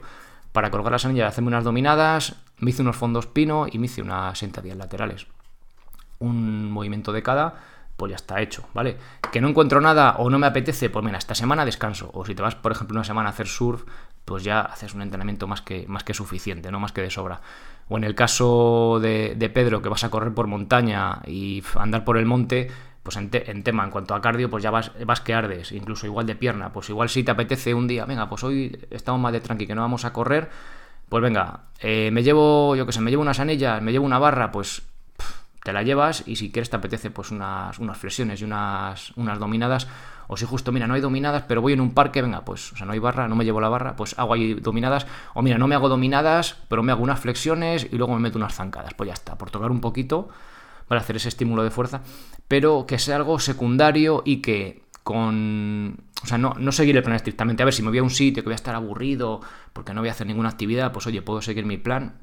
para 0.51 0.71
colgar 0.71 0.91
las 0.91 1.05
anillas 1.05 1.29
hacerme 1.29 1.49
unas 1.49 1.63
dominadas. 1.63 2.35
Me 2.57 2.71
hice 2.71 2.81
unos 2.81 2.97
fondos 2.97 3.27
pino 3.27 3.67
y 3.71 3.77
me 3.79 3.85
hice 3.85 4.01
unas 4.01 4.38
sentadillas 4.38 4.77
laterales. 4.77 5.27
Un 6.19 6.71
movimiento 6.71 7.12
de 7.13 7.23
cada 7.23 7.55
pues 7.99 8.12
ya 8.12 8.15
está 8.15 8.41
hecho, 8.41 8.63
¿vale? 8.73 8.97
Que 9.31 9.41
no 9.41 9.49
encuentro 9.49 9.81
nada 9.81 10.15
o 10.17 10.29
no 10.29 10.39
me 10.39 10.47
apetece, 10.47 10.89
pues 10.89 11.03
mira, 11.03 11.17
esta 11.17 11.35
semana 11.35 11.65
descanso. 11.65 12.09
O 12.13 12.25
si 12.25 12.33
te 12.33 12.41
vas, 12.41 12.55
por 12.55 12.71
ejemplo, 12.71 12.95
una 12.95 13.03
semana 13.03 13.27
a 13.27 13.33
hacer 13.33 13.47
surf, 13.47 13.83
pues 14.23 14.43
ya 14.43 14.62
haces 14.62 14.93
un 14.93 15.01
entrenamiento 15.01 15.47
más 15.47 15.62
que, 15.62 15.85
más 15.88 16.03
que 16.03 16.13
suficiente, 16.13 16.71
no 16.71 16.79
más 16.79 16.93
que 16.93 17.01
de 17.01 17.12
sobra. 17.12 17.41
O 17.89 17.97
en 17.97 18.05
el 18.05 18.15
caso 18.15 18.99
de, 19.01 19.51
Pedro, 19.53 19.81
que 19.81 19.89
vas 19.89 20.03
a 20.05 20.09
correr 20.09 20.33
por 20.33 20.47
montaña 20.47 21.21
y 21.27 21.62
andar 21.75 22.05
por 22.05 22.17
el 22.17 22.25
monte, 22.25 22.71
pues 23.10 23.17
en, 23.17 23.63
tema, 23.63 23.84
en 23.84 23.89
cuanto 23.89 24.13
a 24.13 24.22
cardio, 24.22 24.52
pues 24.52 24.62
ya 24.62 24.69
vas, 24.69 24.91
vas 25.04 25.19
que 25.22 25.34
ardes, 25.34 25.72
incluso 25.72 26.06
igual 26.06 26.28
de 26.28 26.36
pierna. 26.36 26.72
Pues 26.72 26.89
igual 26.89 27.10
si 27.10 27.24
te 27.24 27.32
apetece 27.32 27.74
un 27.74 27.88
día, 27.88 28.06
venga, 28.06 28.30
pues 28.30 28.43
hoy 28.43 28.80
estamos 28.91 29.19
más 29.19 29.34
de 29.34 29.41
tranqui, 29.41 29.65
que 29.65 29.74
no 29.74 29.82
vamos 29.82 30.06
a 30.06 30.13
correr, 30.13 30.48
pues 31.10 31.24
venga, 31.24 31.62
eh, 31.80 32.12
me 32.12 32.22
llevo, 32.22 32.76
yo 32.76 32.86
que 32.86 32.91
sé, 32.91 33.02
me 33.02 33.10
llevo 33.10 33.24
unas 33.24 33.39
anillas, 33.39 33.82
me 33.82 33.91
llevo 33.91 34.06
una 34.06 34.19
barra, 34.19 34.52
pues 34.52 34.84
te 35.63 35.74
la 35.74 35.82
llevas 35.82 36.22
y 36.28 36.36
si 36.36 36.52
quieres 36.52 36.69
te 36.69 36.76
apetece 36.76 37.10
pues 37.10 37.32
unas, 37.32 37.80
unas 37.80 37.98
flexiones 37.98 38.41
y 38.41 38.43
unas, 38.43 39.10
unas 39.17 39.39
dominadas, 39.39 39.88
o 40.28 40.38
si 40.38 40.45
justo, 40.45 40.72
mira, 40.72 40.86
no 40.86 40.93
hay 40.93 41.02
dominadas, 41.02 41.45
pero 41.48 41.63
voy 41.63 41.74
en 41.74 41.82
un 41.82 41.95
parque, 41.95 42.22
venga, 42.22 42.41
pues, 42.45 42.74
o 42.74 42.76
sea, 42.76 42.86
no 42.86 42.91
hay 42.91 43.00
barra, 43.00 43.28
no 43.28 43.36
me 43.36 43.43
llevo 43.43 43.60
la 43.60 43.69
barra, 43.69 43.95
pues 43.95 44.13
hago 44.19 44.36
ahí 44.36 44.54
dominadas, 44.54 45.08
o 45.34 45.41
mira, 45.41 45.58
no 45.58 45.67
me 45.67 45.74
hago 45.74 45.89
dominadas, 45.89 46.58
pero 46.67 46.84
me 46.84 46.91
hago 46.91 47.02
unas 47.02 47.19
flexiones 47.19 47.88
y 47.91 47.98
luego 47.98 48.13
me 48.13 48.19
meto 48.19 48.38
unas 48.38 48.54
zancadas, 48.54 48.93
pues 48.93 49.08
ya 49.08 49.15
está, 49.15 49.36
por 49.36 49.50
tocar 49.50 49.72
un 49.72 49.82
poquito, 49.82 50.30
para 50.89 50.99
hacer 50.99 51.15
ese 51.15 51.30
estímulo 51.30 51.63
de 51.63 51.71
fuerza, 51.71 52.02
pero 52.49 52.86
que 52.86 52.99
sea 52.99 53.15
algo 53.15 53.39
secundario 53.39 54.23
y 54.25 54.41
que 54.41 54.84
con... 55.04 56.04
O 56.21 56.28
sea, 56.28 56.38
no, 56.38 56.54
no 56.60 56.73
seguir 56.73 56.97
el 56.97 57.04
plan 57.04 57.15
estrictamente. 57.15 57.63
A 57.63 57.65
ver, 57.65 57.73
si 57.73 57.82
me 57.82 57.89
voy 57.89 57.99
a 57.99 58.04
un 58.04 58.10
sitio 58.10 58.43
que 58.43 58.49
voy 58.49 58.54
a 58.54 58.56
estar 58.56 58.75
aburrido 58.75 59.39
porque 59.71 59.93
no 59.93 60.02
voy 60.02 60.10
a 60.10 60.12
hacer 60.12 60.28
ninguna 60.28 60.49
actividad, 60.49 60.91
pues 60.91 61.08
oye, 61.08 61.21
puedo 61.21 61.41
seguir 61.41 61.65
mi 61.65 61.78
plan, 61.78 62.17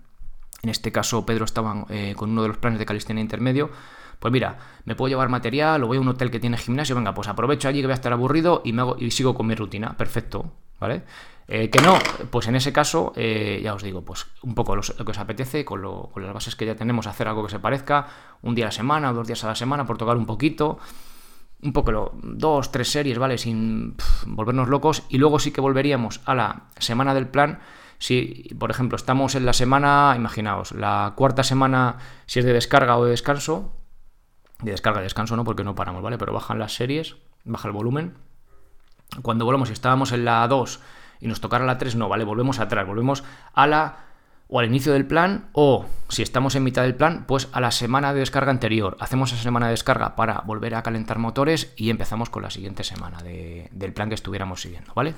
en 0.62 0.70
este 0.70 0.92
caso 0.92 1.24
Pedro 1.24 1.44
estaba 1.44 1.86
eh, 1.88 2.14
con 2.16 2.30
uno 2.30 2.42
de 2.42 2.48
los 2.48 2.58
planes 2.58 2.78
de 2.78 2.86
calistenia 2.86 3.22
intermedio, 3.22 3.70
pues 4.18 4.32
mira, 4.32 4.58
me 4.84 4.96
puedo 4.96 5.08
llevar 5.08 5.28
material 5.28 5.84
o 5.84 5.86
voy 5.86 5.98
a 5.98 6.00
un 6.00 6.08
hotel 6.08 6.30
que 6.30 6.40
tiene 6.40 6.58
gimnasio, 6.58 6.96
venga, 6.96 7.14
pues 7.14 7.28
aprovecho 7.28 7.68
allí 7.68 7.80
que 7.80 7.86
voy 7.86 7.92
a 7.92 7.94
estar 7.94 8.12
aburrido 8.12 8.62
y, 8.64 8.72
me 8.72 8.82
hago, 8.82 8.96
y 8.98 9.10
sigo 9.10 9.34
con 9.34 9.46
mi 9.46 9.54
rutina, 9.54 9.96
perfecto, 9.96 10.52
¿vale? 10.78 11.04
Eh, 11.48 11.70
que 11.70 11.80
no, 11.80 11.98
pues 12.30 12.48
en 12.48 12.56
ese 12.56 12.72
caso, 12.72 13.12
eh, 13.14 13.60
ya 13.62 13.74
os 13.74 13.82
digo, 13.82 14.04
pues 14.04 14.26
un 14.42 14.54
poco 14.54 14.74
lo, 14.74 14.82
que 14.82 15.10
os 15.10 15.18
apetece, 15.18 15.64
con, 15.64 15.80
las 15.82 16.34
bases 16.34 16.56
que 16.56 16.66
ya 16.66 16.74
tenemos, 16.74 17.06
hacer 17.06 17.28
algo 17.28 17.44
que 17.44 17.50
se 17.50 17.60
parezca, 17.60 18.06
un 18.42 18.54
día 18.54 18.64
a 18.64 18.68
la 18.68 18.72
semana 18.72 19.12
dos 19.12 19.26
días 19.26 19.44
a 19.44 19.48
la 19.48 19.54
semana, 19.54 19.86
por 19.86 19.96
tocar 19.96 20.16
un 20.16 20.26
poquito, 20.26 20.78
un 21.62 21.72
poco, 21.72 21.92
lo, 21.92 22.12
dos, 22.22 22.72
tres 22.72 22.90
series, 22.90 23.18
¿vale? 23.18 23.38
Sin 23.38 23.96
volvernos 24.26 24.68
locos, 24.68 25.04
y 25.08 25.18
luego 25.18 25.38
sí 25.38 25.52
que 25.52 25.60
volveríamos 25.60 26.20
a 26.24 26.34
la 26.34 26.64
semana 26.78 27.14
del 27.14 27.28
plan 27.28 27.60
si, 27.98 28.54
por 28.58 28.70
ejemplo, 28.70 28.96
estamos 28.96 29.34
en 29.34 29.46
la 29.46 29.52
semana, 29.52 30.14
imaginaos, 30.16 30.72
la 30.72 31.14
cuarta 31.16 31.42
semana, 31.42 31.96
si 32.26 32.40
es 32.40 32.44
de 32.44 32.52
descarga 32.52 32.98
o 32.98 33.04
de 33.04 33.10
descanso, 33.10 33.72
de 34.60 34.72
descarga 34.72 35.00
y 35.00 35.04
descanso 35.04 35.36
no, 35.36 35.44
porque 35.44 35.64
no 35.64 35.74
paramos, 35.74 36.02
¿vale? 36.02 36.18
Pero 36.18 36.32
bajan 36.32 36.58
las 36.58 36.74
series, 36.74 37.16
baja 37.44 37.68
el 37.68 37.72
volumen. 37.72 38.14
Cuando 39.22 39.44
volvemos, 39.44 39.68
si 39.68 39.72
estábamos 39.72 40.12
en 40.12 40.24
la 40.24 40.46
2 40.46 40.80
y 41.20 41.28
nos 41.28 41.40
tocara 41.40 41.64
la 41.64 41.78
3, 41.78 41.96
no, 41.96 42.08
¿vale? 42.08 42.24
Volvemos 42.24 42.58
atrás, 42.58 42.86
volvemos 42.86 43.24
a 43.54 43.66
la 43.66 43.96
o 44.48 44.60
al 44.60 44.66
inicio 44.66 44.92
del 44.92 45.06
plan 45.06 45.48
o 45.52 45.86
si 46.08 46.22
estamos 46.22 46.54
en 46.54 46.62
mitad 46.62 46.82
del 46.82 46.94
plan, 46.94 47.24
pues 47.26 47.48
a 47.52 47.60
la 47.60 47.70
semana 47.70 48.12
de 48.12 48.20
descarga 48.20 48.50
anterior. 48.50 48.96
Hacemos 49.00 49.32
esa 49.32 49.42
semana 49.42 49.66
de 49.66 49.72
descarga 49.72 50.14
para 50.14 50.42
volver 50.42 50.74
a 50.74 50.82
calentar 50.82 51.18
motores 51.18 51.72
y 51.76 51.90
empezamos 51.90 52.30
con 52.30 52.42
la 52.42 52.50
siguiente 52.50 52.84
semana 52.84 53.18
del 53.22 53.92
plan 53.92 54.08
que 54.08 54.14
estuviéramos 54.14 54.60
siguiendo, 54.60 54.92
¿vale? 54.94 55.14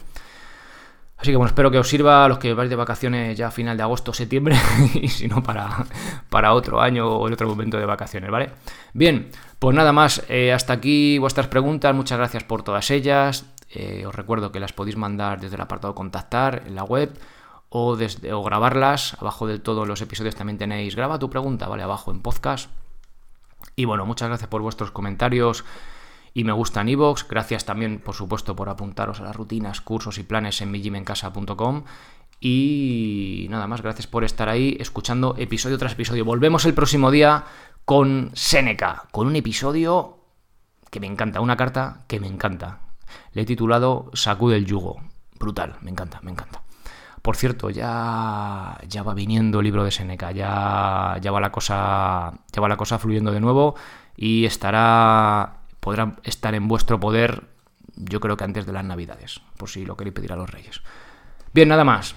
Así 1.19 1.33
que 1.33 1.37
bueno, 1.37 1.49
espero 1.49 1.71
que 1.71 1.79
os 1.79 1.89
sirva 1.89 2.25
a 2.25 2.29
los 2.29 2.39
que 2.39 2.55
vais 2.55 2.71
de 2.71 2.77
vacaciones 2.77 3.37
ya 3.37 3.49
a 3.49 3.51
final 3.51 3.77
de 3.77 3.83
agosto, 3.83 4.13
septiembre, 4.13 4.57
y 4.95 5.09
si 5.09 5.27
no 5.27 5.43
para, 5.43 5.85
para 6.31 6.55
otro 6.55 6.81
año 6.81 7.09
o 7.09 7.27
en 7.27 7.33
otro 7.33 7.49
momento 7.49 7.77
de 7.77 7.87
vacaciones, 7.87 8.31
¿vale? 8.31 8.51
Bien, 8.93 9.29
pues 9.59 9.75
nada 9.75 9.93
más, 9.93 10.25
eh, 10.29 10.53
hasta 10.53 10.75
aquí 10.75 11.19
vuestras 11.19 11.49
preguntas, 11.49 11.93
muchas 11.93 12.19
gracias 12.19 12.45
por 12.45 12.63
todas 12.63 12.91
ellas. 12.93 13.47
Eh, 13.71 14.05
os 14.07 14.15
recuerdo 14.15 14.53
que 14.53 14.61
las 14.61 14.73
podéis 14.73 14.97
mandar 14.97 15.41
desde 15.41 15.57
el 15.57 15.61
apartado 15.61 15.95
contactar 15.95 16.63
en 16.67 16.75
la 16.75 16.85
web 16.85 17.19
o, 17.69 17.97
desde, 17.97 18.33
o 18.33 18.43
grabarlas. 18.43 19.17
Abajo 19.21 19.47
de 19.47 19.59
todos 19.59 19.87
los 19.87 20.01
episodios 20.01 20.37
también 20.37 20.59
tenéis 20.59 20.97
graba 20.97 21.19
tu 21.19 21.31
pregunta, 21.31 21.69
¿vale? 21.69 21.83
Abajo 21.83 22.11
en 22.11 22.21
podcast. 22.21 22.71
Y 23.77 23.85
bueno, 23.85 24.07
muchas 24.07 24.29
gracias 24.29 24.49
por 24.49 24.63
vuestros 24.63 24.91
comentarios 24.91 25.65
y 26.35 26.45
me 26.45 26.53
gusta 26.53 26.81
en 26.81 26.89
iVoox. 26.91 27.29
Gracias 27.29 27.65
también, 27.65 28.01
por 28.01 28.15
supuesto, 28.15 28.57
por 28.57 28.69
apuntaros 28.69 29.21
a 29.21 29.25
las 29.25 29.37
rutinas, 29.37 29.81
cursos 29.81 30.19
y 30.19 30.23
planes 30.23 30.61
en 30.61 30.71
mijimencasa.com. 30.71 31.85
Y 32.41 33.47
nada 33.51 33.67
más, 33.67 33.83
gracias 33.83 34.07
por 34.07 34.25
estar 34.25 34.49
ahí 34.49 34.77
escuchando 34.81 35.35
episodio 35.39 35.79
tras 35.79 35.93
episodio. 35.93 36.25
Volvemos 36.25 36.65
el 36.65 36.75
próximo 36.75 37.11
día 37.11 37.45
con 37.85 38.31
Seneca, 38.35 39.09
con 39.11 39.27
un 39.27 39.37
episodio 39.37 40.19
que 40.91 41.01
me 41.01 41.07
encanta, 41.07 41.41
una 41.41 41.57
carta 41.57 42.05
que 42.07 42.21
me 42.21 42.29
encanta. 42.29 42.88
Le 43.33 43.43
he 43.43 43.45
titulado 43.45 44.11
Sacude 44.15 44.57
el 44.57 44.67
yugo. 44.67 45.01
Brutal, 45.39 45.77
me 45.83 45.91
encanta, 45.91 46.21
me 46.23 46.31
encanta. 46.31 46.63
Por 47.23 47.37
cierto, 47.37 47.71
ya, 47.71 48.79
ya 48.89 49.03
va 49.03 49.15
viniendo 49.15 49.61
el 49.61 49.65
libro 49.65 49.85
de 49.85 49.91
Seneca, 49.91 50.33
ya, 50.33 51.19
ya, 51.21 51.31
va 51.31 51.41
la 51.41 51.53
cosa, 51.53 52.33
ya 52.53 52.63
va 52.63 52.69
la 52.69 52.77
cosa 52.77 52.99
fluyendo 52.99 53.33
de 53.33 53.41
nuevo 53.41 53.75
y 54.17 54.45
estará 54.45 55.59
podrá 55.81 56.17
estar 56.25 56.55
en 56.55 56.69
vuestro 56.69 57.01
poder, 57.01 57.45
yo 57.97 58.21
creo 58.21 58.37
que 58.37 58.45
antes 58.45 58.67
de 58.67 58.73
las 58.73 58.85
Navidades, 58.85 59.41
por 59.57 59.69
si 59.69 59.85
lo 59.85 59.97
queréis 59.97 60.15
pedir 60.15 60.33
a 60.33 60.37
los 60.37 60.51
Reyes. 60.51 60.83
Bien, 61.53 61.69
nada 61.69 61.85
más. 61.85 62.15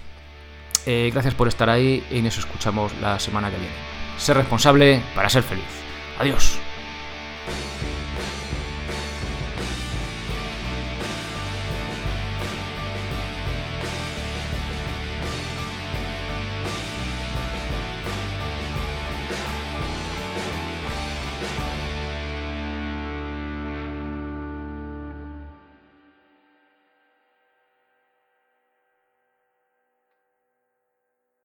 Eh, 0.85 1.09
gracias 1.13 1.35
por 1.35 1.47
estar 1.47 1.69
ahí 1.69 2.03
y 2.11 2.21
nos 2.21 2.37
escuchamos 2.37 2.93
la 3.01 3.19
semana 3.19 3.49
que 3.49 3.57
viene. 3.57 3.75
Ser 4.17 4.37
responsable 4.37 5.01
para 5.15 5.29
ser 5.29 5.43
feliz. 5.43 5.65
Adiós. 6.19 6.70